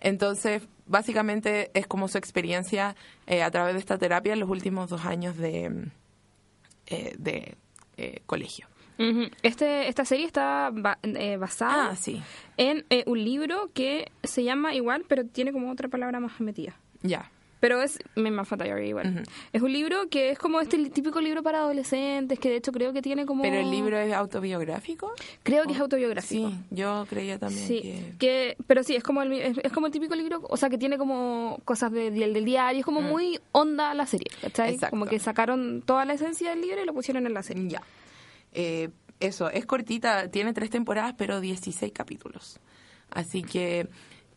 Entonces, 0.00 0.62
básicamente 0.86 1.70
es 1.74 1.86
como 1.86 2.08
su 2.08 2.18
experiencia 2.18 2.96
eh, 3.26 3.42
a 3.42 3.50
través 3.50 3.74
de 3.74 3.80
esta 3.80 3.98
terapia 3.98 4.32
en 4.32 4.40
los 4.40 4.48
últimos 4.50 4.90
dos 4.90 5.04
años 5.06 5.36
de, 5.36 5.88
eh, 6.86 7.14
de 7.18 7.54
eh, 7.96 8.20
colegio. 8.26 8.66
Este, 9.42 9.88
esta 9.88 10.04
serie 10.04 10.26
está 10.26 10.70
ba- 10.74 10.98
eh, 11.02 11.38
basada 11.38 11.90
Ah, 11.92 11.96
sí. 11.96 12.20
en 12.58 12.84
eh, 12.90 13.02
un 13.06 13.24
libro 13.24 13.70
que 13.72 14.10
se 14.22 14.44
llama 14.44 14.74
igual, 14.74 15.04
pero 15.08 15.24
tiene 15.24 15.52
como 15.52 15.70
otra 15.70 15.88
palabra 15.88 16.20
más 16.20 16.38
metida. 16.40 16.74
Ya. 17.02 17.30
Pero 17.60 17.82
es 17.82 17.98
Memma 18.16 18.44
Diary 18.50 18.88
igual. 18.88 19.06
Ujú. 19.14 19.22
Es 19.52 19.60
un 19.62 19.72
libro 19.72 20.08
que 20.08 20.30
es 20.30 20.38
como 20.38 20.60
este 20.60 20.78
típico 20.90 21.20
libro 21.20 21.42
para 21.42 21.58
adolescentes, 21.60 22.38
que 22.38 22.48
de 22.48 22.56
hecho 22.56 22.72
creo 22.72 22.92
que 22.94 23.02
tiene 23.02 23.26
como... 23.26 23.42
¿Pero 23.42 23.56
el 23.60 23.70
libro 23.70 23.98
es 23.98 24.12
autobiográfico? 24.14 25.12
Creo 25.42 25.64
que 25.66 25.74
es 25.74 25.80
autobiográfico. 25.80 26.48
Sí, 26.50 26.56
yo 26.70 27.06
creía 27.08 27.38
también 27.38 27.66
Sí, 27.68 27.82
que... 27.82 28.14
que, 28.18 28.56
pero 28.66 28.82
sí, 28.82 28.96
es 28.96 29.02
como, 29.02 29.20
el, 29.22 29.32
es, 29.34 29.58
es 29.62 29.72
como 29.72 29.86
el 29.88 29.92
típico 29.92 30.14
libro, 30.14 30.40
o 30.48 30.56
sea, 30.56 30.70
que 30.70 30.78
tiene 30.78 30.96
como 30.98 31.60
cosas 31.64 31.92
de- 31.92 32.10
del 32.10 32.32
del 32.32 32.44
diario, 32.44 32.80
es 32.80 32.84
como 32.86 33.02
muy 33.02 33.38
onda 33.52 33.92
la 33.94 34.06
serie, 34.06 34.26
¿cachai? 34.40 34.70
Mm. 34.70 34.74
Exacto. 34.74 34.90
Como 34.90 35.06
que 35.06 35.18
sacaron 35.18 35.82
toda 35.84 36.04
la 36.06 36.14
esencia 36.14 36.50
del 36.50 36.62
libro 36.62 36.82
y 36.82 36.86
lo 36.86 36.94
pusieron 36.94 37.26
en 37.26 37.34
la 37.34 37.42
serie. 37.42 37.68
Ya. 37.68 37.82
Eh, 38.52 38.88
eso, 39.20 39.50
es 39.50 39.66
cortita, 39.66 40.30
tiene 40.30 40.54
tres 40.54 40.70
temporadas, 40.70 41.14
pero 41.18 41.40
16 41.40 41.92
capítulos. 41.92 42.58
Así 43.10 43.42
que 43.42 43.86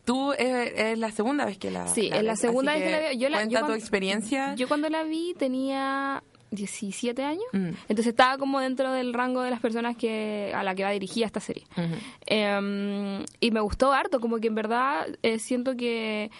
tú 0.04 0.32
es, 0.32 0.72
es 0.74 0.98
la 0.98 1.10
segunda 1.10 1.44
vez 1.46 1.58
que 1.58 1.70
la 1.70 1.86
Sí, 1.88 2.10
la 2.10 2.16
es 2.18 2.24
la 2.24 2.36
segunda 2.36 2.72
vez 2.74 2.82
que 2.84 2.90
la 2.90 2.98
veo. 3.00 3.12
Yo 3.12 3.28
la- 3.28 3.38
cuenta 3.38 3.52
yo 3.52 3.58
tu 3.60 3.64
cuando- 3.66 3.74
experiencia. 3.78 4.54
Yo 4.54 4.68
cuando 4.68 4.88
la 4.88 5.02
vi 5.04 5.34
tenía 5.38 6.22
17 6.50 7.24
años, 7.24 7.44
Mm. 7.52 7.70
entonces 7.88 8.06
estaba 8.08 8.38
como 8.38 8.60
dentro 8.60 8.92
del 8.92 9.12
rango 9.12 9.42
de 9.42 9.50
las 9.50 9.60
personas 9.60 9.96
que 9.96 10.52
a 10.54 10.62
la 10.62 10.74
que 10.74 10.84
va 10.84 10.90
dirigida 10.90 11.26
esta 11.26 11.40
serie. 11.40 11.64
Eh, 12.26 13.24
y 13.40 13.50
me 13.50 13.60
gustó 13.60 13.92
harto, 13.92 14.20
como 14.20 14.38
que 14.38 14.48
en 14.48 14.54
verdad 14.54 15.06
eh, 15.22 15.38
siento 15.38 15.76
que 15.76 16.30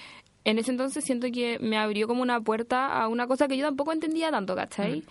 en 0.45 0.59
ese 0.59 0.71
entonces 0.71 1.05
siento 1.05 1.27
que 1.33 1.59
me 1.59 1.79
abrió 1.79 2.07
como 2.07 2.23
una 2.23 2.41
puerta 2.41 3.01
a 3.01 3.09
una 3.09 3.27
cosa 3.27 3.49
que 3.49 3.57
yo 3.57 3.65
tampoco 3.65 3.93
entendía 3.93 4.31
tanto, 4.31 4.55
¿cachai? 4.55 5.03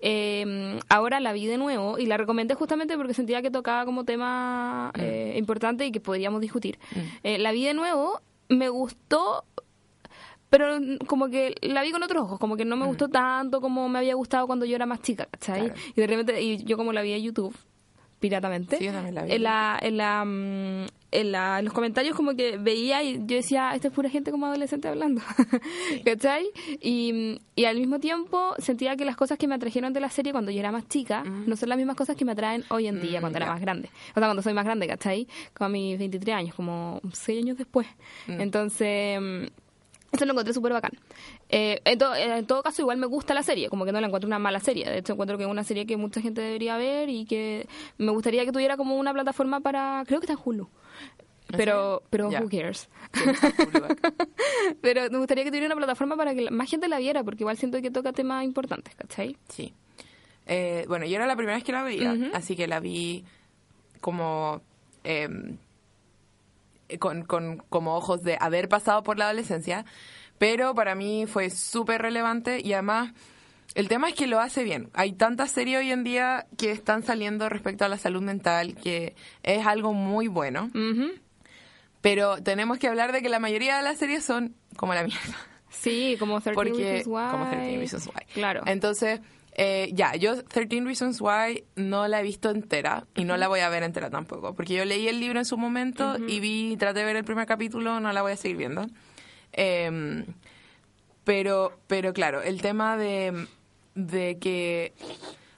Eh, 0.00 0.78
ahora 0.88 1.18
la 1.20 1.32
vi 1.32 1.46
de 1.46 1.56
nuevo 1.58 1.98
y 1.98 2.06
la 2.06 2.16
recomendé 2.16 2.54
justamente 2.54 2.96
porque 2.96 3.14
sentía 3.14 3.40
que 3.42 3.50
tocaba 3.50 3.84
como 3.84 4.04
tema 4.04 4.92
eh, 4.98 5.34
importante 5.38 5.86
y 5.86 5.92
que 5.92 6.00
podríamos 6.00 6.40
discutir. 6.40 6.78
Eh, 7.22 7.38
la 7.38 7.52
vi 7.52 7.64
de 7.64 7.74
nuevo, 7.74 8.20
me 8.48 8.68
gustó 8.68 9.44
pero 10.50 10.78
mm, 10.78 10.98
como 11.06 11.28
que 11.30 11.54
la 11.62 11.82
vi 11.82 11.92
con 11.92 12.02
otros 12.02 12.24
ojos, 12.24 12.38
como 12.38 12.56
que 12.58 12.66
no 12.66 12.76
me 12.76 12.84
gustó 12.84 13.08
tanto 13.08 13.62
como 13.62 13.88
me 13.88 13.98
había 13.98 14.14
gustado 14.14 14.46
cuando 14.46 14.66
yo 14.66 14.76
era 14.76 14.84
más 14.84 15.00
chica, 15.00 15.26
¿cachai? 15.30 15.60
Claro. 15.70 15.80
Y 15.96 16.00
de 16.02 16.06
repente, 16.06 16.42
y 16.42 16.62
yo 16.64 16.76
como 16.76 16.92
la 16.92 17.00
vi 17.00 17.12
en 17.14 17.22
YouTube, 17.22 17.56
piratamente, 18.20 18.76
Sí, 18.76 18.84
yo 18.84 18.92
también 18.92 19.14
la 19.14 19.22
vi. 19.24 19.32
en, 19.32 19.42
la, 19.42 19.78
en, 19.80 19.96
la, 19.96 20.24
mm, 20.26 20.86
en, 21.12 21.30
la- 21.30 21.58
en 21.60 21.64
los 21.66 21.72
comentarios 21.74 22.16
como 22.16 22.34
que 22.34 22.56
veía 22.58 23.02
y 23.02 23.18
yo 23.26 23.36
decía, 23.36 23.70
esta 23.74 23.88
es 23.88 23.94
pura 23.94 24.08
gente 24.10 24.30
como 24.32 24.46
adolescente 24.46 24.88
hablando, 24.88 25.20
¿cachai? 26.04 26.46
Y, 26.80 27.38
y 27.54 27.64
al 27.66 27.78
mismo 27.78 28.00
tiempo 28.00 28.54
sentía 28.58 28.96
que 28.96 29.04
las 29.04 29.16
cosas 29.16 29.38
que 29.38 29.46
me 29.46 29.54
atrajeron 29.54 29.92
de 29.92 30.00
la 30.00 30.10
serie 30.10 30.32
cuando 30.32 30.50
yo 30.50 30.58
era 30.58 30.72
más 30.72 30.88
chica 30.88 31.22
no 31.22 31.54
son 31.56 31.68
las 31.68 31.78
mismas 31.78 31.96
cosas 31.96 32.16
que 32.16 32.24
me 32.24 32.32
atraen 32.32 32.64
hoy 32.70 32.86
en 32.88 33.00
día, 33.00 33.18
Mm, 33.18 33.22
cuando 33.22 33.36
era 33.38 33.46
más 33.46 33.60
grande. 33.60 33.88
O 34.10 34.14
sea, 34.18 34.26
cuando 34.26 34.42
soy 34.42 34.54
más 34.54 34.64
grande, 34.64 34.86
¿cachai? 34.88 35.28
Como 35.54 35.66
a 35.66 35.68
mis 35.68 35.98
23 35.98 36.34
años, 36.36 36.54
como 36.54 37.00
6 37.12 37.42
años 37.42 37.58
después. 37.58 37.86
Entonces... 38.26 39.50
eso 40.12 40.24
lo 40.26 40.32
encontré 40.32 40.52
súper 40.54 40.72
bacán. 40.72 40.92
Eh, 41.48 41.80
en, 41.84 41.98
to- 41.98 42.14
en 42.14 42.46
todo 42.46 42.62
caso, 42.62 42.82
igual 42.82 42.98
me 42.98 43.06
gusta 43.06 43.34
la 43.34 43.42
serie, 43.42 43.68
como 43.68 43.84
que 43.84 43.92
no 43.92 44.00
la 44.00 44.06
encuentro 44.06 44.26
una 44.28 44.38
mala 44.38 44.60
serie. 44.60 44.84
De 44.88 44.98
hecho, 44.98 45.14
encuentro 45.14 45.36
que 45.38 45.44
es 45.44 45.50
una 45.50 45.64
serie 45.64 45.86
que 45.86 45.96
mucha 45.96 46.20
gente 46.20 46.40
debería 46.40 46.76
ver 46.76 47.08
y 47.08 47.24
que 47.24 47.66
me 47.98 48.12
gustaría 48.12 48.44
que 48.44 48.52
tuviera 48.52 48.76
como 48.76 48.96
una 48.96 49.12
plataforma 49.12 49.60
para. 49.60 50.04
Creo 50.06 50.20
que 50.20 50.26
está 50.26 50.34
en 50.34 50.40
Hulu. 50.44 50.68
Pero, 51.56 52.02
pero 52.08 52.30
Ya. 52.30 52.40
who 52.40 52.48
cares? 52.48 52.88
Pero 54.80 55.02
me 55.10 55.18
gustaría 55.18 55.44
que 55.44 55.50
tuviera 55.50 55.66
una 55.66 55.76
plataforma 55.76 56.16
para 56.16 56.34
que 56.34 56.50
más 56.50 56.70
gente 56.70 56.88
la 56.88 56.98
viera, 56.98 57.22
porque 57.24 57.42
igual 57.42 57.56
siento 57.56 57.80
que 57.82 57.90
toca 57.90 58.12
temas 58.12 58.44
importantes, 58.44 58.94
¿cachai? 58.94 59.36
Sí. 59.48 59.72
Eh, 60.46 60.84
bueno, 60.88 61.04
yo 61.06 61.16
era 61.16 61.26
la 61.26 61.36
primera 61.36 61.56
vez 61.56 61.64
que 61.64 61.72
la 61.72 61.82
veía, 61.82 62.16
así 62.34 62.56
que 62.56 62.66
la 62.66 62.80
vi 62.80 63.24
como 64.00 64.60
em, 65.04 65.56
con, 66.98 67.22
con 67.24 67.58
como 67.68 67.94
ojos 67.96 68.22
de 68.22 68.36
haber 68.40 68.68
pasado 68.68 69.02
por 69.02 69.18
la 69.18 69.26
adolescencia, 69.26 69.84
pero 70.38 70.74
para 70.74 70.94
mí 70.94 71.26
fue 71.26 71.50
súper 71.50 72.02
relevante 72.02 72.60
y 72.62 72.72
además 72.72 73.12
el 73.74 73.88
tema 73.88 74.08
es 74.10 74.14
que 74.14 74.26
lo 74.26 74.38
hace 74.40 74.64
bien. 74.64 74.90
Hay 74.92 75.12
tantas 75.12 75.50
series 75.50 75.78
hoy 75.78 75.92
en 75.92 76.04
día 76.04 76.46
que 76.58 76.70
están 76.72 77.02
saliendo 77.02 77.48
respecto 77.48 77.84
a 77.84 77.88
la 77.88 77.96
salud 77.96 78.20
mental 78.22 78.74
que 78.74 79.14
es 79.42 79.66
algo 79.66 79.92
muy 79.94 80.28
bueno, 80.28 80.70
pero 82.00 82.42
tenemos 82.42 82.78
que 82.78 82.88
hablar 82.88 83.12
de 83.12 83.22
que 83.22 83.28
la 83.28 83.38
mayoría 83.38 83.76
de 83.76 83.82
las 83.82 83.98
series 83.98 84.24
son 84.24 84.54
como 84.76 84.94
la 84.94 85.04
mierda. 85.04 85.36
Sí, 85.70 86.16
como 86.18 86.40
13 86.42 86.54
Porque, 86.54 86.72
Reasons 86.72 87.06
Why. 87.06 87.30
como 87.30 87.48
13 87.50 87.76
Reasons 87.78 88.06
Why. 88.08 88.24
Claro. 88.34 88.62
Entonces, 88.66 89.20
eh, 89.54 89.90
ya, 89.92 90.16
yo 90.16 90.42
13 90.44 90.80
Reasons 90.80 91.20
Why 91.20 91.64
no 91.76 92.08
la 92.08 92.20
he 92.20 92.22
visto 92.22 92.50
entera 92.50 93.06
y 93.14 93.24
no 93.24 93.36
la 93.36 93.48
voy 93.48 93.60
a 93.60 93.68
ver 93.68 93.82
entera 93.82 94.08
tampoco, 94.08 94.54
porque 94.54 94.74
yo 94.74 94.84
leí 94.84 95.08
el 95.08 95.20
libro 95.20 95.38
en 95.38 95.44
su 95.44 95.58
momento 95.58 96.16
y 96.26 96.40
vi, 96.40 96.76
traté 96.78 97.00
de 97.00 97.04
ver 97.04 97.16
el 97.16 97.24
primer 97.24 97.46
capítulo, 97.46 98.00
no 98.00 98.12
la 98.12 98.22
voy 98.22 98.32
a 98.32 98.36
seguir 98.36 98.56
viendo. 98.56 98.86
Em, 99.52 100.24
pero, 101.24 101.78
pero 101.86 102.14
claro, 102.14 102.40
el 102.42 102.62
tema 102.62 102.96
de, 102.96 103.46
de 103.94 104.38
que 104.38 104.94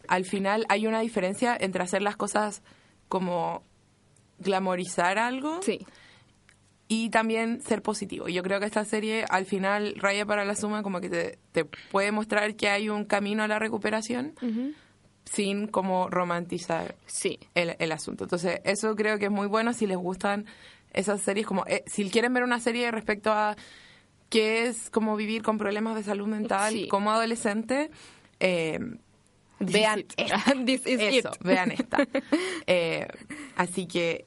al 0.09 0.25
final 0.25 0.67
hay 0.69 0.87
una 0.87 1.01
diferencia 1.01 1.57
entre 1.59 1.83
hacer 1.83 2.03
las 2.03 2.17
cosas 2.17 2.63
como 3.09 3.63
glamorizar 4.41 5.19
algo 5.19 5.63
Sí. 5.63 5.87
Y 6.88 7.09
también 7.11 7.61
ser 7.62 7.81
positivo. 7.83 8.29
Yo 8.29 8.42
creo 8.42 8.61
que 8.61 8.66
esta 8.66 8.85
serie 8.85 9.25
al 9.31 9.47
final 9.47 9.94
raya 9.97 10.27
para 10.27 10.44
la 10.44 10.55
suma 10.55 10.83
como 10.83 11.01
que 11.01 11.09
te, 11.09 11.38
te 11.53 11.64
puede 11.64 12.12
mostrar 12.12 12.57
que 12.57 12.68
hay 12.68 12.88
un 12.90 13.05
camino 13.05 13.42
a 13.42 13.49
la 13.49 13.59
recuperación 13.59 14.35
sin 15.25 15.66
como 15.66 16.09
romantizar 16.11 16.97
Sí. 17.07 17.38
el, 17.55 17.77
el 17.79 17.92
asunto. 17.92 18.25
Entonces 18.25 18.61
eso 18.64 18.94
creo 18.94 19.18
que 19.18 19.27
es 19.27 19.31
muy 19.31 19.47
bueno 19.47 19.73
si 19.73 19.87
les 19.87 19.97
gustan 19.97 20.44
esas 20.92 21.23
series 21.23 21.47
como 21.47 21.64
eh, 21.66 21.83
si 21.87 22.09
quieren 22.11 22.35
ver 22.35 22.44
una 22.44 22.61
serie 22.61 22.90
respecto 22.90 23.33
a 23.33 23.57
qué 24.29 24.66
es 24.66 24.90
como 24.90 25.16
vivir 25.16 25.42
con 25.42 25.57
problemas 25.59 25.94
de 25.97 26.03
salud 26.03 26.27
mental 26.27 26.73
Sí. 26.75 26.88
como 26.88 27.11
adolescente. 27.11 27.90
eh, 28.40 28.79
vean 29.59 30.05
esta. 30.16 30.37
This 30.66 30.87
is 30.87 31.01
eso, 31.01 31.31
it. 31.31 31.42
vean 31.42 31.70
esta. 31.70 32.07
Eh, 32.66 33.07
así 33.57 33.87
que 33.87 34.27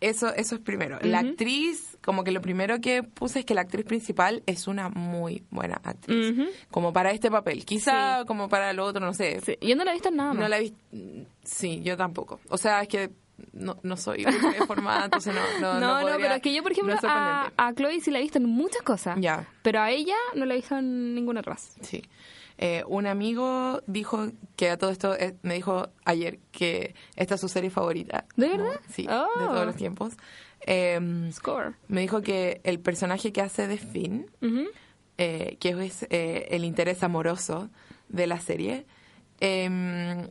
eso, 0.00 0.32
eso 0.34 0.54
es 0.54 0.60
primero. 0.60 0.98
La 1.02 1.18
actriz, 1.20 1.96
como 2.04 2.22
que 2.24 2.30
lo 2.30 2.40
primero 2.40 2.80
que 2.80 3.02
puse 3.02 3.40
es 3.40 3.44
que 3.44 3.54
la 3.54 3.62
actriz 3.62 3.84
principal 3.84 4.42
es 4.46 4.66
una 4.68 4.88
muy 4.88 5.44
buena 5.50 5.80
actriz. 5.82 6.34
Como 6.70 6.92
para 6.92 7.10
este 7.10 7.30
papel. 7.30 7.64
Quizá 7.64 8.20
Sí. 8.20 8.26
como 8.26 8.48
para 8.48 8.72
lo 8.72 8.84
otro, 8.84 9.04
no 9.04 9.14
sé. 9.14 9.40
Sí. 9.40 9.56
Yo 9.60 9.74
no 9.76 9.84
la 9.84 9.90
he 9.90 9.94
visto 9.94 10.08
en 10.10 10.16
nada 10.16 10.32
más. 10.32 10.42
No 10.42 10.48
la 10.48 10.58
he 10.58 10.60
visto. 10.60 10.78
Sí, 11.42 11.80
yo 11.82 11.96
tampoco. 11.96 12.40
O 12.48 12.58
sea, 12.58 12.82
es 12.82 12.88
que 12.88 13.10
no, 13.52 13.78
no 13.82 13.96
soy 13.96 14.24
formada, 14.66 15.04
entonces 15.06 15.34
no. 15.34 15.40
No, 15.60 15.80
No, 15.80 15.94
no, 15.94 16.00
podría- 16.00 16.16
pero 16.16 16.34
es 16.36 16.42
que 16.42 16.54
yo, 16.54 16.62
por 16.62 16.72
ejemplo, 16.72 16.94
no 16.94 17.08
a, 17.08 17.52
a 17.56 17.72
Chloe 17.74 18.00
sí 18.00 18.10
la 18.10 18.18
he 18.18 18.22
visto 18.22 18.38
en 18.38 18.46
muchas 18.46 18.82
cosas. 18.82 19.16
Ya. 19.20 19.46
Pero 19.62 19.80
a 19.80 19.90
ella 19.90 20.14
no 20.34 20.44
la 20.44 20.54
he 20.54 20.56
visto 20.58 20.76
en 20.78 21.14
ninguna 21.14 21.40
otra. 21.40 21.56
Sí. 21.56 22.02
Eh, 22.60 22.82
un 22.88 23.06
amigo 23.06 23.82
dijo 23.86 24.28
que 24.56 24.70
a 24.70 24.76
todo 24.78 24.90
esto 24.90 25.14
eh, 25.14 25.36
me 25.42 25.54
dijo 25.54 25.88
ayer 26.04 26.40
que 26.50 26.94
esta 27.14 27.36
es 27.36 27.40
su 27.40 27.48
serie 27.48 27.70
favorita. 27.70 28.24
¿De 28.36 28.48
verdad? 28.48 28.80
Sí, 28.90 29.06
Oh. 29.08 29.28
de 29.40 29.46
todos 29.46 29.64
los 29.66 29.76
tiempos. 29.76 30.14
Eh, 30.66 31.30
Score. 31.32 31.74
me 31.86 32.00
dijo 32.00 32.20
que 32.20 32.60
el 32.64 32.80
personaje 32.80 33.32
que 33.32 33.40
hace 33.42 33.68
de 33.68 33.78
Finn, 33.78 34.28
eh, 35.18 35.56
que 35.60 35.68
es 35.84 36.04
eh, 36.10 36.48
el 36.50 36.64
interés 36.64 37.02
amoroso 37.04 37.70
de 38.08 38.26
la 38.26 38.40
serie, 38.40 38.84
eh, 39.40 40.28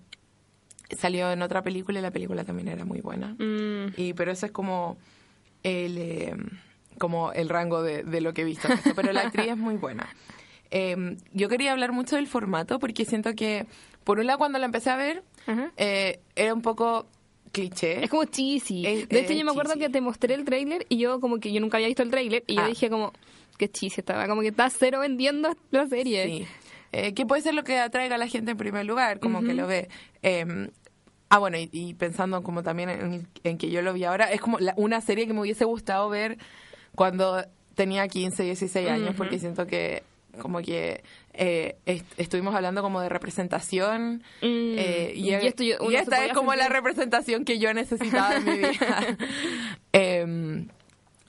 salió 0.97 1.31
en 1.31 1.41
otra 1.41 1.61
película 1.63 1.99
y 1.99 2.01
la 2.01 2.11
película 2.11 2.43
también 2.43 2.67
era 2.67 2.85
muy 2.85 3.01
buena. 3.01 3.35
Mm, 3.39 3.93
Y 3.97 4.13
pero 4.13 4.31
eso 4.31 4.45
es 4.45 4.51
como 4.51 4.97
el 5.63 5.97
eh, 5.97 6.35
como 6.97 7.31
el 7.31 7.47
rango 7.49 7.83
de, 7.83 8.03
de 8.03 8.21
lo 8.21 8.33
que 8.33 8.41
he 8.41 8.45
visto. 8.45 8.67
Pero 8.95 9.13
la 9.13 9.21
actriz 9.21 9.47
es 9.49 9.57
muy 9.57 9.75
buena. 9.75 10.07
Eh, 10.71 11.17
yo 11.33 11.49
quería 11.49 11.71
hablar 11.71 11.91
mucho 11.91 12.15
del 12.15 12.27
formato 12.27 12.79
porque 12.79 13.05
siento 13.05 13.33
que, 13.35 13.65
por 14.03 14.19
un 14.19 14.25
lado, 14.27 14.39
cuando 14.39 14.59
la 14.59 14.65
empecé 14.65 14.89
a 14.89 14.95
ver, 14.97 15.23
eh, 15.77 16.19
era 16.35 16.53
un 16.53 16.61
poco 16.61 17.07
cliché. 17.51 18.03
Es 18.03 18.09
como 18.09 18.25
cheesy. 18.25 18.85
Es- 18.85 19.09
de 19.09 19.19
hecho, 19.21 19.33
yo 19.33 19.45
me 19.45 19.51
acuerdo 19.51 19.73
cheesy. 19.73 19.85
que 19.85 19.89
te 19.91 20.01
mostré 20.01 20.33
el 20.35 20.43
tráiler 20.45 20.85
y 20.89 20.97
yo 20.97 21.19
como 21.19 21.39
que 21.39 21.51
yo 21.51 21.59
nunca 21.61 21.77
había 21.77 21.87
visto 21.87 22.03
el 22.03 22.11
tráiler 22.11 22.43
y 22.47 22.55
yo 22.55 22.61
Ah. 22.61 22.67
dije 22.67 22.89
como, 22.89 23.13
qué 23.57 23.69
cheesy 23.69 24.01
estaba. 24.01 24.27
Como 24.27 24.41
que 24.41 24.49
está 24.49 24.69
cero 24.69 24.99
vendiendo 24.99 25.55
la 25.71 25.87
serie. 25.87 26.25
Sí. 26.25 26.47
Eh, 26.91 27.13
que 27.13 27.25
puede 27.25 27.41
ser 27.41 27.53
lo 27.53 27.63
que 27.63 27.79
atraiga 27.79 28.15
a 28.15 28.17
la 28.17 28.27
gente 28.27 28.51
en 28.51 28.57
primer 28.57 28.85
lugar, 28.85 29.19
como 29.19 29.41
que 29.41 29.53
lo 29.53 29.67
ve. 29.67 29.89
Eh, 30.23 30.69
ah, 31.29 31.37
bueno, 31.39 31.57
y, 31.57 31.69
y 31.73 31.93
pensando 31.95 32.43
como 32.43 32.63
también 32.63 32.89
en, 32.89 33.27
en 33.43 33.57
que 33.57 33.69
yo 33.69 33.81
lo 33.81 33.93
vi 33.93 34.03
ahora, 34.05 34.31
es 34.31 34.39
como 34.39 34.59
la- 34.59 34.73
una 34.77 35.01
serie 35.01 35.27
que 35.27 35.33
me 35.33 35.41
hubiese 35.41 35.65
gustado 35.65 36.07
ver 36.09 36.37
cuando 36.95 37.43
tenía 37.75 38.07
15, 38.07 38.43
16 38.43 38.89
años, 38.89 39.15
porque 39.17 39.37
siento 39.37 39.67
que 39.67 40.03
como 40.37 40.59
que 40.61 41.03
eh, 41.33 41.77
est- 41.85 42.05
estuvimos 42.19 42.55
hablando 42.55 42.81
como 42.81 43.01
de 43.01 43.09
representación 43.09 44.23
Mm, 44.41 44.75
eh, 44.77 45.13
y, 45.15 45.29
y 45.29 45.33
esto 45.33 45.63
yo- 45.63 45.77
uno 45.81 45.91
y 45.91 45.95
se 45.95 46.01
esta 46.01 46.25
es 46.25 46.33
como 46.33 46.53
la 46.55 46.67
representación 46.69 47.45
que 47.45 47.59
yo 47.59 47.73
necesitaba 47.73 48.35
en 48.35 48.45
mi 48.45 48.57
vida. 48.57 49.17
Em, 49.91 50.67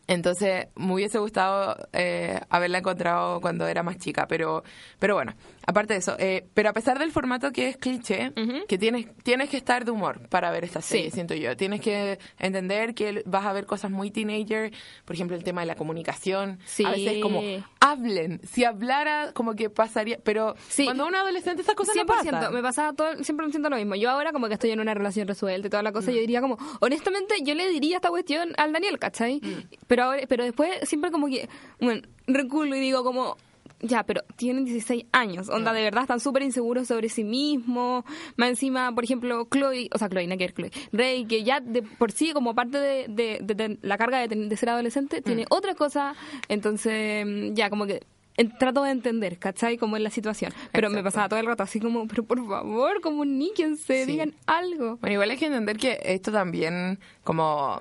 entonces, 0.06 0.68
me 0.76 0.94
hubiese 0.94 1.18
gustado 1.18 1.76
eh, 1.92 2.40
haberla 2.48 2.78
encontrado 2.78 3.40
cuando 3.42 3.66
era 3.66 3.82
más 3.82 3.98
chica, 3.98 4.26
pero, 4.26 4.64
pero 4.98 5.14
bueno, 5.14 5.34
aparte 5.70 5.92
de 5.92 5.98
eso, 5.98 6.16
eh, 6.18 6.46
pero 6.54 6.70
a 6.70 6.72
pesar 6.72 6.98
del 6.98 7.12
formato 7.12 7.52
que 7.52 7.68
es 7.68 7.76
cliché, 7.76 8.32
que 8.68 8.78
tienes, 8.78 9.06
tienes 9.22 9.50
que 9.50 9.58
estar 9.58 9.84
de 9.84 9.90
humor 9.90 10.26
para 10.30 10.50
ver 10.50 10.64
esta 10.64 10.80
serie, 10.80 11.10
Sí. 11.10 11.10
siento 11.16 11.34
yo. 11.34 11.56
Tienes 11.58 11.82
que 11.82 12.18
entender 12.38 12.94
que 12.94 13.22
vas 13.26 13.44
a 13.44 13.52
ver 13.52 13.66
cosas 13.66 13.90
muy 13.90 14.10
teenager, 14.10 14.72
por 15.04 15.14
ejemplo, 15.14 15.36
el 15.36 15.44
tema 15.44 15.60
de 15.60 15.66
la 15.66 15.74
comunicación. 15.74 16.58
Sí. 16.64 16.84
A 16.86 16.90
veces 16.92 17.20
como, 17.22 17.42
hablen, 17.80 18.40
si 18.50 18.64
hablara, 18.64 19.32
como 19.34 19.54
que 19.54 19.68
pasaría, 19.68 20.18
pero 20.24 20.54
Sí. 20.68 20.84
cuando 20.86 21.06
uno 21.06 21.16
es 21.18 21.22
adolescente 21.22 21.60
esas 21.62 21.74
cosas 21.74 21.94
no 21.96 22.04
100%, 22.04 22.30
pasan. 22.32 22.54
me 22.54 22.62
pasaba 22.62 22.92
todo, 22.94 23.22
siempre 23.22 23.44
me 23.46 23.52
siento 23.52 23.68
lo 23.68 23.76
mismo. 23.76 23.94
Yo 23.94 24.08
ahora 24.10 24.32
como 24.32 24.48
que 24.48 24.54
estoy 24.54 24.70
en 24.70 24.80
una 24.80 24.94
relación 24.94 25.28
resuelta 25.28 25.66
y 25.66 25.70
toda 25.70 25.82
la 25.82 25.90
Mm. 25.90 25.92
cosa, 25.92 26.10
yo 26.12 26.18
diría 26.20 26.40
como, 26.40 26.56
honestamente, 26.80 27.34
yo 27.42 27.54
le 27.54 27.68
diría 27.68 27.96
esta 27.96 28.08
cuestión 28.08 28.52
al 28.56 28.72
Daniel, 28.72 28.98
¿cachai? 28.98 29.36
Mm. 29.42 29.68
Pero 29.86 30.04
ahora, 30.04 30.22
pero 30.28 30.44
después 30.44 30.70
siempre 30.88 31.10
como 31.10 31.26
que, 31.28 31.46
bueno, 31.78 32.00
reculo 32.26 32.74
y 32.74 32.80
digo 32.80 33.04
como, 33.04 33.36
ya, 33.80 34.02
pero 34.04 34.22
tienen 34.36 34.64
16 34.64 35.06
años, 35.12 35.48
onda, 35.48 35.72
de 35.72 35.82
verdad 35.82 36.02
están 36.02 36.20
súper 36.20 36.42
inseguros 36.42 36.88
sobre 36.88 37.08
sí 37.08 37.24
mismos, 37.24 38.04
más 38.36 38.48
encima, 38.50 38.92
por 38.94 39.04
ejemplo, 39.04 39.46
Chloe, 39.50 39.88
o 39.94 39.98
sea, 39.98 40.08
Chloe, 40.08 40.26
no 40.26 40.36
que 40.36 40.48
Chloe, 40.52 40.70
Rey, 40.92 41.24
que 41.26 41.44
ya 41.44 41.60
de 41.60 41.82
por 41.82 42.12
sí, 42.12 42.32
como 42.32 42.54
parte 42.54 42.78
de, 42.78 43.06
de- 43.08 43.38
de- 43.42 43.54
de 43.54 43.78
la 43.82 43.96
carga 43.98 44.26
de, 44.26 44.56
ser 44.56 44.70
adolescente, 44.70 45.22
tiene 45.22 45.44
otra 45.50 45.74
cosa, 45.74 46.14
entonces, 46.48 47.24
mm, 47.26 47.54
ya, 47.54 47.70
como 47.70 47.86
que 47.86 48.02
en- 48.36 48.56
trato 48.56 48.82
de 48.84 48.90
entender, 48.92 49.38
¿cachai? 49.38 49.76
Cómo 49.78 49.96
es 49.96 50.02
la 50.02 50.10
situación. 50.10 50.52
Pero 50.72 50.90
me 50.90 51.02
pasaba 51.02 51.28
todo 51.28 51.40
el 51.40 51.46
rato 51.46 51.64
así 51.64 51.80
como, 51.80 52.06
pero 52.06 52.22
por 52.24 52.38
favor, 52.46 53.00
comuníquense, 53.00 54.04
Sí. 54.04 54.12
digan 54.12 54.34
algo. 54.46 54.96
Bueno, 54.98 55.14
igual 55.14 55.30
hay 55.30 55.36
que 55.38 55.46
entender 55.46 55.76
que 55.76 55.98
esto 56.04 56.30
también, 56.30 56.98
como 57.24 57.80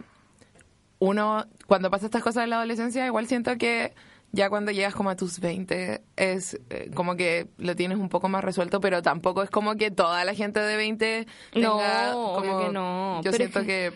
uno, 1.00 1.46
cuando 1.68 1.92
pasa 1.92 2.06
estas 2.08 2.24
cosas 2.24 2.44
en 2.46 2.50
la 2.50 2.56
adolescencia, 2.58 3.06
igual 3.06 3.28
siento 3.28 3.56
que 3.58 3.94
ya 4.32 4.50
cuando 4.50 4.72
llegas 4.72 4.94
como 4.94 5.10
a 5.10 5.16
tus 5.16 5.40
20 5.40 6.02
es 6.16 6.60
eh, 6.70 6.92
como 6.94 7.16
que 7.16 7.48
lo 7.58 7.76
tienes 7.76 7.98
un 7.98 8.10
poco 8.10 8.30
más 8.30 8.44
resuelto, 8.44 8.80
pero 8.82 9.02
tampoco 9.02 9.42
es 9.44 9.50
como 9.50 9.76
que 9.76 9.90
toda 9.92 10.24
la 10.26 10.34
gente 10.34 10.60
de 10.60 10.76
20 10.76 11.28
No, 11.56 11.78
tenga 11.78 12.16
obvio 12.16 12.52
como- 12.52 12.66
que 12.68 12.74
no, 12.74 13.16
Yo 13.24 13.32
pero 13.32 13.38
siento 13.38 13.64
que, 13.64 13.94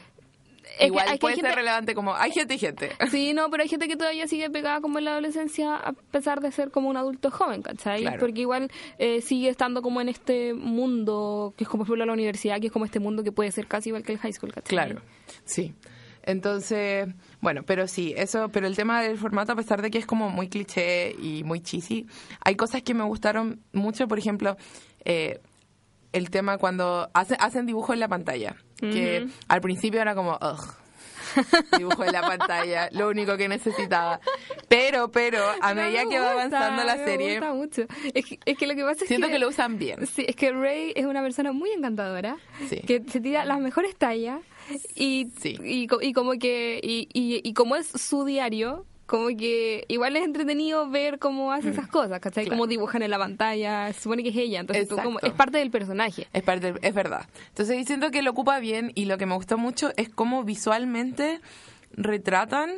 igual 0.79 1.11
que 1.11 1.17
puede 1.17 1.35
ser 1.35 1.43
gente- 1.45 1.55
relevante 1.55 1.93
como 1.95 2.15
hay 2.15 2.31
gente 2.31 2.53
y 2.55 2.57
gente. 2.57 2.91
Sí, 3.11 3.33
no, 3.33 3.49
pero 3.51 3.63
hay 3.63 3.69
gente 3.69 3.87
que 3.87 3.97
todavía 3.97 4.25
sigue 4.27 4.49
pegada 4.49 4.79
como 4.81 4.99
en 4.99 5.05
la 5.05 5.11
adolescencia 5.11 5.75
a 5.75 5.91
pesar 5.91 6.39
de 6.39 6.51
ser 6.51 6.71
como 6.71 6.89
un 6.89 6.97
adulto 6.97 7.29
joven, 7.29 7.61
¿cachai? 7.61 8.01
Claro. 8.01 8.19
Porque 8.19 8.41
igual 8.41 8.71
eh, 8.99 9.21
sigue 9.21 9.49
estando 9.49 9.81
como 9.81 9.99
en 10.01 10.09
este 10.09 10.53
mundo, 10.53 11.53
que 11.57 11.65
es 11.65 11.69
como 11.69 11.83
por 11.83 11.89
ejemplo 11.93 12.05
la 12.05 12.13
universidad, 12.13 12.59
que 12.59 12.67
es 12.67 12.71
como 12.73 12.85
este 12.85 12.99
mundo 12.99 13.23
que 13.23 13.31
puede 13.33 13.51
ser 13.51 13.67
casi 13.67 13.89
igual 13.89 14.03
que 14.03 14.13
el 14.13 14.17
high 14.19 14.33
school, 14.33 14.53
¿cachai? 14.53 14.69
Claro, 14.69 15.01
sí. 15.43 15.73
Entonces, 16.23 17.07
bueno, 17.41 17.63
pero 17.63 17.87
sí, 17.87 18.13
eso, 18.17 18.49
pero 18.49 18.67
el 18.67 18.75
tema 18.75 19.01
del 19.01 19.17
formato, 19.17 19.53
a 19.53 19.55
pesar 19.55 19.81
de 19.81 19.89
que 19.91 19.97
es 19.97 20.05
como 20.05 20.29
muy 20.29 20.49
cliché 20.49 21.15
y 21.19 21.43
muy 21.43 21.61
cheesy, 21.61 22.05
hay 22.43 22.55
cosas 22.55 22.83
que 22.83 22.93
me 22.93 23.03
gustaron 23.03 23.61
mucho, 23.73 24.07
por 24.07 24.19
ejemplo, 24.19 24.55
eh, 25.05 25.39
el 26.13 26.29
tema 26.29 26.57
cuando 26.57 27.09
hace- 27.13 27.37
hacen 27.39 27.65
dibujo 27.65 27.93
en 27.93 27.99
la 27.99 28.07
pantalla, 28.07 28.55
que 28.79 29.27
al 29.47 29.61
principio 29.61 30.01
era 30.01 30.13
como, 30.15 30.33
ugh, 30.41 30.75
dibujo 31.77 32.03
en 32.03 32.11
la 32.11 32.21
pantalla, 32.21 32.89
lo 32.91 33.07
único 33.07 33.37
que 33.37 33.47
necesitaba. 33.47 34.19
Pero, 34.67 35.11
pero, 35.11 35.39
a 35.61 35.73
medida 35.73 36.03
me 36.03 36.09
que 36.09 36.19
va 36.19 36.31
avanzando 36.31 36.83
la 36.83 36.95
me 36.97 37.05
serie, 37.05 37.39
gusta 37.39 37.53
mucho. 37.53 37.81
Es 38.13 38.25
que, 38.25 38.39
es 38.43 38.57
que 38.57 38.67
lo 38.67 38.75
que 38.75 38.83
pasa 38.83 39.03
es 39.03 39.07
siento 39.07 39.27
que... 39.27 39.33
que 39.33 39.39
lo 39.39 39.47
usan 39.47 39.77
bien. 39.77 40.05
Sí, 40.07 40.25
es 40.27 40.35
que 40.35 40.51
Ray 40.51 40.91
es 40.95 41.05
una 41.05 41.21
persona 41.21 41.51
muy 41.53 41.71
encantadora, 41.71 42.35
Sí. 42.67 42.81
que 42.85 43.01
se 43.07 43.21
tira 43.21 43.45
las 43.45 43.59
mejores 43.59 43.95
tallas 43.95 44.39
y, 44.95 45.29
Sí. 45.39 45.57
y, 45.63 45.87
y 46.01 46.13
como 46.13 46.31
que 46.33 46.79
y, 46.83 47.07
y, 47.13 47.41
y 47.47 47.53
como 47.53 47.75
es 47.75 47.87
su 47.87 48.25
diario, 48.25 48.85
como 49.05 49.27
que 49.35 49.83
igual 49.89 50.15
es 50.15 50.23
entretenido 50.23 50.89
ver 50.89 51.19
cómo 51.19 51.51
hace 51.51 51.69
esas 51.71 51.87
cosas, 51.87 52.21
¿cachai? 52.21 52.45
Claro. 52.45 52.55
Cómo 52.57 52.67
dibujan 52.67 53.01
en 53.03 53.11
la 53.11 53.17
pantalla, 53.19 53.91
se 53.91 53.99
supone 54.01 54.23
que 54.23 54.29
es 54.29 54.37
ella, 54.37 54.61
entonces 54.61 54.87
tú 54.87 54.95
como, 54.95 55.19
es 55.19 55.33
parte 55.33 55.57
del 55.57 55.69
personaje. 55.69 56.27
Es, 56.31 56.43
parte, 56.43 56.73
es 56.81 56.93
verdad. 56.93 57.27
Entonces 57.49 57.85
siento 57.85 58.09
que 58.11 58.21
lo 58.21 58.31
ocupa 58.31 58.59
bien 58.59 58.91
y 58.95 59.05
lo 59.05 59.17
que 59.17 59.25
me 59.25 59.35
gustó 59.35 59.57
mucho 59.57 59.91
es 59.97 60.07
cómo 60.07 60.43
visualmente 60.45 61.41
retratan 61.93 62.71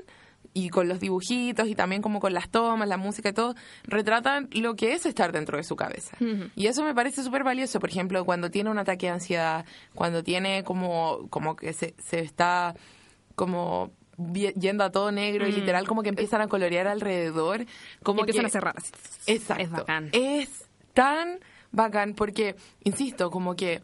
y 0.55 0.69
con 0.69 0.87
los 0.87 0.99
dibujitos 0.99 1.67
y 1.67 1.73
también 1.75 2.01
como 2.01 2.19
con 2.19 2.33
las 2.33 2.49
tomas, 2.49 2.87
la 2.87 2.97
música 2.97 3.29
y 3.29 3.33
todo, 3.33 3.55
retratan 3.83 4.49
lo 4.51 4.75
que 4.75 4.93
es 4.93 5.05
estar 5.05 5.31
dentro 5.31 5.57
de 5.57 5.63
su 5.63 5.75
cabeza. 5.75 6.15
Y 6.55 6.67
eso 6.67 6.83
me 6.83 6.93
parece 6.93 7.23
súper 7.23 7.43
valioso, 7.43 7.79
por 7.79 7.89
ejemplo, 7.89 8.23
cuando 8.23 8.51
tiene 8.51 8.69
un 8.69 8.77
ataque 8.77 9.07
de 9.07 9.13
ansiedad, 9.13 9.65
cuando 9.95 10.23
tiene 10.23 10.63
como, 10.63 11.27
como 11.29 11.55
que 11.55 11.73
se, 11.73 11.95
se 11.97 12.19
está 12.19 12.75
como 13.35 13.91
yendo 14.55 14.83
a 14.83 14.91
todo 14.91 15.11
negro 15.11 15.47
y 15.47 15.51
literal 15.51 15.87
como 15.87 16.03
que 16.03 16.09
empiezan 16.09 16.41
a 16.41 16.47
colorear 16.47 16.87
alrededor, 16.87 17.65
como 18.03 18.19
Y 18.19 18.21
empiezan 18.21 18.43
que- 18.43 18.47
a 18.47 18.51
cerrar 18.51 18.75
así. 18.77 18.91
Exacto. 19.25 19.63
Es 19.63 19.71
bacán. 19.71 20.09
Es 20.11 20.65
tan 20.93 21.39
bacán 21.71 22.13
porque, 22.13 22.55
insisto, 22.83 23.31
como 23.31 23.55
que 23.55 23.81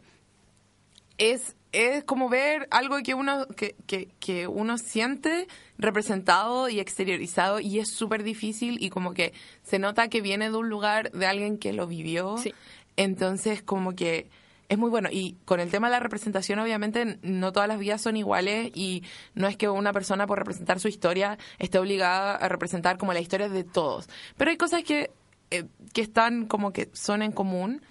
es, 1.18 1.56
es 1.72 2.04
como 2.04 2.28
ver 2.28 2.66
algo 2.70 2.98
que 3.02 3.14
uno, 3.14 3.46
que, 3.48 3.76
que, 3.86 4.08
que 4.18 4.46
uno 4.46 4.78
siente 4.78 5.46
representado 5.78 6.68
y 6.68 6.80
exteriorizado 6.80 7.60
y 7.60 7.78
es 7.78 7.90
súper 7.90 8.22
difícil 8.22 8.82
y 8.82 8.90
como 8.90 9.14
que 9.14 9.32
se 9.62 9.78
nota 9.78 10.08
que 10.08 10.20
viene 10.20 10.50
de 10.50 10.56
un 10.56 10.68
lugar 10.68 11.10
de 11.12 11.26
alguien 11.26 11.58
que 11.58 11.72
lo 11.72 11.86
vivió. 11.86 12.38
Sí. 12.38 12.52
Entonces, 12.96 13.62
como 13.62 13.94
que 13.94 14.28
es 14.70 14.78
muy 14.78 14.88
bueno. 14.88 15.08
Y 15.10 15.36
con 15.44 15.58
el 15.58 15.68
tema 15.68 15.88
de 15.88 15.92
la 15.92 16.00
representación, 16.00 16.60
obviamente, 16.60 17.18
no 17.22 17.52
todas 17.52 17.68
las 17.68 17.78
vidas 17.78 18.00
son 18.00 18.16
iguales 18.16 18.70
y 18.74 19.02
no 19.34 19.48
es 19.48 19.56
que 19.56 19.68
una 19.68 19.92
persona 19.92 20.26
por 20.26 20.38
representar 20.38 20.78
su 20.78 20.88
historia 20.88 21.38
esté 21.58 21.78
obligada 21.78 22.36
a 22.36 22.48
representar 22.48 22.96
como 22.96 23.12
la 23.12 23.20
historia 23.20 23.48
de 23.48 23.64
todos. 23.64 24.08
Pero 24.36 24.50
hay 24.50 24.56
cosas 24.56 24.84
que, 24.84 25.10
eh, 25.50 25.64
que 25.92 26.02
están 26.02 26.46
como 26.46 26.72
que 26.72 26.88
son 26.92 27.22
en 27.22 27.32
común 27.32 27.82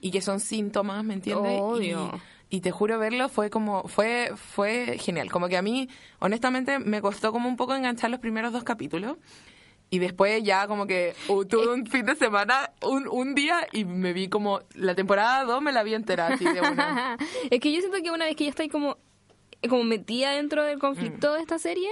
y 0.00 0.10
que 0.12 0.20
son 0.20 0.38
síntomas, 0.38 1.04
¿me 1.04 1.14
entiendes? 1.14 1.58
Obvio. 1.60 2.12
Y, 2.14 2.37
y 2.50 2.60
te 2.60 2.70
juro 2.70 2.98
verlo 2.98 3.28
fue 3.28 3.50
como, 3.50 3.86
fue, 3.88 4.32
fue 4.36 4.98
genial. 4.98 5.30
Como 5.30 5.48
que 5.48 5.56
a 5.56 5.62
mí, 5.62 5.88
honestamente, 6.18 6.78
me 6.78 7.00
costó 7.02 7.32
como 7.32 7.48
un 7.48 7.56
poco 7.56 7.74
enganchar 7.74 8.10
los 8.10 8.20
primeros 8.20 8.52
dos 8.52 8.64
capítulos. 8.64 9.16
Y 9.90 10.00
después 10.00 10.42
ya 10.42 10.66
como 10.66 10.86
que 10.86 11.14
uh, 11.28 11.44
tuve 11.46 11.72
un 11.72 11.86
fin 11.86 12.04
de 12.04 12.14
semana, 12.14 12.72
un, 12.82 13.08
un 13.08 13.34
día, 13.34 13.66
y 13.72 13.86
me 13.86 14.12
vi 14.12 14.28
como 14.28 14.60
la 14.74 14.94
temporada 14.94 15.44
2 15.44 15.62
me 15.62 15.72
la 15.72 15.82
vi 15.82 15.94
entera 15.94 16.26
así 16.28 16.44
de 16.44 16.60
una. 16.60 17.16
es 17.50 17.60
que 17.60 17.72
yo 17.72 17.80
siento 17.80 18.02
que 18.02 18.10
una 18.10 18.26
vez 18.26 18.36
que 18.36 18.44
ya 18.44 18.50
estoy 18.50 18.68
como, 18.68 18.98
como 19.66 19.84
metida 19.84 20.32
dentro 20.32 20.62
del 20.62 20.78
conflicto 20.78 21.32
de 21.32 21.40
esta 21.40 21.58
serie, 21.58 21.88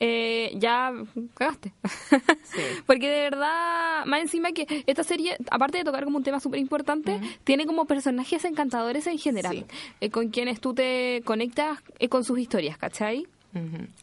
eh, 0.00 0.52
ya 0.56 0.92
cagaste. 1.34 1.72
Porque 2.86 3.08
de 3.08 3.20
verdad, 3.22 4.04
más 4.06 4.20
encima 4.20 4.52
que 4.52 4.84
esta 4.86 5.04
serie, 5.04 5.36
aparte 5.50 5.78
de 5.78 5.84
tocar 5.84 6.04
como 6.04 6.18
un 6.18 6.24
tema 6.24 6.40
súper 6.40 6.60
importante, 6.60 7.20
tiene 7.44 7.66
como 7.66 7.86
personajes 7.86 8.44
encantadores 8.44 9.06
en 9.06 9.18
general, 9.18 9.56
Sí. 9.70 9.92
eh, 10.00 10.10
con 10.10 10.28
quienes 10.28 10.60
tú 10.60 10.74
te 10.74 11.22
conectas 11.24 11.78
eh, 11.98 12.08
con 12.08 12.24
sus 12.24 12.38
historias, 12.38 12.76
¿cachai? 12.78 13.26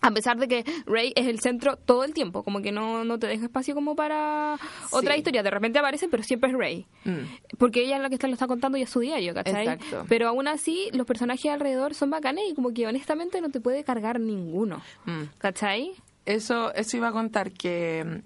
A 0.01 0.11
pesar 0.11 0.37
de 0.37 0.47
que 0.47 0.63
Rey 0.85 1.13
es 1.15 1.27
el 1.27 1.39
centro 1.39 1.77
todo 1.77 2.03
el 2.03 2.13
tiempo, 2.13 2.43
como 2.43 2.61
que 2.61 2.71
no, 2.71 3.03
no 3.03 3.19
te 3.19 3.27
deja 3.27 3.45
espacio 3.45 3.75
como 3.75 3.95
para 3.95 4.57
otra 4.91 5.17
historia. 5.17 5.43
De 5.43 5.49
repente 5.49 5.79
aparece, 5.79 6.07
pero 6.07 6.23
siempre 6.23 6.51
es 6.51 6.57
Rey. 6.57 6.85
Mm. 7.05 7.57
Porque 7.57 7.83
ella 7.83 7.97
es 7.97 8.01
la 8.01 8.09
que 8.09 8.15
está, 8.15 8.27
lo 8.27 8.33
está 8.33 8.47
contando 8.47 8.77
y 8.77 8.81
es 8.81 8.89
su 8.89 8.99
diario, 8.99 9.33
¿cachai? 9.33 9.67
Exacto. 9.67 10.05
Pero 10.07 10.27
aún 10.27 10.47
así, 10.47 10.89
los 10.93 11.05
personajes 11.05 11.51
alrededor 11.51 11.93
son 11.93 12.09
bacanes 12.09 12.45
y 12.49 12.53
como 12.53 12.73
que 12.73 12.87
honestamente 12.87 13.41
no 13.41 13.49
te 13.49 13.59
puede 13.59 13.83
cargar 13.83 14.19
ninguno. 14.19 14.81
Mm. 15.05 15.23
¿Cachai? 15.37 15.91
Eso, 16.25 16.73
eso 16.73 16.97
iba 16.97 17.09
a 17.09 17.11
contar 17.11 17.51
que, 17.51 18.21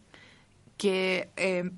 que 0.78 1.30
eh, 1.36 1.72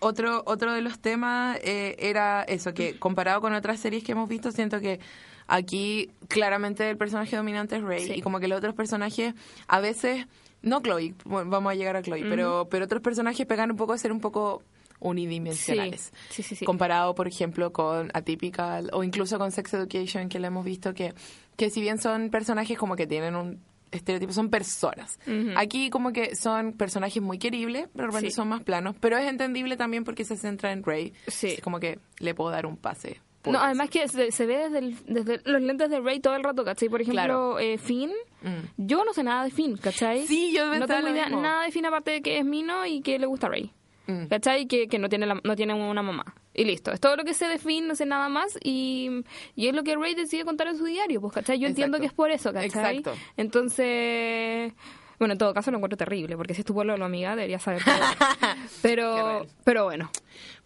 otro, 0.00 0.42
otro 0.46 0.72
de 0.72 0.80
los 0.82 0.98
temas 0.98 1.58
eh, 1.62 1.96
era 1.98 2.42
eso, 2.42 2.74
que 2.74 2.98
comparado 2.98 3.40
con 3.40 3.54
otras 3.54 3.80
series 3.80 4.04
que 4.04 4.12
hemos 4.12 4.28
visto, 4.28 4.52
siento 4.52 4.80
que 4.80 5.00
aquí 5.46 6.10
claramente 6.28 6.88
el 6.90 6.96
personaje 6.96 7.36
dominante 7.36 7.76
es 7.76 7.82
Rey 7.82 8.06
Sí. 8.06 8.12
y 8.16 8.22
como 8.22 8.40
que 8.40 8.48
los 8.48 8.58
otros 8.58 8.74
personajes 8.74 9.34
a 9.68 9.80
veces, 9.80 10.26
no 10.62 10.80
Chloe, 10.82 11.14
bueno, 11.24 11.50
vamos 11.50 11.72
a 11.72 11.74
llegar 11.74 11.96
a 11.96 12.02
Chloe, 12.02 12.24
pero, 12.28 12.68
pero 12.70 12.84
otros 12.86 13.00
personajes 13.02 13.46
pegan 13.46 13.70
un 13.70 13.76
poco 13.76 13.92
a 13.92 13.98
ser 13.98 14.12
un 14.12 14.20
poco 14.20 14.62
unidimensionales. 14.98 16.12
Sí, 16.30 16.42
sí, 16.42 16.42
sí, 16.42 16.56
sí. 16.56 16.64
Comparado, 16.64 17.14
por 17.14 17.28
ejemplo, 17.28 17.72
con 17.72 18.10
Atypical 18.14 18.90
o 18.92 19.02
incluso 19.04 19.38
con 19.38 19.52
Sex 19.52 19.74
Education, 19.74 20.28
que 20.28 20.38
lo 20.40 20.46
hemos 20.46 20.64
visto 20.64 20.94
que, 20.94 21.14
que 21.56 21.70
si 21.70 21.80
bien 21.80 21.98
son 21.98 22.30
personajes 22.30 22.78
como 22.78 22.96
que 22.96 23.06
tienen 23.06 23.34
un 23.36 23.60
estereotipo, 23.96 24.32
son 24.32 24.50
personas. 24.50 25.18
Aquí 25.56 25.90
como 25.90 26.12
que 26.12 26.34
son 26.36 26.72
personajes 26.72 27.22
muy 27.22 27.38
queribles, 27.38 27.88
pero 27.94 28.08
realmente 28.08 28.30
Sí. 28.30 28.36
son 28.36 28.48
más 28.48 28.62
planos, 28.62 28.94
pero 29.00 29.16
es 29.18 29.28
entendible 29.28 29.76
también 29.76 30.04
porque 30.04 30.24
se 30.24 30.36
centra 30.36 30.72
en 30.72 30.82
Rey. 30.82 31.12
Sí. 31.26 31.48
Es 31.56 31.60
como 31.60 31.80
que 31.80 31.98
le 32.18 32.34
puedo 32.34 32.50
dar 32.50 32.66
un 32.66 32.76
pase. 32.76 33.20
No, 33.44 33.52
eso. 33.52 33.60
además 33.62 33.90
que 33.90 34.08
se, 34.08 34.32
se 34.32 34.44
ve 34.46 34.56
desde, 34.56 34.78
el- 34.80 34.96
desde 35.06 35.40
los 35.44 35.62
lentes 35.62 35.88
de 35.88 36.00
Rey 36.00 36.18
todo 36.18 36.34
el 36.34 36.42
rato, 36.42 36.64
¿cachai? 36.64 36.88
Por 36.88 37.00
ejemplo, 37.00 37.22
Claro. 37.22 37.58
eh, 37.60 37.78
Finn, 37.78 38.10
Mm. 38.42 38.86
yo 38.86 39.04
no 39.04 39.12
sé 39.12 39.22
nada 39.22 39.44
de 39.44 39.52
Finn, 39.52 39.76
¿cachai? 39.76 40.26
Sí, 40.26 40.52
yo 40.52 40.66
no 40.76 40.86
tengo 40.88 41.08
idea 41.08 41.28
nada 41.28 41.62
de 41.64 41.70
Finn 41.70 41.86
aparte 41.86 42.10
de 42.10 42.22
que 42.22 42.38
es 42.38 42.44
Mino 42.44 42.84
y 42.86 43.02
que 43.02 43.20
le 43.20 43.26
gusta 43.26 43.48
Rey. 43.48 43.72
Mm. 44.06 44.26
¿Cachai? 44.26 44.66
Que, 44.66 44.88
que 44.88 44.98
no 44.98 45.08
tiene 45.08 45.26
la- 45.26 45.40
no 45.42 45.56
tiene 45.56 45.74
una 45.74 46.02
mamá. 46.02 46.34
Y 46.54 46.64
listo. 46.64 46.92
Es 46.92 47.00
todo 47.00 47.16
lo 47.16 47.24
que 47.24 47.34
sé 47.34 47.48
de 47.48 47.58
Finn, 47.58 47.86
no 47.88 47.94
sé 47.94 48.06
nada 48.06 48.28
más. 48.28 48.58
Y, 48.62 49.10
y 49.54 49.68
es 49.68 49.74
lo 49.74 49.82
que 49.82 49.96
Rey 49.96 50.14
decide 50.14 50.44
contar 50.44 50.68
en 50.68 50.78
su 50.78 50.84
diario, 50.84 51.20
pues, 51.20 51.32
¿cachai? 51.34 51.58
Yo 51.58 51.66
entiendo 51.66 51.96
Exacto. 51.96 52.00
que 52.02 52.06
es 52.06 52.12
por 52.14 52.30
eso, 52.30 52.52
¿cachai? 52.52 52.98
Exacto. 52.98 53.14
Entonces... 53.36 54.72
Bueno, 55.18 55.32
en 55.32 55.38
todo 55.38 55.54
caso 55.54 55.70
lo 55.70 55.78
encuentro 55.78 55.96
terrible, 55.96 56.36
porque 56.36 56.52
si 56.52 56.60
es 56.60 56.66
tu 56.66 56.74
pueblo 56.74 56.92
amiga, 57.02 57.34
deberías 57.36 57.62
saber 57.62 57.80
pero, 58.82 59.46
pero 59.64 59.84
bueno. 59.84 60.10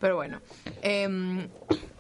Pero 0.00 0.16
bueno, 0.16 0.40
em, 0.83 1.48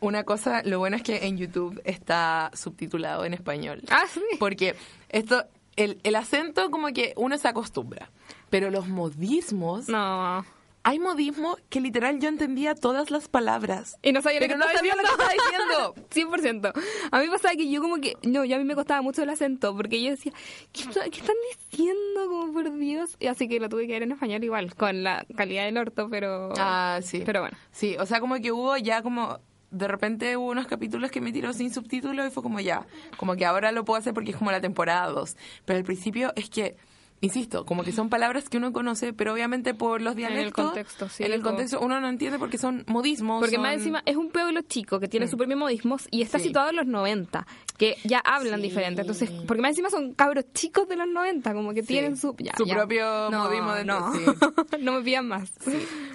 una 0.00 0.24
cosa, 0.24 0.62
lo 0.64 0.78
bueno 0.80 0.96
es 0.96 1.02
que 1.04 1.26
en 1.26 1.36
YouTube 1.38 1.80
está 1.84 2.50
subtitulado 2.54 3.24
en 3.24 3.34
español. 3.34 3.82
Ah, 3.90 4.02
sí. 4.12 4.20
Porque 4.40 4.74
esto, 5.10 5.44
el, 5.76 6.00
el 6.02 6.16
acento 6.16 6.70
como 6.72 6.88
que 6.88 7.12
uno 7.16 7.36
se 7.38 7.46
acostumbra, 7.46 8.10
pero 8.50 8.70
los 8.70 8.88
modismos 8.88 9.88
No. 9.88 10.44
Hay 10.82 10.98
modismo 10.98 11.56
que 11.68 11.80
literal 11.80 12.18
yo 12.20 12.28
entendía 12.28 12.74
todas 12.74 13.10
las 13.10 13.28
palabras. 13.28 13.98
Y 14.02 14.12
no 14.12 14.22
sabía 14.22 14.40
lo 14.40 14.48
que 14.48 14.56
no 14.56 14.64
estaba 14.64 14.78
sabía 14.78 14.94
lo 14.96 15.02
que 15.02 15.34
diciendo. 15.34 15.94
100%. 16.72 16.82
A 17.10 17.20
mí 17.20 17.26
pasaba 17.28 17.54
que 17.54 17.70
yo 17.70 17.82
como 17.82 17.96
que, 17.96 18.16
no, 18.22 18.44
ya 18.44 18.56
a 18.56 18.58
mí 18.58 18.64
me 18.64 18.74
costaba 18.74 19.02
mucho 19.02 19.22
el 19.22 19.30
acento, 19.30 19.76
porque 19.76 20.02
yo 20.02 20.10
decía, 20.10 20.32
¿qué, 20.72 20.84
qué 21.10 21.20
están 21.20 21.36
diciendo? 21.70 22.28
Como 22.28 22.52
por 22.52 22.76
Dios. 22.78 23.16
Y 23.20 23.26
así 23.26 23.48
que 23.48 23.60
lo 23.60 23.68
tuve 23.68 23.86
que 23.86 23.92
ver 23.92 24.02
en 24.04 24.12
español 24.12 24.42
igual, 24.42 24.74
con 24.74 25.02
la 25.02 25.26
calidad 25.36 25.64
del 25.64 25.76
orto, 25.76 26.08
pero... 26.10 26.52
Ah, 26.56 27.00
sí. 27.02 27.22
Pero 27.26 27.40
bueno. 27.42 27.56
Sí, 27.72 27.96
o 27.98 28.06
sea, 28.06 28.20
como 28.20 28.36
que 28.36 28.52
hubo 28.52 28.76
ya 28.76 29.02
como... 29.02 29.38
De 29.70 29.86
repente 29.86 30.36
hubo 30.36 30.50
unos 30.50 30.66
capítulos 30.66 31.12
que 31.12 31.20
me 31.20 31.30
tiró 31.30 31.52
sin 31.52 31.72
subtítulos 31.72 32.26
y 32.26 32.30
fue 32.30 32.42
como 32.42 32.58
ya. 32.58 32.86
Como 33.16 33.36
que 33.36 33.44
ahora 33.44 33.70
lo 33.70 33.84
puedo 33.84 34.00
hacer 34.00 34.12
porque 34.12 34.32
es 34.32 34.36
como 34.36 34.50
la 34.50 34.60
temporada 34.60 35.06
2. 35.08 35.36
Pero 35.64 35.78
al 35.78 35.84
principio 35.84 36.32
es 36.34 36.50
que... 36.50 36.76
Insisto, 37.22 37.66
como 37.66 37.84
que 37.84 37.92
son 37.92 38.08
palabras 38.08 38.48
que 38.48 38.56
uno 38.56 38.72
conoce, 38.72 39.12
pero 39.12 39.34
obviamente 39.34 39.74
por 39.74 40.00
los 40.00 40.12
el 40.12 40.16
dialectos... 40.16 40.64
contexto, 40.64 41.08
sí, 41.10 41.22
En 41.22 41.32
el 41.32 41.42
contexto 41.42 41.78
uno 41.80 42.00
no 42.00 42.08
entiende 42.08 42.38
porque 42.38 42.56
son 42.56 42.82
modismos. 42.86 43.40
Porque 43.40 43.56
son- 43.56 43.62
más 43.62 43.74
encima 43.74 44.02
es 44.06 44.16
un 44.16 44.30
pueblo 44.30 44.62
chico 44.62 44.98
que 45.00 45.06
tiene 45.06 45.26
sus 45.28 45.36
propios 45.36 45.58
modismos 45.58 46.08
y 46.10 46.22
está 46.22 46.38
Sí. 46.38 46.44
situado 46.46 46.70
en 46.70 46.76
los 46.76 46.86
90, 46.86 47.46
que 47.76 47.96
ya 48.04 48.20
hablan 48.20 48.60
Sí. 48.60 48.68
diferente. 48.68 49.02
Entonces, 49.02 49.30
porque 49.46 49.60
más 49.60 49.70
encima 49.72 49.90
son 49.90 50.14
cabros 50.14 50.46
chicos 50.54 50.88
de 50.88 50.96
los 50.96 51.08
90, 51.08 51.52
como 51.52 51.74
que 51.74 51.82
Sí. 51.82 51.88
tienen 51.88 52.16
su... 52.16 52.34
ya, 52.38 52.54
Su 52.56 52.64
ya. 52.64 52.74
propio 52.74 53.28
no, 53.30 53.44
modismo 53.44 53.74
dentro, 53.74 54.00
No, 54.00 54.14
sí. 54.14 54.20
no 54.80 54.92
me 54.92 55.02
pidan 55.02 55.28
más. 55.28 55.52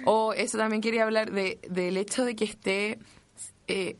O 0.06 0.32
eso 0.32 0.58
también 0.58 0.82
quería 0.82 1.04
hablar 1.04 1.30
de, 1.30 1.60
del 1.70 1.96
hecho 1.98 2.24
de 2.24 2.34
que 2.34 2.44
esté 2.46 2.98
eh, 3.68 3.96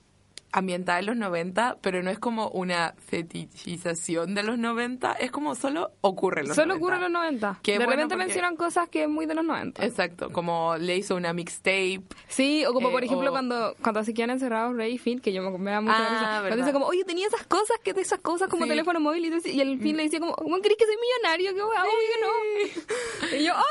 ambientada 0.53 1.01
en 1.01 1.07
los 1.07 1.17
90, 1.17 1.79
pero 1.83 2.03
no 2.03 2.11
es 2.11 2.19
como 2.19 2.49
una 2.49 2.95
fetichización 3.07 4.35
de 4.35 4.43
los 4.43 4.59
90, 4.59 5.13
es 5.13 5.31
como 5.31 5.55
solo 5.55 5.91
ocurre 6.01 6.43
en 6.43 6.49
los 6.49 6.57
Solo 6.57 6.75
90. 6.79 6.85
ocurre 6.85 6.97
en 6.97 7.03
los 7.03 7.11
90. 7.11 7.61
Qué 7.63 7.73
de 7.73 7.79
bueno 7.79 7.91
repente 7.93 8.15
porque- 8.15 8.25
mencionan 8.27 8.57
cosas 8.57 8.89
que 8.89 9.03
es 9.03 9.09
muy 9.09 9.27
de 9.27 9.35
los 9.35 9.45
90. 9.45 9.85
Exacto, 9.85 10.31
como 10.31 10.77
le 10.79 10.97
hizo 10.97 11.15
una 11.17 11.33
mixtape. 11.33 12.03
Sí, 12.29 12.65
o 12.65 12.73
como 12.73 12.89
Eh, 12.89 12.93
por 12.93 13.05
ejemplo 13.05 13.29
o- 13.31 13.33
cuando, 13.33 13.75
cuando 13.83 14.05
se 14.05 14.15
quedan 14.15 14.31
encerrados 14.31 14.75
Rey 14.77 14.95
y 14.95 14.99
Finn, 14.99 15.21
que 15.21 15.33
yo 15.33 15.43
me, 15.43 15.57
me 15.59 15.71
da 15.71 15.81
mucha 15.81 15.97
Ah, 15.97 16.01
risa. 16.01 16.41
Cuando 16.49 16.57
dice 16.57 16.73
como, 16.73 16.87
oye, 16.87 17.05
tenía 17.05 17.27
esas 17.27 17.47
cosas, 17.47 17.77
que 17.83 17.93
de 17.93 18.01
esas 18.01 18.21
cosas 18.21 18.49
como 18.49 18.65
Sí. 18.65 18.71
teléfono 18.71 19.01
móvil 19.01 19.27
y, 19.27 19.31
tú- 19.31 19.49
y 19.49 19.61
el 19.61 19.79
Finn 19.81 19.97
le 19.97 20.05
decía 20.05 20.21
como, 20.21 20.35
¿cómo 20.35 20.59
crees 20.61 20.77
que 20.79 20.87
soy 20.87 20.97
millonario? 20.97 21.55
Que 21.55 21.63
obvio 21.63 22.81
que 22.81 23.31
no. 23.31 23.37
Y 23.39 23.45
yo, 23.45 23.53
¡ah! 23.55 23.63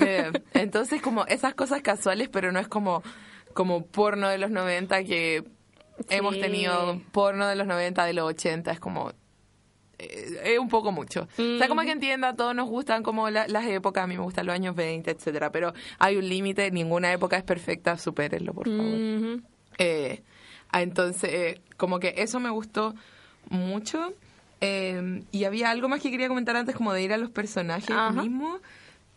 Eh, 0.00 0.32
entonces 0.54 1.00
como 1.00 1.24
esas 1.26 1.54
cosas 1.54 1.82
casuales, 1.82 2.28
pero 2.28 2.52
no 2.52 2.58
es 2.60 2.68
como, 2.68 3.02
como 3.54 3.86
porno 3.86 4.28
de 4.28 4.38
los 4.38 4.50
90 4.50 5.02
que 5.04 5.44
hemos 6.10 6.38
tenido 6.38 7.00
porno 7.12 7.46
de 7.46 7.56
los 7.56 7.66
90, 7.66 8.04
de 8.04 8.12
los 8.12 8.28
80, 8.28 8.70
es 8.72 8.80
como... 8.80 9.10
eh, 9.98 10.40
Es 10.44 10.58
un 10.58 10.68
poco 10.68 10.92
mucho. 10.92 11.28
O 11.38 11.58
sea, 11.58 11.68
como 11.68 11.82
que 11.82 11.92
entienda, 11.92 12.28
a 12.30 12.34
todos 12.36 12.54
nos 12.54 12.68
gustan 12.68 13.02
como 13.02 13.30
la- 13.30 13.46
las 13.48 13.66
épocas, 13.66 14.04
a 14.04 14.06
mí 14.06 14.16
me 14.16 14.22
gustan 14.22 14.46
los 14.46 14.54
años 14.54 14.74
20, 14.74 15.10
etcétera, 15.10 15.50
pero 15.52 15.72
hay 15.98 16.16
un 16.16 16.28
límite, 16.28 16.70
ninguna 16.70 17.12
época 17.12 17.36
es 17.36 17.42
perfecta, 17.44 17.96
supérenlo, 17.98 18.52
por 18.54 18.66
favor. 18.68 19.40
Eh, 19.78 20.22
ah, 20.70 20.82
entonces, 20.82 21.30
eh, 21.32 21.60
como 21.76 21.98
que 22.00 22.14
eso 22.18 22.40
me 22.40 22.50
gustó 22.50 22.94
mucho. 23.48 24.12
Eh, 24.60 25.24
y 25.32 25.44
había 25.44 25.70
algo 25.70 25.88
más 25.88 26.00
que 26.00 26.10
quería 26.10 26.28
comentar 26.28 26.54
antes, 26.56 26.76
como 26.76 26.92
de 26.92 27.02
ir 27.02 27.12
a 27.12 27.16
los 27.16 27.30
personajes 27.30 27.90
Ajá. 27.90 28.12
mismos, 28.12 28.60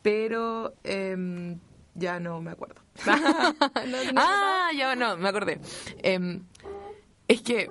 pero 0.01 0.73
eh, 0.83 1.55
ya 1.93 2.19
no 2.19 2.41
me 2.41 2.51
acuerdo. 2.51 2.81
No, 3.05 4.03
no, 4.03 4.11
ah, 4.15 4.69
ya 4.75 4.95
no, 4.95 5.17
me 5.17 5.27
acordé. 5.29 5.59
Es 7.27 7.41
que 7.41 7.69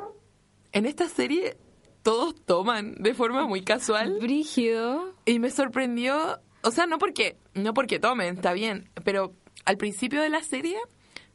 en 0.73 0.87
esta 0.87 1.09
serie 1.09 1.57
todos 2.03 2.35
toman 2.45 2.95
de 2.99 3.14
forma 3.14 3.47
muy 3.47 3.62
casual 3.62 4.19
Brígido. 4.21 5.14
y 5.25 5.38
me 5.38 5.51
sorprendió, 5.51 6.40
o 6.62 6.71
sea, 6.71 6.87
no 6.87 6.99
porque 6.99 7.37
no 7.55 7.73
porque 7.73 7.99
tomen, 7.99 8.37
está 8.37 8.53
bien, 8.53 8.88
pero 9.05 9.33
al 9.64 9.77
principio 9.77 10.21
de 10.21 10.29
la 10.29 10.43
serie 10.43 10.77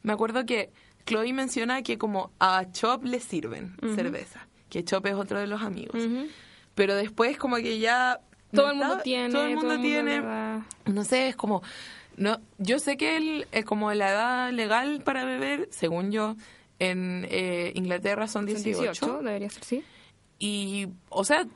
me 0.02 0.12
acuerdo 0.12 0.44
que 0.46 0.70
Chloe 1.06 1.32
menciona 1.32 1.82
que 1.82 1.98
como 1.98 2.30
a 2.38 2.70
Chop 2.70 3.04
le 3.04 3.20
sirven 3.20 3.74
cerveza, 3.96 4.46
que 4.68 4.84
Chop 4.84 5.06
es 5.06 5.14
otro 5.14 5.40
de 5.40 5.46
los 5.46 5.62
amigos. 5.62 6.00
Pero 6.74 6.94
después 6.94 7.36
como 7.38 7.56
que 7.56 7.78
ya 7.80 8.20
Todo 8.52 8.66
no 8.66 8.70
el 8.72 8.76
mundo 8.78 8.92
está- 8.94 9.02
tiene. 9.02 9.30
todo 9.32 9.44
el 9.46 9.56
mundo 9.56 9.80
tiene, 9.80 10.22
no 10.86 11.04
sé, 11.04 11.28
es 11.28 11.36
como 11.36 11.62
no, 12.16 12.38
yo 12.58 12.78
sé 12.78 12.96
que 12.98 13.16
el, 13.16 13.64
como 13.64 13.92
la 13.94 14.10
edad 14.10 14.52
legal 14.52 15.00
para 15.02 15.24
beber, 15.24 15.68
según 15.72 16.12
yo, 16.12 16.36
en 16.80 17.26
eh, 17.30 17.72
Inglaterra 17.76 18.26
son 18.26 18.46
Son 18.46 18.46
18. 18.46 18.80
18, 18.80 19.22
debería 19.22 19.50
ser, 19.50 19.64
sí. 19.64 19.84
Y, 20.38 20.88
o 21.10 21.24
sea, 21.24 21.46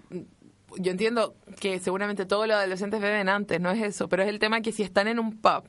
yo 0.78 0.92
entiendo 0.92 1.34
que 1.58 1.80
seguramente 1.80 2.26
todos 2.26 2.46
los 2.46 2.56
adolescentes 2.56 3.00
beben 3.00 3.28
antes, 3.28 3.60
no 3.60 3.70
es 3.70 3.82
eso, 3.82 4.08
pero 4.08 4.22
es 4.22 4.28
el 4.28 4.38
tema 4.38 4.60
que 4.60 4.72
si 4.72 4.82
están 4.82 5.08
en 5.08 5.18
un 5.18 5.40
pub 5.40 5.64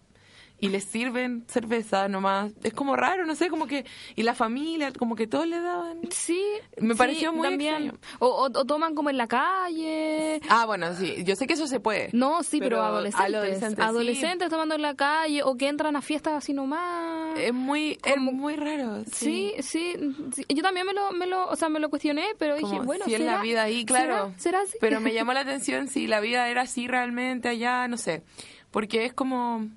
y 0.60 0.70
les 0.70 0.86
sirven 0.86 1.44
cerveza 1.48 2.08
nomás, 2.08 2.54
es 2.64 2.74
como 2.74 2.96
raro, 2.96 3.26
no 3.26 3.36
sé, 3.36 3.50
como 3.50 3.68
que, 3.68 3.86
y 4.16 4.24
la 4.24 4.34
familia, 4.36 4.92
como 4.94 5.16
que 5.16 5.28
todos 5.28 5.46
le 5.48 5.60
daban. 5.60 6.00
Sí. 6.12 6.42
Me 6.80 6.94
sí, 6.94 6.98
pareció 6.98 7.34
muy 7.34 7.48
también. 7.48 7.74
extraño. 7.76 8.00
O, 8.20 8.28
o- 8.28 8.46
o 8.46 8.66
toman 8.66 8.96
como 8.96 9.10
en 9.10 9.18
la 9.18 9.28
calle. 9.28 10.40
Ah, 10.50 10.66
bueno, 10.66 10.94
sí, 10.96 11.24
yo 11.26 11.36
sé 11.36 11.46
que 11.48 11.54
eso 11.54 11.68
se 11.68 11.80
puede. 11.80 12.10
No, 12.14 12.42
sí, 12.44 12.60
pero, 12.60 12.78
Pero 12.78 12.84
adolescentes. 12.84 13.34
adolescentes, 13.36 13.76
sí. 13.76 13.90
Adolescentes 13.90 14.50
tomando 14.50 14.76
en 14.76 14.82
la 14.82 14.96
calle 14.96 15.44
o 15.44 15.56
que 15.58 15.68
entran 15.68 15.96
a 15.96 16.02
fiestas 16.02 16.34
así 16.36 16.54
nomás. 16.54 17.38
Es 17.38 17.54
muy, 17.54 18.00
es 18.06 18.18
muy 18.18 18.56
raro. 18.56 19.04
Sí, 19.12 19.54
sí, 19.60 19.94
sí. 20.34 20.46
Yo 20.50 20.64
también 20.64 20.86
me 20.86 20.94
lo, 20.94 21.12
me 21.12 21.28
lo, 21.28 21.48
o 21.50 21.56
sea, 21.56 21.70
me 21.70 21.80
lo 21.80 21.90
cuestioné, 21.90 22.28
pero 22.40 22.56
dije, 22.56 22.80
bueno, 22.80 23.06
si 23.06 23.12
¿será? 23.12 23.36
la 23.38 23.42
vida 23.42 23.64
ahí, 23.64 23.86
claro. 23.86 24.34
¿Será, 24.38 24.40
¿Será 24.40 24.60
así? 24.62 24.78
Pero 24.80 25.00
me 25.02 25.14
llamó 25.14 25.34
la 25.34 25.42
atención 25.42 25.88
si 25.90 26.08
la 26.08 26.20
vida 26.22 26.48
era 26.50 26.62
así 26.62 26.88
realmente 26.88 27.50
allá, 27.50 27.88
no 27.88 27.98
sé. 27.98 28.24
Porque 28.72 29.06
es 29.06 29.14
como... 29.14 29.68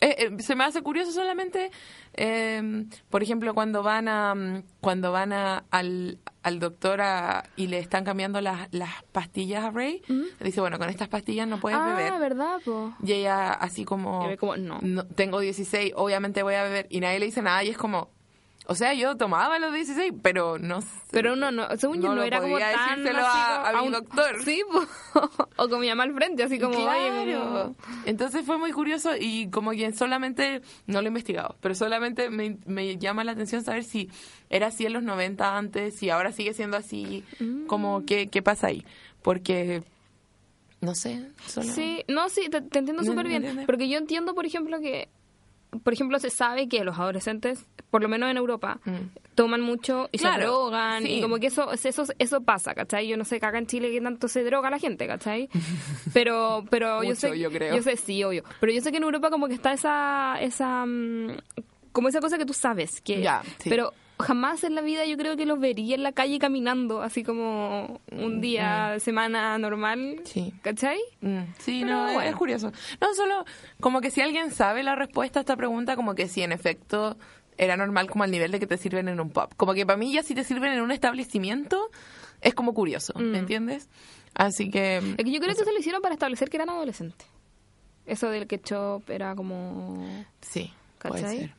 eh, 0.00 0.16
eh, 0.18 0.42
se 0.42 0.54
me 0.54 0.64
hace 0.64 0.82
curioso 0.82 1.12
solamente, 1.12 1.70
eh, 2.14 2.84
por 3.10 3.22
ejemplo, 3.22 3.54
cuando 3.54 3.82
van 3.82 4.08
a 4.08 4.34
mm, 4.34 4.62
cuando 4.80 5.12
van 5.12 5.32
a, 5.32 5.64
al, 5.70 6.18
al 6.42 6.60
doctor 6.60 7.00
a- 7.00 7.44
y 7.56 7.66
le 7.66 7.78
están 7.78 8.04
cambiando 8.04 8.40
las, 8.40 8.68
las 8.72 9.02
pastillas 9.12 9.64
a 9.64 9.70
Ray, 9.70 10.02
dice, 10.40 10.60
bueno, 10.60 10.78
con 10.78 10.88
estas 10.88 11.08
pastillas 11.08 11.48
no 11.48 11.58
puedes 11.60 11.78
ah, 11.80 11.94
beber. 11.94 12.18
¿verdad, 12.20 12.60
po? 12.64 12.94
Y 13.02 13.12
ella 13.12 13.52
así 13.52 13.84
como, 13.84 14.24
como, 14.38 14.56
no. 14.56 15.04
tengo 15.06 15.40
16, 15.40 15.92
obviamente 15.96 16.42
voy 16.42 16.54
a 16.54 16.62
beber. 16.62 16.86
Y 16.90 17.00
nadie 17.00 17.18
le 17.18 17.26
dice 17.26 17.42
nada 17.42 17.64
y 17.64 17.70
es 17.70 17.76
como, 17.76 18.10
o 18.70 18.74
sea, 18.74 18.92
yo 18.92 19.16
tomaba 19.16 19.58
los 19.58 19.72
16, 19.72 20.12
pero 20.22 20.58
no 20.58 20.82
sé. 20.82 20.88
Pero 21.10 21.36
no, 21.36 21.50
no, 21.50 21.66
según 21.78 21.96
yo 22.02 22.08
No 22.08 22.08
no, 22.10 22.14
lo 22.16 22.22
era 22.22 22.40
como 22.40 22.58
tan 22.58 22.98
decírselo 22.98 23.18
así 23.26 23.38
a- 23.38 23.70
a 23.70 23.82
un- 23.82 23.92
doctor. 23.92 24.36
Sí, 24.44 24.62
o 25.56 25.68
con 25.68 25.80
mi 25.80 25.88
mamá 25.88 26.02
al 26.04 26.12
frente, 26.14 26.42
así 26.42 26.58
como, 26.58 26.76
oye, 26.76 26.84
Claro. 26.84 27.44
como- 27.44 27.76
Entonces 28.04 28.44
fue 28.44 28.58
muy 28.58 28.70
curioso 28.72 29.12
y 29.18 29.48
como 29.50 29.70
que 29.70 29.90
solamente, 29.92 30.60
no 30.86 31.00
lo 31.00 31.06
he 31.06 31.08
investigado, 31.08 31.56
pero 31.60 31.74
solamente 31.74 32.28
me, 32.30 32.58
me 32.66 32.98
llama 32.98 33.24
la 33.24 33.32
atención 33.32 33.64
saber 33.64 33.84
si 33.84 34.10
era 34.50 34.66
así 34.66 34.84
en 34.86 34.92
los 34.92 35.02
90 35.02 35.56
antes, 35.56 35.94
si 35.96 36.10
ahora 36.10 36.30
sigue 36.32 36.52
siendo 36.52 36.76
así, 36.76 37.24
Mm. 37.40 37.66
como 37.66 38.04
qué, 38.04 38.28
qué 38.28 38.42
pasa 38.42 38.66
ahí. 38.68 38.84
Porque, 39.22 39.82
no 40.80 40.94
sé, 40.94 41.26
solo... 41.46 41.66
Sí, 41.72 42.04
no, 42.06 42.28
sí, 42.28 42.48
te, 42.50 42.60
te 42.60 42.78
entiendo 42.80 43.02
¿Me- 43.02 43.08
súper 43.08 43.26
bien. 43.26 43.64
Porque 43.66 43.88
yo 43.88 43.98
entiendo, 43.98 44.34
por 44.34 44.44
ejemplo, 44.46 44.78
que, 44.80 45.08
por 45.82 45.92
ejemplo, 45.92 46.18
se 46.18 46.30
sabe 46.30 46.68
que 46.68 46.84
los 46.84 46.98
adolescentes, 46.98 47.64
por 47.90 48.02
lo 48.02 48.08
menos 48.08 48.30
en 48.30 48.36
Europa, 48.36 48.78
Mm. 48.84 48.96
toman 49.34 49.60
mucho 49.60 50.08
y 50.12 50.18
se 50.18 50.28
drogan. 50.28 51.02
sí. 51.04 51.14
Y 51.14 51.20
como 51.22 51.38
que 51.38 51.46
eso, 51.46 51.72
eso, 51.72 52.04
eso 52.18 52.40
pasa, 52.42 52.74
¿cachai? 52.74 53.08
Yo 53.08 53.16
no 53.16 53.24
sé 53.24 53.40
que 53.40 53.46
acá 53.46 53.58
en 53.58 53.66
Chile 53.66 53.90
que 53.90 54.00
tanto 54.00 54.28
se 54.28 54.44
droga 54.44 54.68
la 54.70 54.78
gente, 54.78 55.06
¿cachai? 55.06 55.48
Pero, 56.12 56.64
pero 56.70 57.02
yo 57.02 57.14
sé. 57.14 57.38
yo 57.38 57.50
creo. 57.50 57.76
Yo 57.76 57.82
sé, 57.82 57.96
sí, 57.96 58.22
obvio. 58.24 58.42
Pero 58.60 58.72
yo 58.72 58.80
sé 58.80 58.90
que 58.90 58.96
en 58.98 59.04
Europa 59.04 59.30
como 59.30 59.48
que 59.48 59.54
está 59.54 59.72
esa, 59.72 60.36
esa, 60.40 60.84
mm, 60.86 61.36
como 61.92 62.08
esa 62.08 62.20
cosa 62.20 62.38
que 62.38 62.44
tú 62.46 62.52
sabes. 62.54 63.00
que 63.00 63.20
Ya, 63.22 63.42
sí. 63.58 63.68
Pero 63.70 63.92
jamás 64.20 64.64
en 64.64 64.74
la 64.74 64.80
vida 64.80 65.04
yo 65.06 65.16
creo 65.16 65.36
que 65.36 65.46
los 65.46 65.60
vería 65.60 65.94
en 65.94 66.02
la 66.02 66.10
calle 66.10 66.40
caminando, 66.40 67.02
así 67.02 67.22
como 67.22 68.00
un 68.10 68.40
día 68.40 68.90
de 68.94 69.00
semana 69.00 69.56
normal. 69.58 70.20
Sí. 70.24 70.52
¿Cachai? 70.62 70.98
Mm, 71.20 71.38
sí, 71.58 71.82
Pero 71.84 71.94
no, 71.96 72.02
bueno. 72.14 72.22
es 72.22 72.34
curioso. 72.36 72.72
No, 73.00 73.14
solo 73.14 73.44
como 73.80 74.00
que 74.00 74.10
si 74.10 74.20
alguien 74.20 74.50
sabe 74.50 74.82
la 74.82 74.96
respuesta 74.96 75.38
a 75.38 75.42
esta 75.42 75.56
pregunta, 75.56 75.94
como 75.94 76.14
que 76.16 76.26
si 76.26 76.42
en 76.42 76.50
efecto 76.52 77.16
era 77.58 77.76
normal 77.76 78.08
como 78.10 78.24
al 78.24 78.30
nivel 78.30 78.50
de 78.52 78.58
que 78.60 78.66
te 78.66 78.76
sirven 78.78 79.08
en 79.08 79.20
un 79.20 79.30
pub. 79.30 79.54
Como 79.56 79.74
que 79.74 79.84
para 79.84 79.96
mí 79.98 80.12
ya 80.12 80.22
si 80.22 80.34
te 80.34 80.44
sirven 80.44 80.72
en 80.72 80.80
un 80.80 80.90
establecimiento 80.90 81.90
es 82.40 82.54
como 82.54 82.72
curioso, 82.72 83.12
Mm. 83.16 83.30
¿me 83.30 83.38
entiendes? 83.38 83.88
Así 84.34 84.70
que... 84.70 84.98
Es 84.98 85.24
que 85.24 85.30
yo 85.32 85.40
creo 85.40 85.54
que 85.54 85.62
eso 85.62 85.70
lo 85.72 85.78
hicieron 85.78 86.00
para 86.00 86.14
establecer 86.14 86.48
que 86.48 86.56
eran 86.56 86.70
adolescentes. 86.70 87.26
Eso 88.06 88.30
del 88.30 88.46
ketchup 88.46 89.10
era 89.10 89.34
como... 89.34 90.24
Sí, 90.40 90.72
puede 91.00 91.20
¿Cachai? 91.22 91.38
ser. 91.40 91.54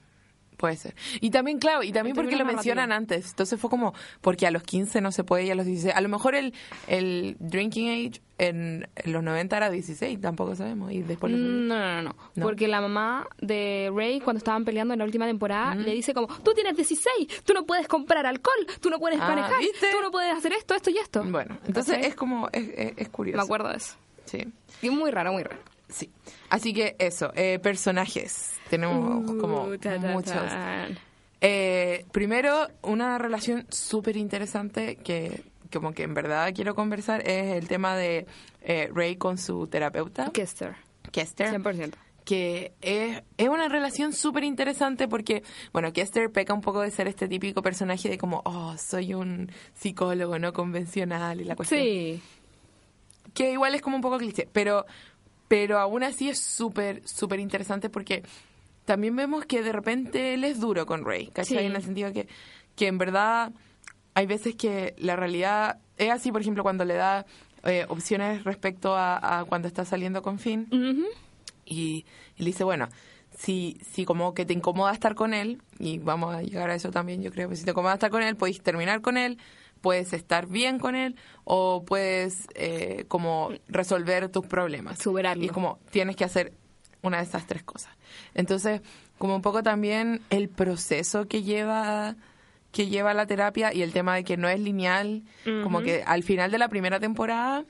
Puede 0.60 0.76
ser. 0.76 0.94
Y 1.22 1.30
también, 1.30 1.58
claro, 1.58 1.84
y 1.84 1.94
también 1.94 2.14
porque 2.18 2.36
lo 2.36 2.44
mencionan 2.44 2.92
antes. 2.92 3.30
Entonces 3.30 3.58
fue 3.58 3.70
como, 3.70 3.94
porque 4.20 4.46
a 4.46 4.52
los 4.52 4.62
15 4.62 5.00
no 5.00 5.14
se 5.14 5.24
puede 5.24 5.46
y 5.46 5.52
a 5.52 5.56
los 5.56 5.66
16. 5.66 5.96
A 5.96 6.02
lo 6.02 6.10
mejor 6.10 6.36
el, 6.36 6.54
el 6.88 7.38
drinking 7.40 7.88
age 8.10 8.22
en, 8.40 8.86
en 8.98 9.14
los 9.14 9.24
90 9.24 9.56
era 9.56 9.70
16, 9.70 10.20
tampoco 10.20 10.58
sabemos. 10.58 10.92
Y 10.92 11.02
después 11.02 11.32
lo 11.32 11.38
No, 11.38 11.78
no, 11.78 12.02
no, 12.02 12.16
no. 12.36 12.44
Porque 12.46 12.68
la 12.68 12.82
mamá 12.82 13.26
de 13.40 13.90
Ray, 13.96 14.20
cuando 14.20 14.40
estaban 14.40 14.66
peleando 14.66 14.94
en 14.94 15.00
la 15.00 15.06
última 15.06 15.26
temporada, 15.28 15.76
le 15.76 15.94
dice 15.94 16.14
como, 16.14 16.28
tú 16.28 16.52
tienes 16.54 16.76
16, 16.76 17.44
tú 17.46 17.54
no 17.54 17.66
puedes 17.66 17.88
comprar 17.88 18.26
alcohol, 18.26 18.68
tú 18.82 18.90
no 18.90 19.00
puedes 19.00 19.18
Ah, 19.22 19.30
manejar, 19.30 19.60
¿viste? 19.60 19.88
tú 19.94 20.02
no 20.02 20.12
puedes 20.12 20.36
hacer 20.36 20.52
esto, 20.52 20.76
esto 20.76 20.90
y 20.90 20.98
esto. 20.98 21.24
Bueno, 21.24 21.58
entonces 21.66 22.06
es 22.06 22.16
como, 22.16 22.50
es, 22.52 22.68
es, 22.76 22.94
es 22.98 23.08
curioso. 23.08 23.38
Me 23.38 23.44
acuerdo 23.44 23.70
de 23.70 23.78
eso. 23.78 23.96
Sí. 24.26 24.46
Y 24.82 24.90
muy 24.90 25.10
raro, 25.10 25.32
muy 25.32 25.44
raro. 25.44 25.62
Sí. 25.90 26.12
Así 26.50 26.74
que 26.74 26.96
eso, 27.00 27.32
eh, 27.36 27.60
personajes. 27.60 28.54
Tenemos 28.70 29.26
como 29.40 29.64
Uh, 29.64 29.78
ta, 29.78 30.00
ta, 30.00 30.08
muchos. 30.10 30.36
Eh, 31.42 32.06
primero, 32.12 32.68
una 32.82 33.18
relación 33.18 33.66
súper 33.70 34.18
interesante 34.18 34.98
que 34.98 35.44
como 35.72 35.94
que 35.94 36.04
en 36.04 36.14
verdad 36.14 36.52
quiero 36.54 36.76
conversar 36.76 37.22
es 37.28 37.56
el 37.56 37.68
tema 37.68 37.96
de 37.96 38.26
eh, 38.62 38.90
Ray 38.94 39.16
con 39.16 39.38
su 39.38 39.68
terapeuta, 39.68 40.32
Kester, 40.32 40.76
Kester. 41.12 41.52
100%. 41.54 41.94
que 42.26 42.74
es, 42.82 43.22
es 43.38 43.50
una 43.50 43.70
relación 43.70 44.14
súper 44.14 44.44
interesante 44.44 45.08
porque, 45.08 45.44
bueno, 45.72 45.94
Kester 45.94 46.32
peca 46.32 46.54
un 46.54 46.62
poco 46.62 46.82
de 46.82 46.92
ser 46.92 47.08
este 47.08 47.28
típico 47.28 47.62
personaje 47.62 48.10
de 48.10 48.18
como, 48.18 48.42
oh, 48.46 48.76
soy 48.78 49.14
un 49.14 49.52
psicólogo 49.76 50.40
no 50.40 50.54
convencional 50.54 51.40
y 51.42 51.46
la 51.46 51.56
cuestión. 51.56 51.82
Sí. 51.82 52.22
Que 53.34 53.52
igual 53.52 53.76
es 53.76 53.82
como 53.82 53.96
un 53.96 54.02
poco 54.02 54.18
cliché, 54.18 54.48
pero, 54.52 54.86
pero 55.50 55.80
aún 55.80 56.04
así 56.04 56.30
es 56.30 56.40
súper, 56.40 57.06
súper 57.06 57.42
interesante 57.42 57.90
porque 57.90 58.24
también 58.86 59.16
vemos 59.16 59.46
que 59.46 59.62
de 59.62 59.74
repente 59.74 60.36
él 60.36 60.46
es 60.46 60.62
duro 60.62 60.86
con 60.86 61.04
Ray, 61.04 61.28
¿cachai? 61.28 61.58
Sí. 61.58 61.66
En 61.66 61.76
el 61.76 61.84
sentido 61.84 62.14
que, 62.14 62.30
que 62.76 62.88
en 62.88 62.98
verdad 62.98 63.52
hay 64.14 64.26
veces 64.26 64.56
que 64.56 64.96
la 64.98 65.18
realidad 65.18 65.80
es 65.98 66.12
así, 66.12 66.32
por 66.32 66.42
ejemplo, 66.42 66.64
cuando 66.64 66.86
le 66.86 66.94
da 66.94 67.26
eh, 67.64 67.86
opciones 67.90 68.44
respecto 68.46 68.96
a, 68.96 69.40
a 69.40 69.46
cuando 69.46 69.68
está 69.68 69.84
saliendo 69.86 70.22
con 70.22 70.40
Finn 70.40 70.68
y, 71.66 72.06
y 72.38 72.40
le 72.44 72.46
dice, 72.46 72.64
bueno, 72.64 72.88
si, 73.38 73.80
si 73.92 74.06
como 74.06 74.34
que 74.34 74.46
te 74.46 74.54
incomoda 74.54 74.94
estar 74.94 75.16
con 75.16 75.34
él, 75.34 75.62
y 75.80 75.98
vamos 75.98 76.36
a 76.36 76.42
llegar 76.42 76.70
a 76.70 76.76
eso 76.76 76.92
también, 76.92 77.22
yo 77.24 77.32
creo, 77.32 77.50
que 77.50 77.56
si 77.56 77.66
te 77.66 77.72
incomoda 77.72 77.96
estar 77.96 78.12
con 78.12 78.22
él, 78.22 78.36
puedes 78.36 78.62
terminar 78.62 79.02
con 79.02 79.18
él, 79.18 79.40
puedes 79.82 80.14
estar 80.14 80.48
bien 80.48 80.80
con 80.80 80.96
él, 80.96 81.16
o 81.44 81.84
puedes 81.86 82.48
eh, 82.56 83.06
como 83.08 83.52
resolver 83.68 84.30
tus 84.30 84.46
problemas. 84.46 85.00
Superarlo. 85.00 85.44
Y 85.44 85.48
es 85.48 85.52
como, 85.52 85.80
tienes 85.92 86.16
que 86.16 86.24
hacer 86.24 86.54
una 87.02 87.18
de 87.18 87.24
esas 87.24 87.48
tres 87.48 87.64
cosas. 87.64 87.92
Entonces, 88.34 88.82
como 89.18 89.36
un 89.36 89.42
poco 89.42 89.64
también 89.64 90.22
el 90.30 90.50
proceso 90.50 91.28
que 91.28 91.44
lleva 91.44 92.16
que 92.72 92.88
lleva 92.88 93.16
la 93.16 93.26
terapia 93.26 93.74
y 93.74 93.82
el 93.82 93.92
tema 93.94 94.16
de 94.16 94.24
que 94.24 94.38
no 94.38 94.48
es 94.48 94.60
lineal, 94.60 95.24
como 95.64 95.82
que 95.82 96.04
al 96.06 96.22
final 96.22 96.52
de 96.52 96.60
la 96.60 96.70
primera 96.70 97.00
temporada 97.00 97.66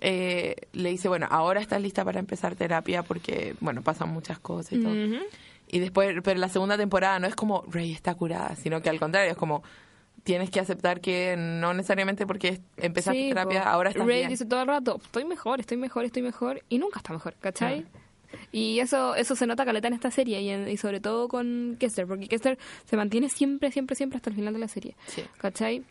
eh, 0.00 0.56
le 0.72 0.90
dice, 0.90 1.08
bueno, 1.08 1.26
ahora 1.30 1.60
estás 1.60 1.80
lista 1.80 2.04
para 2.04 2.18
empezar 2.18 2.54
terapia 2.54 3.02
porque, 3.02 3.54
bueno, 3.60 3.82
pasan 3.82 4.10
muchas 4.10 4.38
cosas 4.38 4.72
y 4.72 4.82
todo. 4.82 4.94
Y 5.68 5.78
después, 5.78 6.16
pero 6.22 6.38
la 6.38 6.50
segunda 6.50 6.76
temporada 6.76 7.18
no 7.18 7.26
es 7.26 7.34
como 7.34 7.64
Rey 7.66 7.92
está 7.92 8.14
curada, 8.14 8.54
sino 8.56 8.82
que 8.82 8.90
al 8.90 8.98
contrario, 8.98 9.30
es 9.30 9.38
como 9.38 9.62
tienes 10.24 10.50
que 10.50 10.60
aceptar 10.60 11.00
que 11.00 11.34
no 11.36 11.74
necesariamente 11.74 12.26
porque 12.26 12.60
empezaste 12.76 13.18
Sí, 13.20 13.28
terapia, 13.30 13.62
ahora 13.62 13.90
estás 13.90 14.06
Ray 14.06 14.18
bien. 14.18 14.28
dice 14.30 14.44
todo 14.46 14.62
el 14.62 14.68
rato, 14.68 15.00
estoy 15.02 15.24
mejor, 15.24 15.60
estoy 15.60 15.76
mejor, 15.76 16.04
estoy 16.04 16.22
mejor, 16.22 16.62
y 16.68 16.78
nunca 16.78 16.98
está 17.00 17.12
mejor, 17.12 17.34
¿cachai? 17.40 17.86
Y 18.50 18.78
eso 18.78 19.14
eso 19.14 19.34
se 19.36 19.46
nota 19.46 19.64
caleta 19.64 19.88
en 19.88 19.94
esta 19.94 20.10
serie, 20.10 20.40
y, 20.40 20.48
en- 20.50 20.68
y 20.68 20.76
sobre 20.76 21.00
todo 21.00 21.28
con 21.28 21.76
Kester, 21.78 22.06
porque 22.06 22.28
Kester 22.28 22.58
se 22.86 22.96
mantiene 22.96 23.28
siempre, 23.28 23.70
siempre, 23.72 23.94
siempre 23.96 24.16
hasta 24.16 24.30
el 24.30 24.36
final 24.36 24.54
de 24.54 24.60
la 24.60 24.68
serie, 24.68 24.94
Sí. 25.06 25.22
¿cachai? 25.38 25.82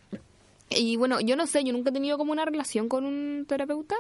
Y 0.78 0.95
bueno, 0.95 1.19
yo 1.19 1.36
no 1.36 1.47
sé, 1.47 1.63
yo 1.63 1.74
nunca 1.74 1.89
he 1.89 1.93
tenido 1.93 2.17
como 2.17 2.32
una 2.32 2.45
relación 2.45 2.88
con 2.88 3.05
un 3.05 3.45
terapeuta, 3.47 3.95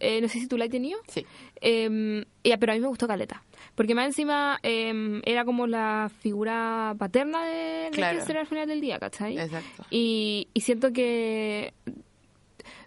eh, 0.00 0.20
no 0.20 0.28
sé 0.28 0.38
si 0.38 0.46
tú 0.46 0.56
la 0.56 0.64
has 0.66 0.70
tenido. 0.70 0.98
Sí. 1.08 1.26
Eh, 1.60 2.24
ya, 2.44 2.56
pero 2.58 2.72
a 2.72 2.74
mí 2.76 2.80
me 2.80 2.86
gustó 2.88 3.06
Caleta. 3.08 3.42
Porque 3.74 3.94
más 3.94 4.06
encima 4.06 4.58
eh, 4.62 5.20
era 5.24 5.44
como 5.44 5.66
la 5.66 6.10
figura 6.20 6.94
paterna 6.98 7.44
de, 7.44 7.88
Claro. 7.92 8.20
Al 8.38 8.46
final 8.46 8.68
del 8.68 8.80
día, 8.80 8.98
¿cachai? 8.98 9.36
Exacto. 9.38 9.84
Y, 9.90 10.48
y 10.54 10.60
siento 10.60 10.92
que 10.92 11.74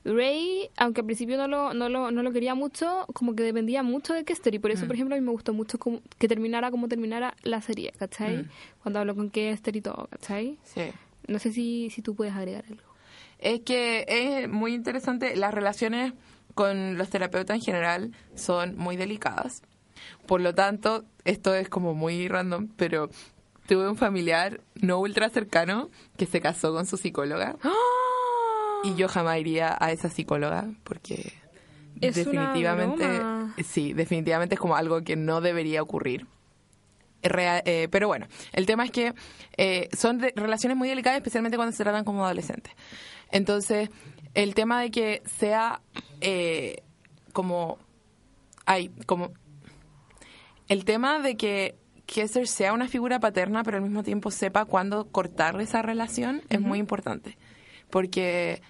Ray, 0.06 0.70
aunque 0.78 1.02
al 1.02 1.06
principio 1.06 1.38
no 1.38 1.48
lo, 1.48 1.74
no, 1.74 1.90
lo, 1.90 2.10
no 2.12 2.24
lo 2.24 2.32
quería 2.32 2.56
mucho, 2.56 3.06
como 3.14 3.36
que 3.36 3.44
dependía 3.44 3.84
mucho 3.84 4.14
de 4.14 4.24
Kester. 4.24 4.56
Y 4.56 4.60
por 4.60 4.72
Mm. 4.72 4.74
eso, 4.74 4.88
por 4.88 4.96
ejemplo, 4.96 5.16
a 5.16 5.20
mí 5.20 5.26
me 5.26 5.32
gustó 5.32 5.54
mucho 5.54 5.78
como- 5.78 6.02
que 6.18 6.28
terminara 6.28 6.72
como 6.72 6.88
terminara 6.88 7.36
la 7.44 7.62
serie, 7.62 7.92
¿cachai? 7.98 8.38
Mm. 8.38 8.50
Cuando 8.82 9.00
habló 9.00 9.16
con 9.16 9.30
Kester 9.30 9.76
y 9.76 9.82
todo, 9.82 10.08
¿cachai? 10.10 10.58
Sí. 10.64 10.82
No 11.28 11.38
sé 11.38 11.52
si, 11.52 11.90
si 11.92 12.02
tú 12.02 12.16
puedes 12.16 12.34
agregar 12.34 12.64
algo. 12.70 12.82
Es 13.40 13.62
que 13.62 14.06
es 14.08 14.50
muy 14.50 14.74
interesante. 14.74 15.36
Las 15.36 15.54
relaciones 15.54 16.14
con 16.56 16.98
los 16.98 17.10
terapeutas 17.10 17.56
en 17.56 17.62
general 17.62 18.12
son 18.36 18.76
muy 18.78 18.98
delicadas. 18.98 19.62
Por 20.26 20.42
lo 20.42 20.54
tanto, 20.54 21.06
esto 21.26 21.54
es 21.56 21.70
como 21.70 21.94
muy 21.94 22.28
random, 22.28 22.68
pero 22.76 23.10
tuve 23.68 23.88
un 23.90 23.98
familiar 23.98 24.62
no 24.76 25.00
ultra 25.00 25.30
cercano 25.30 25.90
que 26.18 26.26
se 26.26 26.42
casó 26.42 26.74
con 26.74 26.86
su 26.86 26.98
psicóloga 26.98 27.56
y 28.84 28.96
yo 28.96 29.08
jamás 29.08 29.38
iría 29.40 29.78
a 29.80 29.92
esa 29.92 30.10
psicóloga 30.10 30.68
porque 30.84 31.34
Es 32.02 32.16
definitivamente 32.16 33.22
sí, 33.64 33.94
definitivamente 33.94 34.56
es 34.56 34.60
como 34.62 34.76
algo 34.76 35.02
que 35.04 35.16
no 35.16 35.42
debería 35.42 35.82
ocurrir. 35.82 36.26
Rea- 37.22 37.62
eh, 37.66 37.90
pero 37.92 38.08
bueno, 38.08 38.28
el 38.54 38.66
tema 38.66 38.86
es 38.86 38.92
que 38.92 39.14
eh, 39.58 39.90
son 39.98 40.20
de- 40.20 40.32
relaciones 40.36 40.78
muy 40.78 40.88
delicadas, 40.88 41.18
especialmente 41.18 41.58
cuando 41.58 41.76
se 41.76 41.84
tratan 41.84 42.06
como 42.06 42.24
adolescentes. 42.26 42.74
Entonces, 43.32 43.90
el 44.34 44.56
tema 44.56 44.82
de 44.82 44.92
que 44.92 45.22
sea 45.26 45.82
eh, 46.22 46.84
como... 47.34 47.78
Ay, 48.66 48.90
como... 49.06 49.32
El 50.68 50.86
tema 50.86 51.20
de 51.20 51.36
que 51.36 51.76
Kessler 52.06 52.48
sea 52.48 52.74
una 52.74 52.88
figura 52.88 53.20
paterna, 53.20 53.64
pero 53.64 53.78
al 53.78 53.84
mismo 53.84 54.04
tiempo 54.04 54.32
sepa 54.32 54.66
cuándo 54.66 55.08
cortar 55.12 55.60
esa 55.62 55.82
relación, 55.82 56.42
es 56.50 56.62
muy 56.62 56.80
importante. 56.80 57.38
Porque 57.90 58.62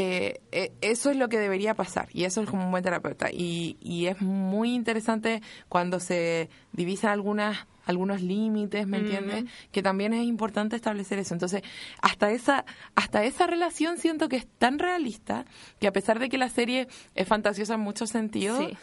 eh, 0.00 0.40
eh, 0.52 0.72
eso 0.80 1.10
es 1.10 1.16
lo 1.16 1.28
que 1.28 1.38
debería 1.38 1.74
pasar 1.74 2.08
y 2.12 2.24
eso 2.24 2.40
es 2.42 2.48
como 2.48 2.64
un 2.64 2.70
buen 2.70 2.84
terapeuta. 2.84 3.30
Y, 3.32 3.76
y 3.80 4.06
es 4.06 4.20
muy 4.20 4.72
interesante 4.74 5.42
cuando 5.68 5.98
se 5.98 6.48
divisan 6.72 7.10
algunas 7.12 7.66
algunos 7.84 8.20
límites, 8.20 8.86
¿me 8.86 8.98
entiendes? 8.98 9.46
Que 9.72 9.82
también 9.82 10.12
es 10.12 10.22
importante 10.26 10.76
establecer 10.76 11.18
eso. 11.18 11.32
Entonces, 11.32 11.62
hasta 12.02 12.30
esa 12.30 12.66
hasta 12.94 13.24
esa 13.24 13.46
relación 13.46 13.96
siento 13.96 14.28
que 14.28 14.36
es 14.36 14.46
tan 14.58 14.78
realista 14.78 15.46
que 15.80 15.86
a 15.88 15.92
pesar 15.92 16.18
de 16.18 16.28
que 16.28 16.36
la 16.36 16.50
serie 16.50 16.86
es 17.14 17.26
fantasiosa 17.26 17.74
en 17.74 17.80
muchos 17.80 18.10
sentidos, 18.10 18.58
Sí. 18.58 18.76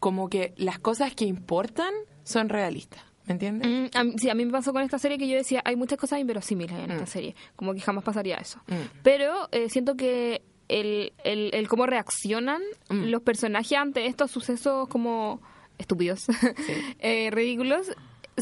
como 0.00 0.28
que 0.28 0.54
las 0.56 0.80
cosas 0.80 1.14
que 1.14 1.24
importan 1.24 1.94
son 2.24 2.48
realistas, 2.48 3.02
¿me 3.26 3.32
entiendes? 3.32 3.68
Mm, 3.92 3.96
a 3.96 4.18
sí, 4.18 4.30
a 4.30 4.34
mí 4.34 4.44
me 4.44 4.52
pasó 4.52 4.72
con 4.72 4.82
esta 4.82 4.98
serie 4.98 5.18
que 5.18 5.28
yo 5.28 5.36
decía, 5.36 5.62
hay 5.64 5.76
muchas 5.76 5.98
cosas 5.98 6.18
inverosímiles 6.20 6.76
en 6.78 6.90
esta 6.90 7.06
serie, 7.06 7.34
como 7.56 7.74
que 7.74 7.80
jamás 7.80 8.04
pasaría 8.04 8.36
eso. 8.36 8.60
Mm. 8.68 8.74
Pero 9.02 9.48
eh, 9.52 9.68
siento 9.68 9.96
que 9.96 10.42
el, 10.68 11.12
el, 11.24 11.50
el 11.54 11.68
cómo 11.68 11.86
reaccionan 11.86 12.62
Mm. 12.88 13.04
los 13.10 13.22
personajes 13.22 13.76
ante 13.78 14.06
estos 14.06 14.30
sucesos 14.30 14.88
como 14.88 15.40
estúpidos, 15.78 16.26
eh, 16.98 17.30
ridículos, 17.32 17.88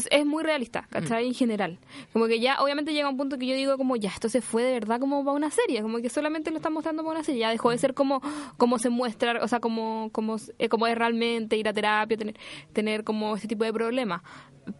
es, 0.01 0.07
es 0.11 0.25
muy 0.25 0.43
realista, 0.43 0.87
¿cachai? 0.89 1.27
En 1.27 1.33
general. 1.33 1.79
Como 2.13 2.27
que 2.27 2.39
ya, 2.39 2.61
obviamente 2.61 2.93
llega 2.93 3.09
un 3.09 3.17
punto 3.17 3.37
que 3.37 3.45
yo 3.47 3.55
digo 3.55 3.77
como, 3.77 3.95
ya, 3.95 4.09
esto 4.09 4.29
se 4.29 4.41
fue 4.41 4.63
de 4.63 4.73
verdad 4.73 4.99
como 4.99 5.23
para 5.23 5.35
una 5.35 5.51
serie, 5.51 5.81
como 5.81 5.99
que 5.99 6.09
solamente 6.09 6.51
lo 6.51 6.57
están 6.57 6.73
mostrando 6.73 7.03
para 7.03 7.15
una 7.19 7.23
serie, 7.23 7.41
ya 7.41 7.49
dejó 7.51 7.69
de 7.71 7.77
ser 7.77 7.93
como, 7.93 8.21
como 8.57 8.79
se 8.79 8.89
muestra, 8.89 9.43
o 9.43 9.47
sea, 9.47 9.59
como, 9.59 10.09
como, 10.11 10.35
eh, 10.59 10.69
como 10.69 10.87
es 10.87 10.97
realmente 10.97 11.57
ir 11.57 11.67
a 11.67 11.73
terapia, 11.73 12.17
tener, 12.17 12.35
tener 12.73 13.03
como 13.03 13.35
este 13.35 13.47
tipo 13.47 13.63
de 13.63 13.73
problemas. 13.73 14.21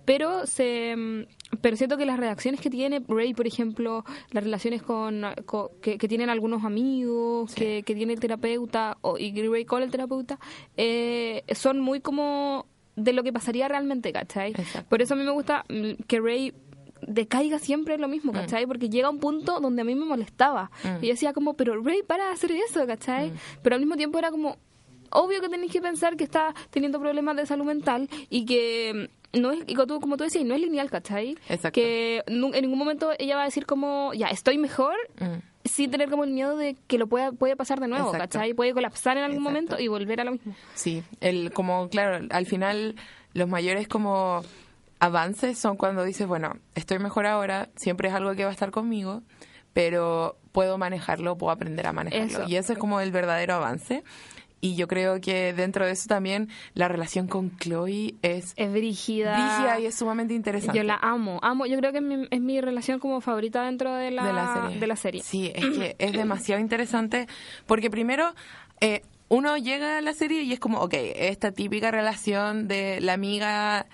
Pero 0.06 0.46
se 0.46 0.96
mm, 0.96 1.24
pero 1.62 1.76
siento 1.76 1.98
que 1.98 2.06
las 2.06 2.20
reacciones 2.20 2.62
que 2.62 2.70
tiene 2.70 3.02
Ray, 3.08 3.34
por 3.34 3.46
ejemplo, 3.48 4.06
las 4.30 4.44
relaciones 4.44 4.82
con, 4.84 5.24
con- 5.46 5.70
que, 5.82 5.98
que 5.98 6.08
tienen 6.08 6.30
algunos 6.30 6.64
amigos, 6.64 7.54
que, 7.56 7.84
que 7.84 7.96
tiene 7.96 8.14
el 8.14 8.20
terapeuta, 8.20 8.98
o, 9.02 9.18
y 9.18 9.34
Ray 9.48 9.66
con 9.66 9.82
el 9.84 9.90
terapeuta, 9.92 10.40
eh, 10.78 11.44
son 11.54 11.80
muy 11.80 12.00
como 12.00 12.68
de 13.04 13.14
lo 13.14 13.24
que 13.24 13.34
pasaría 13.34 13.68
realmente, 13.68 14.12
¿cachai? 14.12 14.52
Exacto. 14.52 14.90
Por 14.90 15.02
eso 15.02 15.14
a 15.14 15.18
mí 15.18 15.24
me 15.24 15.32
gusta 15.32 15.66
mm, 15.70 16.04
que 16.08 16.20
Ray 16.20 16.54
decaiga 17.06 17.60
siempre 17.60 17.98
lo 17.98 18.08
mismo, 18.08 18.32
¿cachai? 18.32 18.66
Porque 18.66 18.90
llega 18.90 19.10
un 19.10 19.20
punto 19.20 19.60
donde 19.60 19.82
a 19.82 19.86
mí 19.86 19.96
me 19.96 20.06
molestaba. 20.06 20.72
Y 21.02 21.08
yo 21.08 21.14
decía 21.14 21.34
como, 21.34 21.56
pero 21.56 21.82
Ray, 21.82 22.04
para 22.06 22.26
de 22.26 22.32
hacer 22.32 22.52
eso, 22.52 22.86
¿cachai? 22.86 23.34
Pero 23.62 23.76
al 23.76 23.82
mismo 23.82 23.96
tiempo 23.96 24.20
era 24.20 24.32
como, 24.32 24.58
obvio 25.10 25.42
que 25.42 25.50
tenéis 25.50 25.72
que 25.72 25.82
pensar 25.82 26.16
que 26.16 26.24
está 26.24 26.54
teniendo 26.70 27.00
problemas 27.00 27.36
de 27.36 27.46
salud 27.46 27.66
mental 27.66 28.10
y 28.30 28.46
que 28.46 29.10
mm, 29.10 29.21
no 29.34 29.52
es, 29.52 29.64
como 30.02 30.18
tú, 30.18 30.24
decías, 30.26 30.44
no 30.46 30.54
es 30.56 30.62
lineal, 30.62 30.90
¿cachai? 30.90 31.38
Exacto. 31.48 31.72
Que 31.80 32.24
en 32.28 32.42
ningún 32.62 32.78
momento 32.78 33.12
ella 33.18 33.36
va 33.38 33.44
a 33.44 33.46
decir 33.46 33.66
como, 33.66 34.14
ya, 34.14 34.28
estoy 34.28 34.58
mejor, 34.58 34.96
Mm. 35.20 35.40
sin 35.64 35.92
tener 35.92 36.10
como 36.10 36.24
el 36.24 36.32
miedo 36.32 36.58
de 36.58 36.76
que 36.88 36.98
lo 36.98 37.08
pueda 37.08 37.32
puede 37.32 37.56
pasar 37.56 37.80
de 37.80 37.88
nuevo, 37.88 38.08
Exacto. 38.14 38.38
¿cachai? 38.40 38.54
Puede 38.54 38.74
colapsar 38.74 39.18
en 39.18 39.24
algún 39.24 39.38
Exacto. 39.40 39.50
momento 39.52 39.80
y 39.80 39.88
volver 39.88 40.22
a 40.22 40.24
lo 40.26 40.32
mismo. 40.32 40.56
Sí, 40.74 41.04
el, 41.22 41.52
como, 41.54 41.88
claro, 41.90 42.26
al 42.32 42.46
final 42.46 42.96
los 43.34 43.48
mayores 43.48 43.88
como 43.88 44.42
avances 45.00 45.58
son 45.58 45.78
cuando 45.78 46.04
dices, 46.04 46.28
bueno, 46.28 46.58
estoy 46.76 47.00
mejor 47.00 47.26
ahora, 47.26 47.70
siempre 47.76 48.10
es 48.10 48.14
algo 48.16 48.36
que 48.36 48.44
va 48.44 48.50
a 48.50 48.54
estar 48.54 48.72
conmigo, 48.72 49.22
pero 49.74 50.38
puedo 50.52 50.78
manejarlo, 50.78 51.38
puedo 51.38 51.52
aprender 51.52 51.88
a 51.88 51.94
manejarlo. 51.94 52.26
Eso. 52.40 52.44
Y 52.50 52.56
ese 52.58 52.74
es 52.74 52.80
como 52.80 53.00
el 53.00 53.12
verdadero 53.12 53.54
avance. 53.56 54.04
Y 54.62 54.76
yo 54.76 54.88
creo 54.88 55.20
que 55.20 55.54
dentro 55.54 55.86
de 55.86 55.92
eso 55.92 56.08
también 56.08 56.48
la 56.76 56.88
relación 56.88 57.28
con 57.28 57.58
Chloe 57.58 58.14
es 58.22 58.54
Es 58.56 58.72
brígida. 58.72 59.36
rígida 59.36 59.80
y 59.80 59.88
es 59.88 59.96
sumamente 59.96 60.34
interesante. 60.36 60.78
Yo 60.78 60.84
la 60.84 61.00
amo, 61.02 61.40
amo. 61.42 61.66
Yo 61.66 61.78
creo 61.80 61.92
que 61.92 61.98
es 61.98 62.04
mi, 62.04 62.28
es 62.30 62.40
mi 62.42 62.62
relación 62.62 63.00
como 63.00 63.22
favorita 63.22 63.64
dentro 63.66 63.94
de 63.96 64.12
la, 64.12 64.24
de 64.26 64.34
la 64.34 64.54
serie. 64.62 64.80
de 64.80 64.88
la 64.88 64.96
serie. 64.96 65.22
Sí, 65.24 65.52
es 65.56 65.66
que 65.66 65.96
es 65.98 66.12
demasiado 66.14 66.62
interesante 66.62 67.28
porque 67.66 67.90
primero, 67.90 68.34
eh, 68.80 69.02
uno 69.30 69.58
llega 69.58 69.98
a 69.98 70.02
la 70.02 70.14
serie 70.14 70.44
y 70.44 70.54
es 70.54 70.60
como, 70.60 70.80
ok, 70.82 70.94
esta 71.16 71.52
típica 71.52 71.90
relación 71.90 72.68
de 72.68 73.00
la 73.02 73.14
amiga 73.14 73.88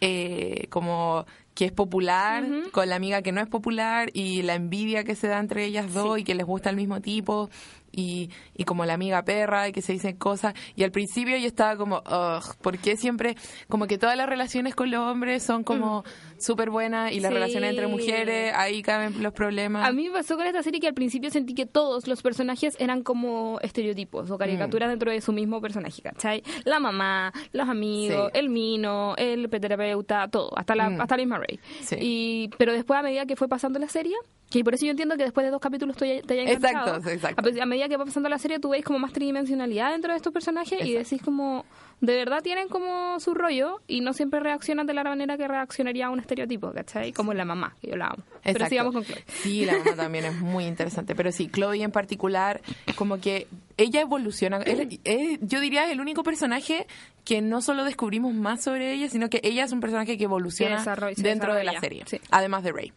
eh, 0.00 0.66
como 0.70 1.26
que 1.54 1.66
es 1.66 1.72
popular 1.72 2.44
con 2.72 2.88
la 2.88 2.96
amiga 2.96 3.22
que 3.22 3.30
no 3.32 3.40
es 3.40 3.46
popular 3.46 4.10
y 4.12 4.42
la 4.42 4.54
envidia 4.56 5.04
que 5.04 5.14
se 5.14 5.28
da 5.28 5.38
entre 5.38 5.64
ellas 5.64 5.92
dos 5.94 6.18
y 6.18 6.24
que 6.24 6.34
les 6.34 6.44
gusta 6.46 6.68
el 6.70 6.76
mismo 6.76 7.00
tipo 7.00 7.48
y, 7.94 8.30
y 8.56 8.64
como 8.64 8.84
la 8.84 8.94
amiga 8.94 9.22
perra 9.24 9.68
y 9.68 9.72
que 9.72 9.82
se 9.82 9.92
dicen 9.92 10.16
cosas. 10.16 10.54
Y 10.76 10.82
al 10.84 10.90
principio 10.90 11.36
yo 11.36 11.46
estaba 11.46 11.76
como, 11.76 11.98
ugh, 11.98 12.56
¿por 12.62 12.78
qué 12.78 12.96
siempre, 12.96 13.36
como 13.68 13.86
que 13.86 13.98
todas 13.98 14.16
las 14.16 14.28
relaciones 14.28 14.74
con 14.74 14.90
los 14.90 15.00
hombres 15.00 15.42
son 15.42 15.64
como 15.64 16.02
Mm. 16.02 16.40
súper 16.40 16.70
buenas 16.70 17.12
y 17.12 17.20
las 17.20 17.30
Sí. 17.30 17.34
relaciones 17.34 17.70
entre 17.70 17.86
mujeres, 17.86 18.52
ahí 18.54 18.82
caben 18.82 19.22
los 19.22 19.32
problemas? 19.32 19.86
A 19.86 19.92
mí 19.92 20.08
me 20.08 20.14
pasó 20.14 20.36
con 20.36 20.46
esta 20.46 20.62
serie 20.62 20.80
que 20.80 20.88
al 20.88 20.94
principio 20.94 21.30
sentí 21.30 21.54
que 21.54 21.66
todos 21.66 22.06
los 22.06 22.22
personajes 22.22 22.76
eran 22.80 23.02
como 23.02 23.58
estereotipos 23.60 24.30
o 24.30 24.34
Mm. 24.34 24.38
caricaturas 24.38 24.88
dentro 24.90 25.10
de 25.10 25.20
su 25.20 25.32
mismo 25.32 25.60
personaje, 25.60 26.02
¿cachai? 26.02 26.42
La 26.64 26.80
mamá, 26.80 27.32
los 27.52 27.68
amigos, 27.68 28.30
Sí. 28.32 28.38
el 28.38 28.48
mino, 28.48 29.14
el 29.16 29.48
terapeuta, 29.48 30.28
todo, 30.28 30.50
hasta 30.58 30.74
la, 30.74 30.90
Mm. 30.90 31.00
hasta 31.00 31.16
la 31.16 31.22
misma 31.22 31.38
Ray. 31.38 31.58
Sí. 31.82 31.96
Y, 32.00 32.50
pero 32.58 32.72
después, 32.72 32.98
a 32.98 33.02
medida 33.02 33.26
que 33.26 33.36
fue 33.36 33.48
pasando 33.48 33.78
la 33.78 33.88
serie, 33.88 34.14
que 34.58 34.64
por 34.64 34.74
eso 34.74 34.84
yo 34.86 34.90
entiendo 34.92 35.16
que 35.16 35.24
después 35.24 35.44
de 35.44 35.50
dos 35.50 35.60
capítulos 35.60 35.96
te, 35.96 36.22
te 36.22 36.34
haya 36.40 36.52
Exacto, 36.52 36.68
enganchado, 36.90 37.10
exacto. 37.10 37.50
A, 37.62 37.66
medida 37.66 37.88
que 37.88 37.96
va 37.96 38.04
pasando 38.04 38.28
la 38.28 38.38
serie, 38.38 38.58
tú 38.60 38.68
veis 38.70 38.84
como 38.84 38.98
más 38.98 39.12
tridimensionalidad 39.12 39.90
dentro 39.92 40.12
de 40.12 40.16
estos 40.16 40.32
personajes 40.32 40.72
y 40.80 40.92
Exacto. 40.96 40.98
decís 40.98 41.22
como, 41.22 41.64
de 42.00 42.14
verdad 42.14 42.42
tienen 42.42 42.68
como 42.68 43.18
su 43.20 43.34
rollo 43.34 43.80
y 43.88 44.00
no 44.00 44.12
siempre 44.12 44.40
reaccionan 44.40 44.86
de 44.86 44.94
la 44.94 45.02
manera 45.04 45.36
que 45.36 45.48
reaccionaría 45.48 46.06
a 46.06 46.10
un 46.10 46.20
estereotipo, 46.20 46.72
¿cachai? 46.72 47.12
Como 47.12 47.34
la 47.34 47.44
mamá, 47.44 47.74
que 47.80 47.88
yo 47.88 47.96
la 47.96 48.06
amo. 48.06 48.22
Pero 48.44 48.50
Exacto. 48.64 48.68
sigamos 48.68 48.94
con 48.94 49.04
Chloe. 49.04 49.24
Sí, 49.26 49.64
la 49.64 49.76
mamá 49.78 49.94
también 49.96 50.24
es 50.26 50.34
muy 50.40 50.66
interesante. 50.66 51.14
Pero 51.14 51.32
sí, 51.32 51.48
Chloe 51.48 51.82
en 51.82 51.90
particular, 51.90 52.60
como 52.96 53.18
que 53.20 53.46
ella 53.76 54.00
evoluciona. 54.02 54.58
Es- 54.58 55.00
es- 55.04 55.38
yo 55.42 55.60
diría 55.60 55.86
es 55.86 55.92
el 55.92 56.00
único 56.00 56.22
personaje 56.22 56.86
que 57.24 57.40
no 57.42 57.60
solo 57.60 57.84
descubrimos 57.84 58.34
más 58.34 58.62
sobre 58.62 58.92
ella, 58.92 59.08
sino 59.08 59.28
que 59.30 59.40
ella 59.42 59.64
es 59.64 59.72
un 59.72 59.80
personaje 59.80 60.16
que 60.16 60.24
evoluciona 60.24 60.84
dentro 61.16 61.54
de 61.54 61.64
la 61.64 61.80
serie, 61.80 62.04
sí. 62.06 62.20
además 62.30 62.62
de 62.62 62.72
Rey. 62.72 62.92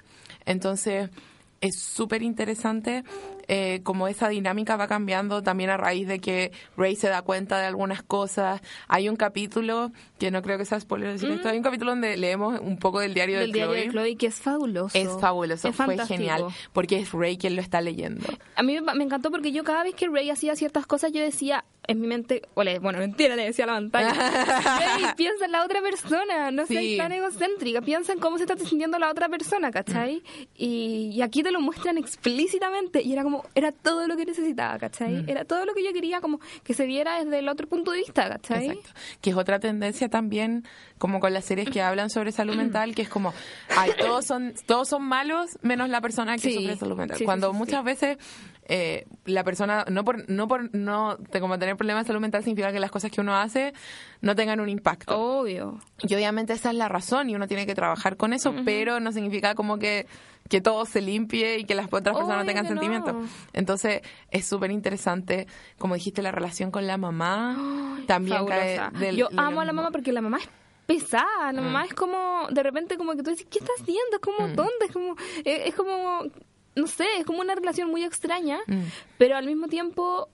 Entonces, 0.45 1.09
es 1.61 1.79
súper 1.79 2.21
interesante 2.21 3.03
eh, 3.47 3.81
como 3.83 4.07
esa 4.07 4.29
dinámica 4.29 4.75
va 4.75 4.87
cambiando 4.87 5.41
también 5.43 5.69
a 5.69 5.77
raíz 5.77 6.07
de 6.07 6.19
que 6.19 6.51
Rey 6.75 6.95
se 6.95 7.07
da 7.09 7.21
cuenta 7.21 7.59
de 7.59 7.65
algunas 7.65 8.03
cosas. 8.03 8.61
Hay 8.87 9.07
un 9.09 9.15
capítulo, 9.15 9.91
que 10.19 10.31
no 10.31 10.41
creo 10.41 10.57
que 10.57 10.65
sea 10.65 10.79
spoiler 10.79 11.11
decir 11.13 11.29
esto, 11.31 11.49
hay 11.49 11.57
un 11.57 11.63
capítulo 11.63 11.91
donde 11.91 12.17
leemos 12.17 12.59
un 12.59 12.77
poco 12.77 12.99
del 12.99 13.13
diario 13.13 13.37
Mm. 13.37 13.39
del 13.39 13.51
de 13.51 13.57
diario 13.59 13.73
Chloe. 13.73 13.85
de 13.85 13.91
Chloe, 13.91 14.15
que 14.17 14.27
es 14.27 14.35
fabuloso. 14.35 14.97
Es 14.97 15.09
fabuloso, 15.19 15.67
Es 15.69 15.75
fue 15.75 15.85
fantástico. 15.85 16.17
genial, 16.17 16.45
porque 16.73 16.97
es 16.99 17.11
Rey 17.11 17.37
quien 17.37 17.55
lo 17.55 17.61
está 17.61 17.81
leyendo. 17.81 18.25
A 18.55 18.63
mí 18.63 18.77
me, 18.81 19.03
encantó 19.03 19.31
porque 19.31 19.51
yo 19.51 19.63
cada 19.63 19.83
vez 19.83 19.95
que 19.95 20.07
Rey 20.07 20.29
hacía 20.29 20.55
ciertas 20.55 20.85
cosas, 20.85 21.11
yo 21.11 21.21
decía 21.21 21.63
en 21.89 22.01
mi 22.01 22.07
mente, 22.07 22.41
o 22.53 22.63
le- 22.63 22.79
bueno, 22.79 22.99
mentira, 22.99 23.37
le 23.37 23.45
decía 23.45 23.63
a 23.63 23.67
la 23.67 23.73
pantalla, 23.75 24.09
Rey, 25.01 25.05
piensa 25.15 25.45
en 25.45 25.53
la 25.53 25.63
otra 25.63 25.81
persona, 25.81 26.51
no 26.51 26.65
seas 26.65 26.83
Sí. 26.83 26.97
tan 26.97 27.13
egocéntrica, 27.13 27.81
piensa 27.81 28.11
en 28.11 28.19
cómo 28.19 28.37
se 28.37 28.43
está 28.43 28.57
sintiendo 28.57 28.99
la 28.99 29.09
otra 29.09 29.29
persona, 29.29 29.71
¿cachai? 29.71 30.21
Y, 30.57 31.11
y 31.13 31.21
aquí 31.21 31.43
te 31.43 31.51
lo 31.51 31.61
muestran 31.61 31.97
explícitamente 31.97 33.01
y 33.01 33.13
era 33.13 33.23
como, 33.23 33.36
era 33.55 33.71
todo 33.71 34.07
lo 34.07 34.15
que 34.17 34.25
necesitaba, 34.25 34.77
¿cachai? 34.77 35.23
Era 35.27 35.45
todo 35.45 35.65
lo 35.65 35.73
que 35.73 35.83
yo 35.83 35.93
quería 35.93 36.21
como 36.21 36.39
que 36.63 36.73
se 36.73 36.85
viera 36.85 37.23
desde 37.23 37.39
el 37.39 37.49
otro 37.49 37.67
punto 37.67 37.91
de 37.91 37.99
vista, 37.99 38.27
¿cachai? 38.29 38.67
Exacto. 38.69 38.89
Que 39.21 39.29
es 39.31 39.35
otra 39.35 39.59
tendencia 39.59 40.09
también, 40.09 40.65
como 40.97 41.19
con 41.19 41.33
las 41.33 41.45
series 41.45 41.69
que 41.69 41.81
hablan 41.81 42.09
sobre 42.09 42.31
salud 42.31 42.55
mental, 42.55 42.95
que 42.95 43.01
es 43.03 43.09
como, 43.09 43.33
ay, 43.75 43.91
todos 43.99 44.25
son, 44.25 44.53
todos 44.65 44.87
son 44.89 45.03
malos 45.03 45.57
menos 45.61 45.89
la 45.89 46.01
persona 46.01 46.35
que 46.35 46.41
Sí. 46.49 46.53
sufre 46.55 46.75
salud 46.77 46.97
mental. 46.97 47.17
Sí, 47.17 47.25
Cuando 47.25 47.51
sí, 47.51 47.57
muchas 47.57 47.83
veces 47.83 48.17
eh, 48.69 49.05
la 49.25 49.43
persona, 49.45 49.85
no 49.89 50.03
por, 50.03 50.29
no 50.29 50.47
por 50.49 50.75
no 50.75 51.17
te- 51.31 51.39
como 51.39 51.57
tener 51.57 51.77
problemas 51.77 52.03
de 52.03 52.07
salud 52.07 52.19
mental 52.21 52.43
significa 52.43 52.71
que 52.73 52.79
las 52.81 52.91
cosas 52.91 53.11
que 53.11 53.21
uno 53.21 53.35
hace 53.35 53.73
no 54.21 54.35
tengan 54.35 54.59
un 54.59 54.67
impacto. 54.67 55.17
Obvio. 55.17 55.79
Y 56.03 56.13
obviamente 56.15 56.51
esa 56.53 56.71
es 56.71 56.75
la 56.75 56.89
razón 56.89 57.29
y 57.29 57.35
uno 57.35 57.47
tiene 57.47 57.65
que 57.65 57.75
trabajar 57.75 58.17
con 58.17 58.33
eso, 58.33 58.53
pero 58.65 58.99
no 58.99 59.13
significa 59.13 59.55
como 59.55 59.77
que, 59.79 60.05
que 60.49 60.61
todo 60.61 60.85
se 60.85 61.01
limpie 61.01 61.59
y 61.59 61.65
que 61.65 61.75
las 61.75 61.87
otras 61.91 62.15
personas 62.15 62.39
no 62.39 62.45
tengan 62.45 62.63
no. 62.65 62.69
sentimientos. 62.69 63.15
Entonces 63.53 64.01
es 64.31 64.45
súper 64.45 64.71
interesante, 64.71 65.47
como 65.77 65.95
dijiste, 65.95 66.21
la 66.21 66.31
relación 66.31 66.71
con 66.71 66.87
la 66.87 66.97
mamá. 66.97 67.57
también 68.07 68.45
cae 68.45 68.79
del- 68.99 69.15
Yo 69.17 69.27
amo 69.35 69.61
a 69.61 69.65
la 69.65 69.73
mamá 69.73 69.91
porque 69.91 70.11
la 70.13 70.21
mamá 70.21 70.37
es 70.37 70.47
pesada, 70.85 71.51
Mm. 71.51 71.55
la 71.55 71.61
mamá 71.61 71.83
es 71.85 71.93
como, 71.93 72.47
de 72.49 72.63
repente 72.63 72.95
como 72.97 73.13
que 73.15 73.23
tú 73.23 73.31
dices, 73.31 73.45
¿qué 73.49 73.59
estás 73.59 73.75
haciendo? 73.81 74.15
Es 74.15 74.19
como 74.19 74.37
tonta, 74.55 74.85
es 74.85 74.91
como, 74.91 75.15
es, 75.43 75.67
es 75.67 75.75
como, 75.75 76.21
no 76.75 76.87
sé, 76.87 77.05
es 77.19 77.25
como 77.25 77.41
una 77.41 77.55
relación 77.55 77.89
muy 77.89 78.03
extraña, 78.05 78.59
Mm. 78.67 78.83
pero 79.17 79.35
al 79.35 79.45
mismo 79.45 79.67
tiempo 79.67 80.29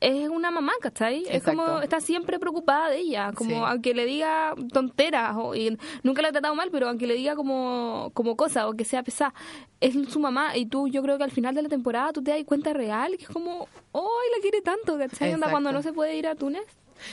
es 0.00 0.28
una 0.28 0.50
mamá, 0.50 0.72
¿cachai? 0.80 1.24
Es 1.28 1.42
como, 1.42 1.62
Exacto. 1.62 1.82
está 1.82 2.00
siempre 2.00 2.38
preocupada 2.38 2.90
de 2.90 2.98
ella, 2.98 3.32
como 3.34 3.50
Sí. 3.50 3.56
aunque 3.56 3.94
le 3.94 4.04
diga 4.06 4.54
tonteras, 4.72 5.34
o, 5.36 5.54
y 5.54 5.76
nunca 6.02 6.22
la 6.22 6.28
ha 6.28 6.32
tratado 6.32 6.54
mal, 6.54 6.70
pero 6.70 6.88
aunque 6.88 7.06
le 7.06 7.14
diga 7.14 7.34
como, 7.36 8.10
como 8.14 8.36
cosas 8.36 8.64
o 8.66 8.72
que 8.74 8.84
sea 8.84 9.02
pesada, 9.02 9.32
es 9.80 9.94
su 10.08 10.20
mamá 10.20 10.56
y 10.56 10.66
tú, 10.66 10.88
yo 10.88 11.02
creo 11.02 11.18
que 11.18 11.24
al 11.24 11.30
final 11.30 11.54
de 11.54 11.62
la 11.62 11.68
temporada 11.68 12.12
tú 12.12 12.22
te 12.22 12.30
das 12.30 12.44
cuenta 12.44 12.72
real 12.72 13.16
que 13.16 13.24
es 13.24 13.28
como, 13.30 13.68
¡ay, 13.92 14.28
la 14.36 14.42
quiere 14.42 14.60
tanto! 14.62 14.98
¿cachai? 14.98 15.28
Onda, 15.34 15.46
Exacto. 15.46 15.50
cuando 15.50 15.72
no 15.72 15.82
se 15.82 15.92
puede 15.92 16.16
ir 16.16 16.26
a 16.26 16.34
Túnez. 16.34 16.64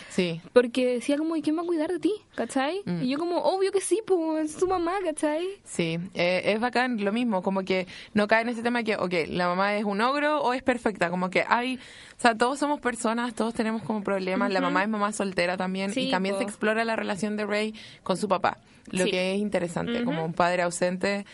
Sí, 0.10 0.42
Porque 0.54 0.94
decía 0.96 1.18
como, 1.18 1.36
¿y 1.36 1.42
quién 1.42 1.58
va 1.58 1.62
a 1.62 1.66
cuidar 1.66 1.90
de 1.92 2.00
ti? 2.00 2.14
¿Cachai? 2.36 2.82
Mm. 2.86 3.04
Y 3.04 3.10
yo 3.10 3.18
como, 3.18 3.38
obvio 3.40 3.72
que 3.72 3.82
sí, 3.82 4.02
pues, 4.06 4.52
es 4.52 4.60
su 4.60 4.68
mamá, 4.68 4.94
¿cachai? 5.04 5.46
sí, 5.64 5.98
eh, 6.14 6.42
es 6.46 6.60
bacán 6.60 7.04
lo 7.04 7.12
mismo, 7.12 7.42
como 7.42 7.64
que 7.64 7.88
no 8.14 8.28
cae 8.28 8.42
en 8.44 8.50
ese 8.50 8.62
tema 8.64 8.84
que, 8.84 8.96
ok, 8.96 9.14
la 9.28 9.48
mamá 9.48 9.76
es 9.76 9.84
un 9.84 10.02
ogro 10.02 10.42
o 10.42 10.54
es 10.54 10.64
perfecta, 10.64 11.10
como 11.10 11.30
que 11.30 11.44
hay, 11.48 11.76
o 11.76 12.22
sea, 12.22 12.36
todos 12.38 12.60
somos 12.60 12.80
personas, 12.80 13.34
todos 13.36 13.54
tenemos 13.54 13.82
como 13.84 14.04
problemas, 14.04 14.52
la 14.52 14.62
mamá 14.62 14.84
es 14.84 14.90
mamá 14.90 15.12
soltera 15.12 15.58
también 15.58 15.92
Sí, 15.92 16.08
y 16.08 16.12
también 16.12 16.36
po. 16.36 16.40
se 16.40 16.46
explora 16.46 16.84
la 16.86 16.96
relación 16.96 17.36
de 17.38 17.46
Rey 17.46 17.74
con 18.04 18.18
su 18.18 18.28
papá, 18.28 18.58
lo 18.92 19.04
Sí. 19.06 19.12
que 19.12 19.34
es 19.34 19.40
interesante, 19.40 20.04
como 20.04 20.24
un 20.26 20.34
padre 20.34 20.62
ausente, 20.64 21.26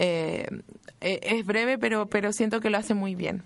eh, 0.00 0.46
eh, 1.00 1.20
es 1.22 1.44
breve, 1.44 1.78
pero, 1.78 2.06
pero 2.06 2.32
siento 2.32 2.60
que 2.60 2.70
lo 2.70 2.78
hace 2.78 2.94
muy 2.94 3.14
bien. 3.14 3.42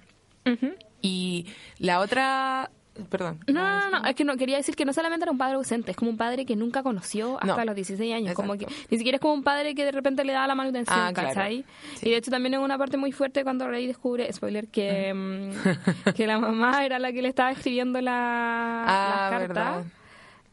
Y 1.00 1.46
la 1.78 1.98
otra, 2.00 2.70
perdón. 3.09 3.40
No, 3.47 3.55
no, 3.55 3.90
no, 3.90 4.01
no, 4.01 4.07
es 4.09 4.14
que 4.14 4.24
no, 4.24 4.36
quería 4.36 4.57
decir 4.59 4.76
que 4.76 4.84
no 4.84 4.93
solamente 4.93 5.24
era 5.24 5.32
un 5.32 5.38
padre 5.38 5.55
ausente, 5.55 5.90
es 5.93 5.97
como 5.97 6.11
un 6.11 6.16
padre 6.16 6.45
que 6.45 6.57
nunca 6.57 6.82
conoció 6.82 7.38
hasta 7.40 7.57
No. 7.57 7.64
los 7.64 7.74
16 7.74 8.14
años, 8.14 8.34
como 8.34 8.55
que 8.59 8.66
ni 8.90 8.99
siquiera 8.99 9.16
es 9.16 9.20
como 9.20 9.34
un 9.34 9.43
padre 9.43 9.74
que 9.74 9.84
de 9.84 9.93
repente 9.93 10.24
le 10.24 10.32
da 10.32 10.47
la 10.47 10.55
manutención, 10.55 10.99
Ah, 10.99 11.11
claro. 11.14 11.28
¿cachai? 11.30 11.64
Sí. 11.97 12.09
Y 12.09 12.11
de 12.11 12.16
hecho 12.18 12.30
también 12.30 12.55
es 12.55 12.61
una 12.61 12.76
parte 12.78 12.97
muy 12.97 13.12
fuerte 13.12 13.43
cuando 13.45 13.66
Rey 13.68 13.86
descubre, 13.86 14.30
spoiler, 14.32 14.68
que, 14.68 15.12
mm, 15.14 16.12
que 16.12 16.26
la 16.26 16.38
mamá 16.38 16.84
era 16.84 16.99
la 16.99 17.12
que 17.12 17.22
le 17.22 17.28
estaba 17.28 17.51
escribiendo 17.53 18.01
la, 18.01 18.84
Ah, 18.86 19.28
las 19.30 19.40
cartas. 19.40 19.49
verdad. 19.49 19.84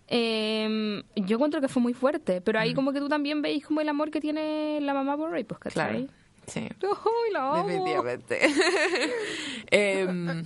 Eh, 0.08 1.04
yo 1.16 1.36
encuentro 1.36 1.62
que 1.62 1.68
fue 1.68 1.82
muy 1.84 1.94
fuerte, 1.94 2.42
pero 2.42 2.58
Mm. 2.58 2.62
ahí 2.62 2.74
como 2.74 2.92
que 2.94 3.00
tú 3.00 3.08
también 3.10 3.42
veis 3.42 3.66
como 3.66 3.82
el 3.82 3.90
amor 3.90 4.10
que 4.12 4.20
tiene 4.20 4.80
la 4.82 4.94
mamá 4.94 5.16
por 5.18 5.30
Rey, 5.30 5.44
pues, 5.44 5.60
Claro, 5.60 5.92
¿cachai? 5.92 6.10
sí. 6.48 6.68
La 7.34 7.52
amo. 7.54 7.68
Definitivamente. 7.68 8.40
Em, 9.72 10.44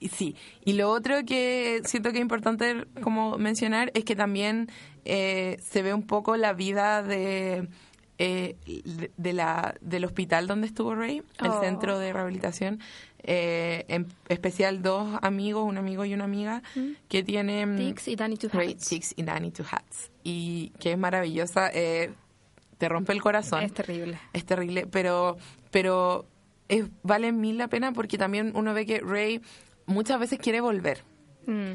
y 0.00 0.08
sí, 0.08 0.34
y 0.64 0.72
lo 0.72 0.90
otro 0.90 1.24
que 1.26 1.82
siento 1.84 2.10
que 2.10 2.16
es 2.18 2.22
importante 2.22 2.86
como 3.02 3.36
mencionar 3.38 3.90
es 3.94 4.04
que 4.04 4.16
también 4.16 4.68
eh, 5.04 5.58
se 5.62 5.82
ve 5.82 5.92
un 5.94 6.06
poco 6.06 6.36
la 6.36 6.52
vida 6.54 7.02
de, 7.02 7.68
eh, 8.18 8.56
de- 9.16 9.32
la, 9.32 9.74
del 9.80 10.04
hospital 10.06 10.46
donde 10.46 10.66
estuvo 10.66 10.94
Ray, 10.94 11.18
el 11.42 11.50
Oh. 11.50 11.60
centro 11.60 11.98
de 11.98 12.12
rehabilitación. 12.12 12.80
Eh, 13.22 13.84
en 13.88 14.06
especial 14.30 14.80
dos 14.80 15.18
amigos, 15.20 15.64
un 15.68 15.76
amigo 15.76 16.06
y 16.06 16.14
una 16.14 16.24
amiga, 16.24 16.62
que 17.08 17.22
tienen... 17.22 17.76
Tix 17.76 18.08
y 18.08 18.16
Danny 18.16 18.36
Two 18.38 18.48
Ray, 18.52 18.72
Hats. 18.72 18.88
Chicks 18.88 19.12
y 19.16 19.22
Danny 19.22 19.50
Two 19.50 19.66
Hats. 19.70 20.10
Y 20.24 20.70
que 20.80 20.92
es 20.92 20.98
maravillosa. 20.98 21.70
eh, 21.74 22.12
te 22.78 22.88
rompe 22.88 23.12
el 23.12 23.20
corazón. 23.20 23.62
Es 23.62 23.74
terrible. 23.74 24.18
Es 24.32 24.46
terrible, 24.46 24.86
pero, 24.86 25.36
pero 25.70 26.24
es, 26.68 26.86
vale 27.02 27.30
mil 27.32 27.58
la 27.58 27.68
pena 27.68 27.92
porque 27.92 28.16
también 28.16 28.52
uno 28.54 28.72
ve 28.72 28.86
que 28.86 29.00
Ray 29.00 29.42
muchas 29.90 30.18
veces 30.18 30.38
quiere 30.38 30.60
volver. 30.60 31.04
Mm. 31.46 31.72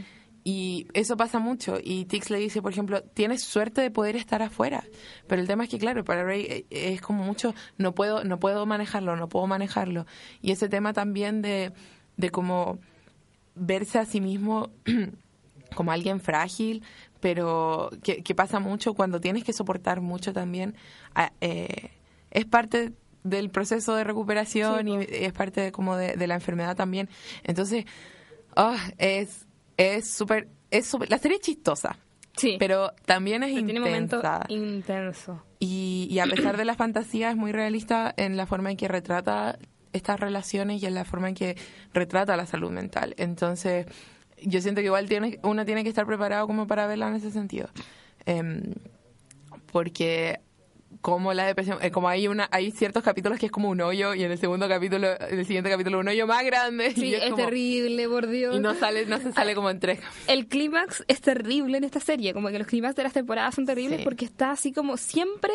Y 0.47 0.87
eso 0.93 1.17
pasa 1.17 1.39
mucho. 1.39 1.79
Y 1.83 2.05
Tix 2.05 2.29
le 2.29 2.37
dice, 2.37 2.61
por 2.61 2.71
ejemplo, 2.71 3.01
tienes 3.01 3.41
suerte 3.43 3.81
de 3.81 3.89
poder 3.89 4.15
estar 4.15 4.43
afuera. 4.43 4.83
Pero 5.27 5.41
el 5.41 5.47
tema 5.47 5.63
es 5.63 5.69
que, 5.69 5.79
claro, 5.79 6.05
para 6.05 6.23
Ray 6.23 6.43
eh, 6.43 6.65
es 6.69 7.01
como 7.01 7.23
mucho, 7.23 7.55
no 7.77 7.95
puedo, 7.95 8.23
no 8.23 8.39
puedo 8.39 8.65
manejarlo, 8.67 9.15
no 9.15 9.27
puedo 9.27 9.47
manejarlo. 9.47 10.05
Y 10.43 10.51
ese 10.51 10.69
tema 10.69 10.93
también 10.93 11.41
de, 11.41 11.73
de 12.17 12.29
como 12.29 12.77
verse 13.55 13.97
a 13.97 14.05
sí 14.05 14.21
mismo 14.21 14.69
como 15.75 15.91
alguien 15.91 16.21
frágil, 16.21 16.83
pero 17.21 17.89
que, 18.03 18.21
que 18.21 18.35
pasa 18.35 18.59
mucho 18.59 18.93
cuando 18.93 19.19
tienes 19.19 19.43
que 19.43 19.53
soportar 19.53 19.99
mucho 19.99 20.31
también. 20.31 20.75
eh, 21.41 21.89
es 22.29 22.45
parte 22.45 22.91
del 23.25 23.49
proceso 23.49 23.95
de 23.95 24.03
recuperación 24.05 24.85
Sí, 24.85 25.07
y 25.11 25.23
es 25.25 25.33
parte 25.33 25.59
de, 25.59 25.71
como 25.71 25.97
de, 25.97 26.15
de 26.15 26.27
la 26.27 26.35
enfermedad 26.35 26.75
también. 26.77 27.09
Entonces, 27.43 27.85
ah, 28.55 28.77
es 28.97 29.45
es 29.77 30.07
súper 30.09 30.47
es 30.71 30.85
súper 30.87 31.09
la 31.09 31.17
serie 31.17 31.37
es 31.37 31.43
chistosa, 31.43 31.97
Sí. 32.37 32.55
pero 32.59 32.91
también 33.05 33.43
es 33.43 33.53
Pero 33.53 33.65
tiene 33.65 33.79
intensa 33.89 34.45
intensos. 34.49 35.39
y, 35.59 36.07
y 36.09 36.19
a 36.19 36.25
pesar 36.27 36.55
de 36.57 36.65
la 36.65 36.75
fantasía 36.75 37.29
es 37.31 37.35
muy 37.35 37.51
realista 37.51 38.13
en 38.15 38.37
la 38.37 38.45
forma 38.45 38.71
en 38.71 38.77
que 38.77 38.87
retrata 38.87 39.57
estas 39.93 40.19
relaciones 40.19 40.81
y 40.83 40.85
en 40.85 40.93
la 40.93 41.05
forma 41.05 41.29
en 41.29 41.35
que 41.35 41.57
retrata 41.93 42.35
la 42.37 42.45
salud 42.45 42.69
mental. 42.71 43.15
Entonces, 43.17 43.85
yo 44.43 44.59
siento 44.61 44.81
que 44.81 44.85
igual 44.87 45.07
tiene, 45.07 45.39
uno 45.43 45.63
tiene 45.65 45.83
que 45.83 45.89
estar 45.89 46.05
preparado 46.05 46.45
como 46.47 46.67
para 46.67 46.85
verla 46.87 47.07
en 47.07 47.15
ese 47.15 47.31
sentido. 47.31 47.69
Em, 48.25 48.73
porque 49.71 50.39
como 51.01 51.33
la 51.33 51.45
depresión, 51.45 51.77
eh, 51.81 51.91
como 51.91 52.09
hay 52.09 52.27
una, 52.27 52.47
hay 52.51 52.71
ciertos 52.71 53.03
capítulos 53.03 53.39
que 53.39 53.47
es 53.47 53.51
como 53.51 53.69
un 53.69 53.81
hoyo 53.81 54.13
y 54.13 54.23
en 54.23 54.31
el 54.31 54.37
segundo 54.37 54.67
capítulo, 54.67 55.07
en 55.19 55.39
el 55.39 55.45
siguiente 55.45 55.69
capítulo 55.69 55.99
un 55.99 56.07
hoyo 56.07 56.27
más 56.27 56.43
grande. 56.43 56.91
Sí, 56.91 57.05
y 57.09 57.13
es, 57.15 57.23
como- 57.25 57.35
terrible, 57.37 58.07
por 58.07 58.27
Dios. 58.27 58.55
Y 58.55 58.59
no 58.59 58.73
sale, 58.75 59.05
no 59.05 59.19
se 59.19 59.31
sale 59.31 59.55
como 59.55 59.69
en 59.69 59.79
tres. 59.79 59.99
El 60.27 60.47
clímax 60.47 61.03
es 61.07 61.21
terrible 61.21 61.77
en 61.77 61.83
esta 61.83 61.99
serie, 61.99 62.33
como 62.33 62.49
que 62.49 62.57
los 62.59 62.67
clímax 62.67 62.95
de 62.95 63.03
las 63.03 63.13
temporadas 63.13 63.55
son 63.55 63.65
terribles 63.65 63.99
Sí. 63.99 64.03
porque 64.03 64.25
está 64.25 64.51
así 64.51 64.71
como 64.71 64.97
siempre 64.97 65.53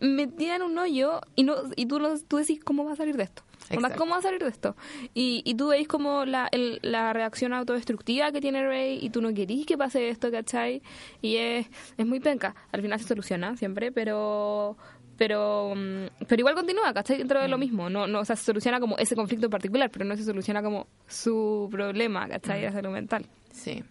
metida 0.00 0.56
en 0.56 0.62
un 0.62 0.76
hoyo 0.78 1.20
y 1.34 1.42
no 1.44 1.54
y 1.76 1.86
tú, 1.86 1.98
no, 1.98 2.18
tú 2.28 2.36
decís 2.36 2.60
cómo 2.62 2.84
va 2.84 2.92
a 2.92 2.96
salir 2.96 3.16
de 3.16 3.24
esto. 3.24 3.42
Onda. 3.74 3.94
¿Cómo 3.96 4.12
va 4.12 4.18
a 4.18 4.22
salir 4.22 4.40
de 4.42 4.48
esto? 4.48 4.76
Y, 5.12 5.42
y 5.44 5.54
tú 5.54 5.68
veis 5.68 5.88
como 5.88 6.24
la, 6.24 6.48
el- 6.52 6.78
la 6.82 7.12
reacción 7.12 7.52
autodestructiva 7.52 8.30
que 8.30 8.40
tiene 8.40 8.64
Rey 8.66 8.98
y 9.02 9.10
tú 9.10 9.20
no 9.20 9.34
querís 9.34 9.66
que 9.66 9.76
pase 9.76 10.08
esto, 10.08 10.30
¿cachai? 10.30 10.82
Y 11.20 11.36
es, 11.36 11.66
es 11.96 12.06
muy 12.06 12.20
penca. 12.20 12.54
Al 12.70 12.82
final 12.82 13.00
se 13.00 13.08
soluciona 13.08 13.56
siempre, 13.56 13.90
pero 13.90 14.76
pero 15.16 15.72
mm, 15.74 16.26
pero 16.28 16.40
igual 16.40 16.54
continúa, 16.54 16.92
¿cachai? 16.94 17.18
Dentro 17.18 17.40
Mm. 17.40 17.42
de 17.42 17.48
lo 17.48 17.58
mismo. 17.58 17.90
No, 17.90 18.06
no, 18.06 18.20
o 18.20 18.24
sea, 18.24 18.36
se 18.36 18.44
soluciona 18.44 18.78
como 18.78 18.98
ese 18.98 19.16
conflicto 19.16 19.46
en 19.46 19.50
particular, 19.50 19.90
pero 19.90 20.04
no 20.04 20.14
se 20.16 20.22
soluciona 20.24 20.62
como 20.62 20.86
su 21.08 21.68
problema, 21.72 22.26
Mm. 22.26 22.30
¿cachai? 22.30 22.60
De 22.60 22.70
salud 22.70 22.90
mental. 22.90 23.26
Sí. 23.50 23.82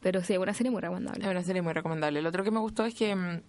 Pero 0.00 0.22
sí, 0.22 0.32
es 0.34 0.38
una 0.38 0.52
serie 0.54 0.70
muy 0.70 0.80
recomendable. 0.82 1.24
Es 1.24 1.30
una 1.30 1.42
serie 1.42 1.62
muy 1.62 1.72
recomendable. 1.72 2.20
Lo 2.20 2.28
otro 2.30 2.42
que 2.44 2.50
me 2.50 2.58
gustó 2.60 2.84
es 2.84 2.94
que, 2.94 3.14
mm, 3.14 3.40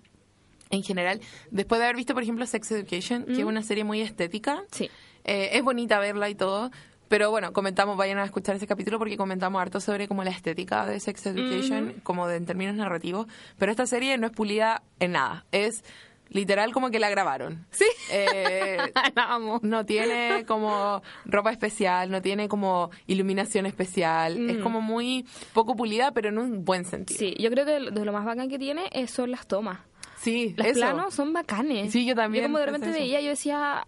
en 0.72 0.84
general, 0.84 1.22
después 1.52 1.80
de 1.80 1.86
haber 1.86 1.96
visto, 1.98 2.14
por 2.14 2.24
ejemplo, 2.24 2.46
Sex 2.46 2.72
Education, 2.72 3.26
que 3.26 3.34
es 3.40 3.44
una 3.44 3.62
serie 3.64 3.84
muy 3.84 4.02
estética, 4.02 4.64
Sí. 4.72 4.90
eh, 5.24 5.50
es 5.54 5.64
bonita 5.64 6.00
verla 6.00 6.30
y 6.30 6.36
todo, 6.36 6.72
pero 7.08 7.30
bueno, 7.30 7.52
comentamos, 7.52 7.98
vayan 7.98 8.18
a 8.20 8.24
escuchar 8.24 8.56
ese 8.56 8.68
capítulo 8.68 8.98
porque 8.98 9.18
comentamos 9.18 9.62
harto 9.62 9.80
sobre 9.82 10.08
como 10.08 10.24
la 10.24 10.30
estética 10.32 10.86
de 10.86 11.00
Sex 11.00 11.26
Education, 11.26 11.96
como 12.04 12.28
de, 12.28 12.38
en 12.38 12.46
términos 12.46 12.76
narrativos, 12.76 13.28
pero 13.58 13.72
esta 13.72 13.86
serie 13.86 14.18
no 14.18 14.28
es 14.28 14.34
pulida 14.34 14.82
en 15.00 15.12
nada, 15.12 15.46
es 15.52 15.84
literal 16.30 16.72
como 16.72 16.90
que 16.92 17.00
la 17.00 17.10
grabaron. 17.10 17.66
Sí. 17.72 17.84
Eh, 18.10 18.78
amo. 19.18 19.60
no 19.62 19.86
tiene 19.86 20.46
como 20.48 21.02
ropa 21.26 21.52
especial, 21.52 22.10
no 22.10 22.22
tiene 22.22 22.48
como 22.48 22.90
iluminación 23.08 23.66
especial, 23.66 24.50
es 24.50 24.60
como 24.60 24.80
muy 24.80 25.26
poco 25.52 25.76
pulida, 25.76 26.12
pero 26.14 26.30
en 26.30 26.38
un 26.38 26.64
buen 26.64 26.86
sentido. 26.86 27.20
Sí, 27.20 27.36
yo 27.38 27.50
creo 27.52 27.66
que 27.66 27.92
de 27.92 28.06
lo- 28.06 28.14
más 28.14 28.24
bacán 28.24 28.48
que 28.48 28.58
tiene 28.58 28.84
es- 28.94 29.12
son 29.12 29.32
las 29.32 29.46
tomas. 29.46 29.80
Sí, 30.22 30.54
Los 30.58 30.68
eso. 30.68 30.80
planos 30.82 31.14
son 31.14 31.34
bacanes. 31.34 31.92
Sí, 31.92 32.06
yo 32.06 32.16
también 32.16 32.44
Yo 32.44 32.48
como 32.50 32.60
de 32.60 32.66
repente 32.68 32.92
veía, 32.92 33.22
yo 33.22 33.30
decía, 33.30 33.88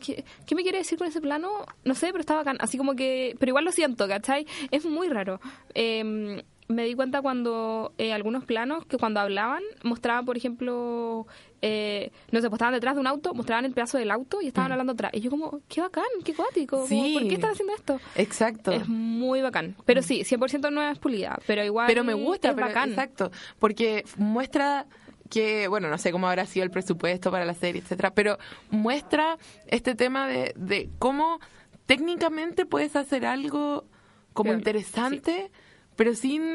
¿qué, 0.00 0.24
qué 0.46 0.54
me 0.54 0.62
quiere 0.62 0.78
decir 0.78 0.98
con 0.98 1.08
ese 1.08 1.20
plano? 1.20 1.48
No 1.84 1.94
sé, 1.94 2.08
pero 2.08 2.20
está 2.20 2.34
bacán. 2.34 2.56
Así 2.60 2.76
como 2.78 2.94
que, 2.94 3.34
pero 3.38 3.50
igual 3.50 3.64
lo 3.64 3.72
siento, 3.72 4.06
¿cachai? 4.08 4.46
Es 4.70 4.84
muy 4.84 5.08
raro. 5.08 5.40
Eh, 5.74 6.42
me 6.68 6.84
di 6.84 6.94
cuenta 6.94 7.20
cuando 7.20 7.94
eh, 7.98 8.12
algunos 8.12 8.44
planos 8.44 8.86
que 8.86 8.96
cuando 8.96 9.18
hablaban 9.18 9.60
mostraban, 9.82 10.24
por 10.24 10.36
ejemplo, 10.36 11.26
eh, 11.62 12.12
no 12.30 12.40
sé, 12.40 12.48
pues 12.48 12.58
estaban 12.58 12.74
detrás 12.74 12.94
de 12.94 13.00
un 13.00 13.08
auto, 13.08 13.34
mostraban 13.34 13.64
el 13.64 13.72
pedazo 13.72 13.98
del 13.98 14.08
auto 14.12 14.40
y 14.40 14.46
estaban 14.46 14.70
hablando 14.70 14.92
atrás. 14.92 15.10
Y 15.14 15.20
yo 15.20 15.30
como, 15.30 15.62
qué 15.68 15.80
bacán, 15.80 16.04
qué 16.24 16.32
cuático. 16.32 16.82
como, 16.82 16.86
Mm. 16.86 16.88
Sí. 17.06 17.14
¿Por 17.18 17.26
qué 17.28 17.34
están 17.34 17.50
haciendo 17.50 17.74
esto? 17.74 18.00
Exacto. 18.14 18.70
Es 18.70 18.86
muy 18.86 19.40
bacán. 19.42 19.74
Pero 19.84 20.00
sí, 20.02 20.22
100% 20.22 20.70
no 20.70 20.80
es 20.88 20.96
pulida, 21.00 21.40
pero 21.44 21.64
igual 21.64 21.88
pero 21.88 22.04
me 22.04 22.14
gusta, 22.14 22.50
es 22.50 22.54
pero- 22.54 22.68
bacán. 22.68 22.90
exacto, 22.90 23.32
porque 23.58 24.04
muestra 24.16 24.86
que, 25.30 25.68
bueno, 25.68 25.88
no 25.88 25.96
sé 25.96 26.12
cómo 26.12 26.28
habrá 26.28 26.44
sido 26.44 26.64
el 26.64 26.70
presupuesto 26.70 27.30
para 27.30 27.44
la 27.46 27.54
serie, 27.54 27.80
etcétera, 27.80 28.12
pero 28.12 28.36
muestra 28.70 29.38
este 29.68 29.94
tema 29.94 30.26
de, 30.28 30.52
de 30.56 30.90
cómo 30.98 31.38
técnicamente 31.86 32.66
puedes 32.66 32.96
hacer 32.96 33.24
algo 33.26 33.84
como 34.32 34.48
Pero, 34.50 34.58
interesante, 34.58 35.50
pero 35.96 36.14
sin 36.14 36.54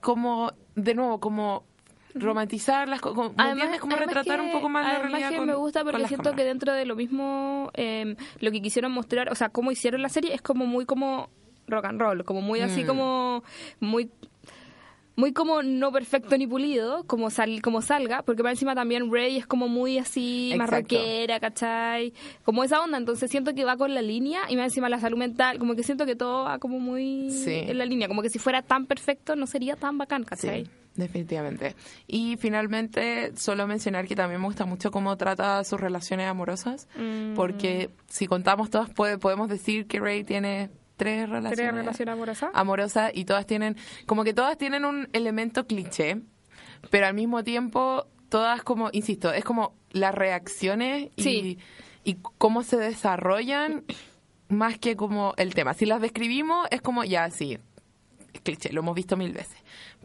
como, 0.00 0.52
de 0.74 0.94
nuevo, 0.94 1.20
como 1.20 1.64
romantizar 2.14 2.88
las 2.88 3.00
cosas, 3.00 3.34
¿me 3.36 3.50
entiendes? 3.50 3.80
Como 3.80 3.94
además 3.94 4.14
retratar 4.14 4.40
que- 4.40 4.46
un 4.46 4.52
poco 4.52 4.68
más 4.70 4.84
la 4.84 4.90
además 4.92 5.10
realidad 5.10 5.30
que 5.30 5.36
con- 5.36 5.46
me 5.46 5.54
gusta 5.54 5.84
porque 5.84 6.08
siento 6.08 6.32
que 6.34 6.44
dentro 6.44 6.72
de 6.72 6.86
lo 6.86 6.96
mismo 6.96 7.70
eh, 7.74 8.16
lo 8.40 8.50
que 8.50 8.62
quisieron 8.62 8.92
mostrar, 8.92 9.30
o 9.30 9.34
sea, 9.34 9.50
cómo 9.50 9.70
hicieron 9.70 10.00
la 10.02 10.08
serie 10.08 10.32
es 10.34 10.40
como 10.40 10.64
muy 10.66 10.86
como 10.86 11.28
rock 11.68 11.84
and 11.86 12.00
roll, 12.00 12.24
como 12.24 12.40
muy 12.40 12.60
así 12.60 12.84
Mm. 12.84 12.86
como 12.86 13.44
muy 13.80 14.10
muy 15.16 15.32
como 15.32 15.62
no 15.62 15.90
perfecto 15.92 16.36
ni 16.38 16.46
pulido, 16.46 17.04
como 17.04 17.30
sal, 17.30 17.60
como 17.62 17.82
salga, 17.82 18.22
porque 18.22 18.42
para 18.42 18.52
encima 18.52 18.74
también 18.74 19.10
Rey 19.10 19.36
es 19.38 19.46
como 19.46 19.66
muy 19.66 19.98
así 19.98 20.52
Exacto. 20.52 20.76
rockera, 20.76 21.40
¿cachai? 21.40 22.12
Como 22.44 22.62
esa 22.62 22.82
onda, 22.82 22.98
entonces 22.98 23.30
siento 23.30 23.54
que 23.54 23.64
va 23.64 23.76
con 23.76 23.94
la 23.94 24.02
línea 24.02 24.40
y 24.48 24.56
más 24.56 24.66
encima 24.66 24.88
la 24.88 25.00
salud 25.00 25.16
mental, 25.18 25.58
como 25.58 25.74
que 25.74 25.82
siento 25.82 26.04
que 26.06 26.16
todo 26.16 26.44
va 26.44 26.58
como 26.58 26.78
muy 26.78 27.30
Sí. 27.30 27.54
en 27.66 27.78
la 27.78 27.84
línea, 27.86 28.08
como 28.08 28.22
que 28.22 28.28
si 28.30 28.38
fuera 28.38 28.62
tan 28.62 28.86
perfecto 28.86 29.34
no 29.36 29.46
sería 29.46 29.74
tan 29.76 29.96
bacán, 29.98 30.24
¿cachai? 30.24 30.64
Sí, 30.66 30.70
definitivamente. 30.96 31.74
Y 32.06 32.36
finalmente, 32.36 33.32
solo 33.36 33.66
mencionar 33.66 34.06
que 34.06 34.16
también 34.16 34.40
me 34.40 34.46
gusta 34.46 34.66
mucho 34.66 34.90
cómo 34.90 35.16
trata 35.16 35.64
sus 35.64 35.80
relaciones 35.80 36.26
amorosas, 36.28 36.88
Mm. 36.96 37.34
porque 37.34 37.90
si 38.08 38.26
contamos 38.26 38.70
todas, 38.70 38.90
puede- 38.90 39.18
podemos 39.18 39.48
decir 39.48 39.86
que 39.86 39.98
Ray 40.00 40.24
tiene 40.24 40.68
tres 40.96 41.28
relaciones, 41.28 41.56
¿Tres 41.56 41.74
relaciones 41.74 42.12
amorosas? 42.14 42.50
amorosas 42.54 43.10
y 43.14 43.24
todas 43.24 43.46
tienen, 43.46 43.76
como 44.06 44.24
que 44.24 44.32
todas 44.34 44.56
tienen 44.58 44.84
un 44.84 45.08
elemento 45.12 45.66
cliché, 45.66 46.22
pero 46.90 47.06
al 47.06 47.14
mismo 47.14 47.44
tiempo, 47.44 48.06
todas 48.28 48.62
como, 48.62 48.88
insisto, 48.92 49.32
es 49.32 49.44
como 49.44 49.74
las 49.90 50.14
reacciones 50.14 51.10
y, 51.16 51.22
Sí. 51.22 51.58
y 52.04 52.14
cómo 52.38 52.62
se 52.62 52.76
desarrollan 52.76 53.84
más 54.48 54.78
que 54.78 54.96
como 54.96 55.34
el 55.36 55.54
tema. 55.54 55.74
Si 55.74 55.86
las 55.86 56.00
describimos, 56.00 56.66
es 56.70 56.80
como, 56.80 57.04
ya, 57.04 57.28
sí, 57.30 57.58
es 58.32 58.40
cliché, 58.42 58.72
lo 58.72 58.80
hemos 58.80 58.94
visto 58.94 59.16
mil 59.16 59.32
veces. 59.32 59.56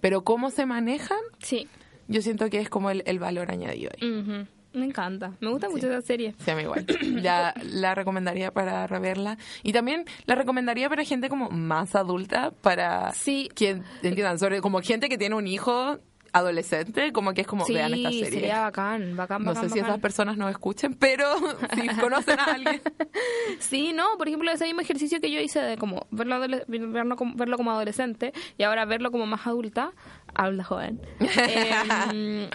Pero 0.01 0.23
cómo 0.23 0.49
se 0.49 0.65
manejan, 0.65 1.19
Sí. 1.39 1.67
yo 2.07 2.21
siento 2.21 2.49
que 2.49 2.59
es 2.59 2.69
como 2.69 2.89
el, 2.89 3.03
el 3.05 3.19
valor 3.19 3.51
añadido 3.51 3.91
ahí. 3.99 4.09
Ujú. 4.19 4.47
Me 4.74 4.86
encanta. 4.86 5.34
Me 5.39 5.49
gusta 5.49 5.69
mucho 5.69 5.88
esa 5.88 6.01
serie. 6.01 6.34
Sí, 6.43 6.51
a 6.51 6.55
mí 6.55 6.63
igual. 6.63 6.86
Ya 7.22 7.53
la 7.63 7.93
recomendaría 7.95 8.51
para 8.51 8.88
reverla. 8.88 9.38
Y 9.63 9.74
también 9.74 10.05
la 10.26 10.36
recomendaría 10.36 10.88
para 10.89 11.03
gente 11.03 11.28
como 11.30 11.49
más 11.49 11.95
adulta, 11.95 12.51
para 12.51 13.11
Sí. 13.13 13.49
que 13.53 13.82
entiendan, 14.01 14.39
sobre 14.39 14.61
como 14.61 14.82
gente 14.82 15.09
que 15.09 15.17
tiene 15.17 15.36
un 15.36 15.47
hijo 15.47 15.99
adolescente, 16.34 17.11
como 17.11 17.34
que 17.34 17.41
es 17.41 17.47
como, 17.47 17.65
sí, 17.65 17.74
vean 17.74 17.93
esta 17.93 18.09
serie. 18.09 18.30
sería 18.30 18.61
bacán, 18.61 19.17
bacán, 19.17 19.43
no 19.43 19.53
bacán, 19.53 19.67
sé 19.69 19.74
si 19.74 19.80
esas 19.80 19.99
personas 19.99 20.38
nos 20.38 20.49
escuchen, 20.49 20.93
pero 20.93 21.26
si 21.76 21.88
conocen 21.99 22.39
a 22.39 22.45
alguien. 22.45 22.82
Sí, 23.59 23.91
no, 23.93 24.17
por 24.17 24.28
ejemplo, 24.30 24.49
ese 24.49 24.65
mismo 24.65 24.80
ejercicio 24.80 25.19
que 25.19 25.30
yo 25.30 25.41
hice 25.41 25.59
de 25.61 25.78
como 25.78 26.07
verlo, 26.09 26.39
verlo, 26.39 27.15
como, 27.17 27.36
verlo 27.36 27.57
como 27.57 27.72
adolescente 27.72 28.32
y 28.57 28.63
ahora 28.63 28.86
verlo 28.86 29.11
como 29.11 29.26
más 29.26 29.45
adulta, 29.45 29.91
habla 30.34 30.63
joven. 30.63 31.01
Eh, 31.19 32.49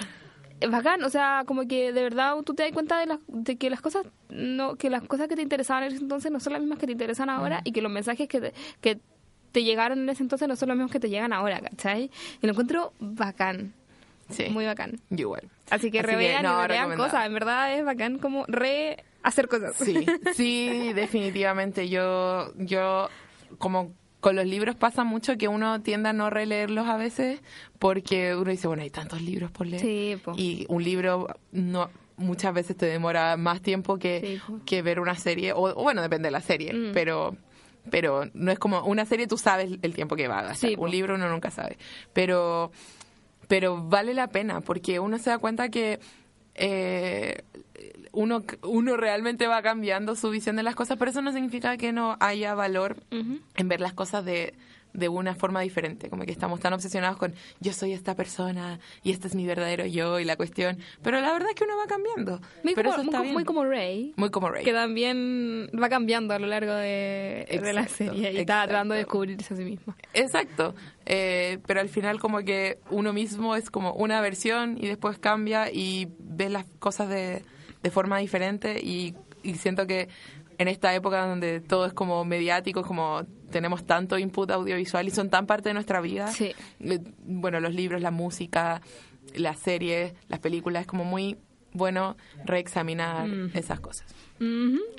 bacán, 0.70 1.02
o 1.04 1.10
sea, 1.10 1.44
como 1.46 1.66
que 1.66 1.92
de 1.92 2.02
verdad 2.02 2.34
tú 2.44 2.54
te 2.54 2.62
das 2.62 2.72
cuenta 2.72 2.98
de, 2.98 3.06
las, 3.06 3.18
de 3.28 3.56
que 3.56 3.70
las 3.70 3.80
cosas 3.80 4.06
no 4.28 4.76
que 4.76 4.90
las 4.90 5.02
cosas 5.02 5.28
que 5.28 5.36
te 5.36 5.42
interesaban 5.42 5.84
en 5.84 5.92
ese 5.92 6.02
entonces 6.02 6.30
no 6.32 6.40
son 6.40 6.52
las 6.54 6.60
mismas 6.62 6.78
que 6.78 6.86
te 6.86 6.92
interesan 6.92 7.28
ahora 7.30 7.60
y 7.64 7.72
que 7.72 7.82
los 7.82 7.92
mensajes 7.92 8.28
que 8.28 8.40
te, 8.40 8.54
que 8.80 8.98
te 9.52 9.64
llegaron 9.64 9.98
en 10.00 10.08
ese 10.08 10.22
entonces 10.22 10.48
no 10.48 10.56
son 10.56 10.68
los 10.68 10.76
mismos 10.76 10.92
que 10.92 11.00
te 11.00 11.08
llegan 11.08 11.32
ahora, 11.32 11.60
¿cachai? 11.60 12.10
Y 12.42 12.46
lo 12.46 12.52
encuentro 12.52 12.92
bacán, 13.00 13.74
Sí, 14.28 14.46
muy 14.50 14.64
bacán. 14.64 15.00
yo 15.10 15.20
igual. 15.20 15.48
Así 15.70 15.90
que 15.90 16.00
Así 16.00 16.08
revean 16.08 16.42
no, 16.42 16.64
y 16.64 16.66
revean 16.66 16.96
cosas, 16.96 17.26
en 17.26 17.34
verdad 17.34 17.74
es 17.74 17.84
bacán 17.84 18.18
como 18.18 18.44
re 18.48 19.04
hacer 19.22 19.48
cosas. 19.48 19.76
Sí, 19.76 20.06
sí, 20.34 20.92
definitivamente. 20.94 21.88
Yo, 21.88 22.52
yo, 22.56 23.08
como 23.58 23.92
con 24.26 24.34
los 24.34 24.44
libros 24.46 24.74
pasa 24.74 25.04
mucho 25.04 25.36
que 25.38 25.46
uno 25.46 25.80
tiende 25.82 26.08
a 26.08 26.12
no 26.12 26.30
releerlos 26.30 26.88
a 26.88 26.96
veces 26.96 27.40
porque 27.78 28.34
uno 28.34 28.50
dice, 28.50 28.66
bueno, 28.66 28.82
hay 28.82 28.90
tantos 28.90 29.22
libros 29.22 29.52
por 29.52 29.68
leer. 29.68 29.80
Sí, 29.80 30.16
po. 30.24 30.32
Y 30.36 30.66
un 30.68 30.82
libro 30.82 31.28
no 31.52 31.90
muchas 32.16 32.52
veces 32.52 32.76
te 32.76 32.86
demora 32.86 33.36
más 33.36 33.60
tiempo 33.62 33.98
que, 33.98 34.40
Sí, 34.44 34.52
que 34.64 34.82
ver 34.82 34.98
una 34.98 35.14
serie. 35.14 35.52
O, 35.52 35.66
o 35.66 35.82
bueno, 35.84 36.02
depende 36.02 36.26
de 36.26 36.32
la 36.32 36.40
serie, 36.40 36.72
Mm. 36.72 36.92
pero 36.92 37.36
pero 37.88 38.24
no 38.34 38.50
es 38.50 38.58
como 38.58 38.80
una 38.84 39.04
serie 39.04 39.28
tú 39.28 39.38
sabes 39.38 39.78
el 39.80 39.94
tiempo 39.94 40.16
que 40.16 40.26
va 40.26 40.40
a 40.40 40.42
gastar. 40.42 40.70
Sí, 40.70 40.76
po. 40.76 40.82
un 40.82 40.90
libro 40.90 41.14
uno 41.14 41.28
nunca 41.30 41.52
sabe. 41.52 41.78
Pero 42.12 42.72
pero 43.46 43.80
vale 43.80 44.12
la 44.12 44.26
pena 44.26 44.60
porque 44.60 44.98
uno 44.98 45.18
se 45.18 45.30
da 45.30 45.38
cuenta 45.38 45.68
que 45.68 46.00
eh, 46.56 47.42
uno, 48.12 48.44
uno 48.62 48.96
realmente 48.96 49.46
va 49.46 49.62
cambiando 49.62 50.16
su 50.16 50.30
visión 50.30 50.56
de 50.56 50.62
las 50.62 50.74
cosas, 50.74 50.96
pero 50.98 51.10
eso 51.10 51.22
no 51.22 51.32
significa 51.32 51.76
que 51.76 51.92
no 51.92 52.16
haya 52.20 52.54
valor 52.54 52.96
en 53.10 53.68
ver 53.68 53.80
las 53.80 53.92
cosas 53.92 54.24
de, 54.24 54.54
de 54.96 55.08
una 55.08 55.34
forma 55.34 55.60
diferente, 55.60 56.08
como 56.10 56.24
que 56.24 56.32
estamos 56.32 56.60
tan 56.60 56.72
obsesionados 56.72 57.16
con 57.18 57.34
yo 57.60 57.72
soy 57.72 57.92
esta 57.92 58.14
persona 58.14 58.80
y 59.02 59.10
este 59.12 59.28
es 59.28 59.34
mi 59.34 59.46
verdadero 59.46 59.86
yo 59.86 60.18
y 60.18 60.24
la 60.24 60.36
cuestión, 60.36 60.78
pero 61.02 61.20
la 61.20 61.32
verdad 61.32 61.50
es 61.50 61.54
que 61.54 61.64
uno 61.64 61.76
va 61.76 61.86
cambiando. 61.86 62.40
Muy, 62.62 62.74
pero 62.74 62.90
como, 62.90 63.02
eso 63.02 63.10
está 63.10 63.18
muy, 63.18 63.24
bien. 63.26 63.34
muy 63.34 63.44
como 63.44 63.64
Rey. 63.64 64.14
Muy 64.16 64.30
como 64.30 64.48
Rey. 64.48 64.64
Que 64.64 64.72
también 64.72 65.68
va 65.80 65.88
cambiando 65.88 66.34
a 66.34 66.38
lo 66.38 66.46
largo 66.46 66.72
de, 66.74 67.46
de 67.62 67.72
la 67.72 67.86
serie 67.88 68.32
y 68.32 68.38
está 68.38 68.64
tratando 68.66 68.94
de 68.94 69.00
descubrirse 69.00 69.54
a 69.54 69.56
sí 69.56 69.64
misma. 69.64 69.96
Exacto, 70.14 70.74
Eh, 71.08 71.58
pero 71.66 71.80
al 71.80 71.88
final 71.88 72.18
como 72.18 72.38
que 72.40 72.78
uno 72.90 73.12
mismo 73.12 73.54
es 73.54 73.70
como 73.70 73.92
una 73.92 74.20
versión 74.20 74.76
y 74.80 74.88
después 74.88 75.18
cambia 75.18 75.70
y 75.70 76.08
ve 76.18 76.48
las 76.48 76.64
cosas 76.80 77.08
de, 77.08 77.42
de 77.82 77.90
forma 77.90 78.18
diferente 78.18 78.80
y, 78.82 79.14
y 79.44 79.54
siento 79.54 79.86
que 79.86 80.08
en 80.58 80.68
esta 80.68 80.94
época 80.94 81.26
donde 81.26 81.60
todo 81.60 81.86
es 81.86 81.92
como 81.92 82.24
mediático, 82.24 82.82
como 82.82 83.22
tenemos 83.50 83.84
tanto 83.86 84.18
input 84.18 84.50
audiovisual 84.50 85.06
y 85.06 85.10
son 85.10 85.30
tan 85.30 85.46
parte 85.46 85.68
de 85.70 85.74
nuestra 85.74 86.00
vida. 86.00 86.28
Sí. 86.28 86.52
Eh, 86.80 86.98
Bueno, 87.24 87.60
los 87.60 87.74
libros, 87.74 88.00
la 88.02 88.10
música, 88.10 88.80
las 89.34 89.58
series, 89.58 90.14
las 90.28 90.40
películas, 90.40 90.82
es 90.82 90.86
como 90.86 91.04
muy 91.04 91.36
bueno 91.72 92.16
reexaminar 92.44 93.28
esas 93.54 93.80
cosas. 93.80 94.06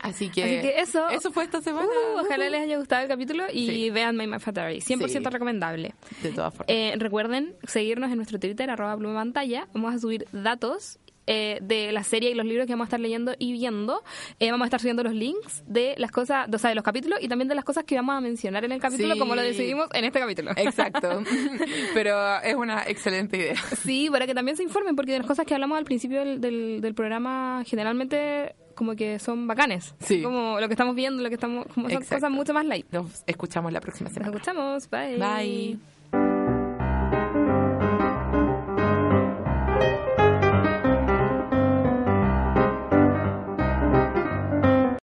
Así 0.01 0.29
que, 0.29 0.43
Así 0.43 0.61
que 0.61 0.79
eso. 0.79 1.09
eso 1.09 1.31
fue 1.31 1.43
esta 1.43 1.61
semana. 1.61 1.87
Uh, 1.87 2.19
ojalá 2.21 2.49
les 2.49 2.61
haya 2.61 2.77
gustado 2.77 3.01
el 3.03 3.07
capítulo 3.07 3.45
y 3.51 3.67
Sí. 3.67 3.89
vean 3.89 4.15
My 4.17 4.27
My 4.27 4.39
Factory. 4.39 4.79
100% 4.81 5.29
Sí. 5.29 5.33
recomendable. 5.33 5.93
De 6.21 6.31
todas 6.31 6.53
formas. 6.53 6.67
Eh, 6.69 6.93
recuerden 6.97 7.55
seguirnos 7.67 8.09
en 8.11 8.17
nuestro 8.17 8.39
Twitter, 8.39 8.69
arroba 8.69 8.95
Pluma 8.97 9.15
pantalla. 9.15 9.67
Vamos 9.73 9.95
a 9.95 9.99
subir 9.99 10.27
datos 10.31 10.99
eh, 11.27 11.59
de 11.61 11.91
la 11.91 12.03
serie 12.03 12.31
y 12.31 12.33
los 12.33 12.45
libros 12.45 12.65
que 12.65 12.73
vamos 12.73 12.85
a 12.85 12.87
estar 12.87 12.99
leyendo 12.99 13.35
y 13.37 13.51
viendo. 13.51 14.01
Eh, 14.39 14.49
vamos 14.51 14.65
a 14.65 14.67
estar 14.67 14.79
subiendo 14.79 15.03
los 15.03 15.13
links 15.13 15.63
de 15.67 15.93
las 15.97 16.11
cosas, 16.11 16.47
o 16.51 16.57
sea, 16.57 16.69
de 16.69 16.75
los 16.75 16.83
capítulos 16.83 17.19
y 17.21 17.27
también 17.27 17.47
de 17.47 17.55
las 17.55 17.65
cosas 17.65 17.83
que 17.83 17.95
vamos 17.95 18.15
a 18.15 18.21
mencionar 18.21 18.65
en 18.65 18.71
el 18.71 18.79
capítulo, 18.81 19.13
Sí. 19.13 19.19
como 19.19 19.35
lo 19.35 19.41
decidimos 19.41 19.87
en 19.93 20.05
este 20.05 20.19
capítulo. 20.19 20.51
Exacto. 20.55 21.21
Pero 21.93 22.39
es 22.41 22.55
una 22.55 22.83
excelente 22.87 23.37
idea. 23.37 23.55
Sí, 23.83 24.09
para 24.09 24.25
que 24.25 24.33
también 24.33 24.57
se 24.57 24.63
informen, 24.63 24.95
porque 24.95 25.11
de 25.11 25.19
las 25.19 25.27
cosas 25.27 25.45
que 25.45 25.53
hablamos 25.53 25.77
al 25.77 25.85
principio 25.85 26.19
del, 26.19 26.41
del, 26.41 26.81
del 26.81 26.93
programa 26.95 27.63
generalmente 27.65 28.55
como 28.75 28.95
que 28.95 29.17
son 29.19 29.47
bacanes. 29.47 29.95
Sí. 29.99 30.21
Como 30.21 30.59
lo 30.59 30.67
que 30.67 30.73
estamos 30.75 30.95
viendo, 30.95 31.23
lo 31.23 31.29
que 31.29 31.35
estamos, 31.35 31.65
como 31.73 31.89
son 31.89 31.97
Exacto. 32.03 32.15
cosas 32.15 32.31
mucho 32.31 32.53
más 32.53 32.65
light. 32.65 32.85
Nos 32.91 33.23
escuchamos 33.25 33.73
la 33.73 33.81
próxima 33.81 34.09
Nos 34.09 34.13
semana. 34.13 34.31
escuchamos. 34.35 34.89
Bye. 34.89 35.17
Bye. 35.17 35.96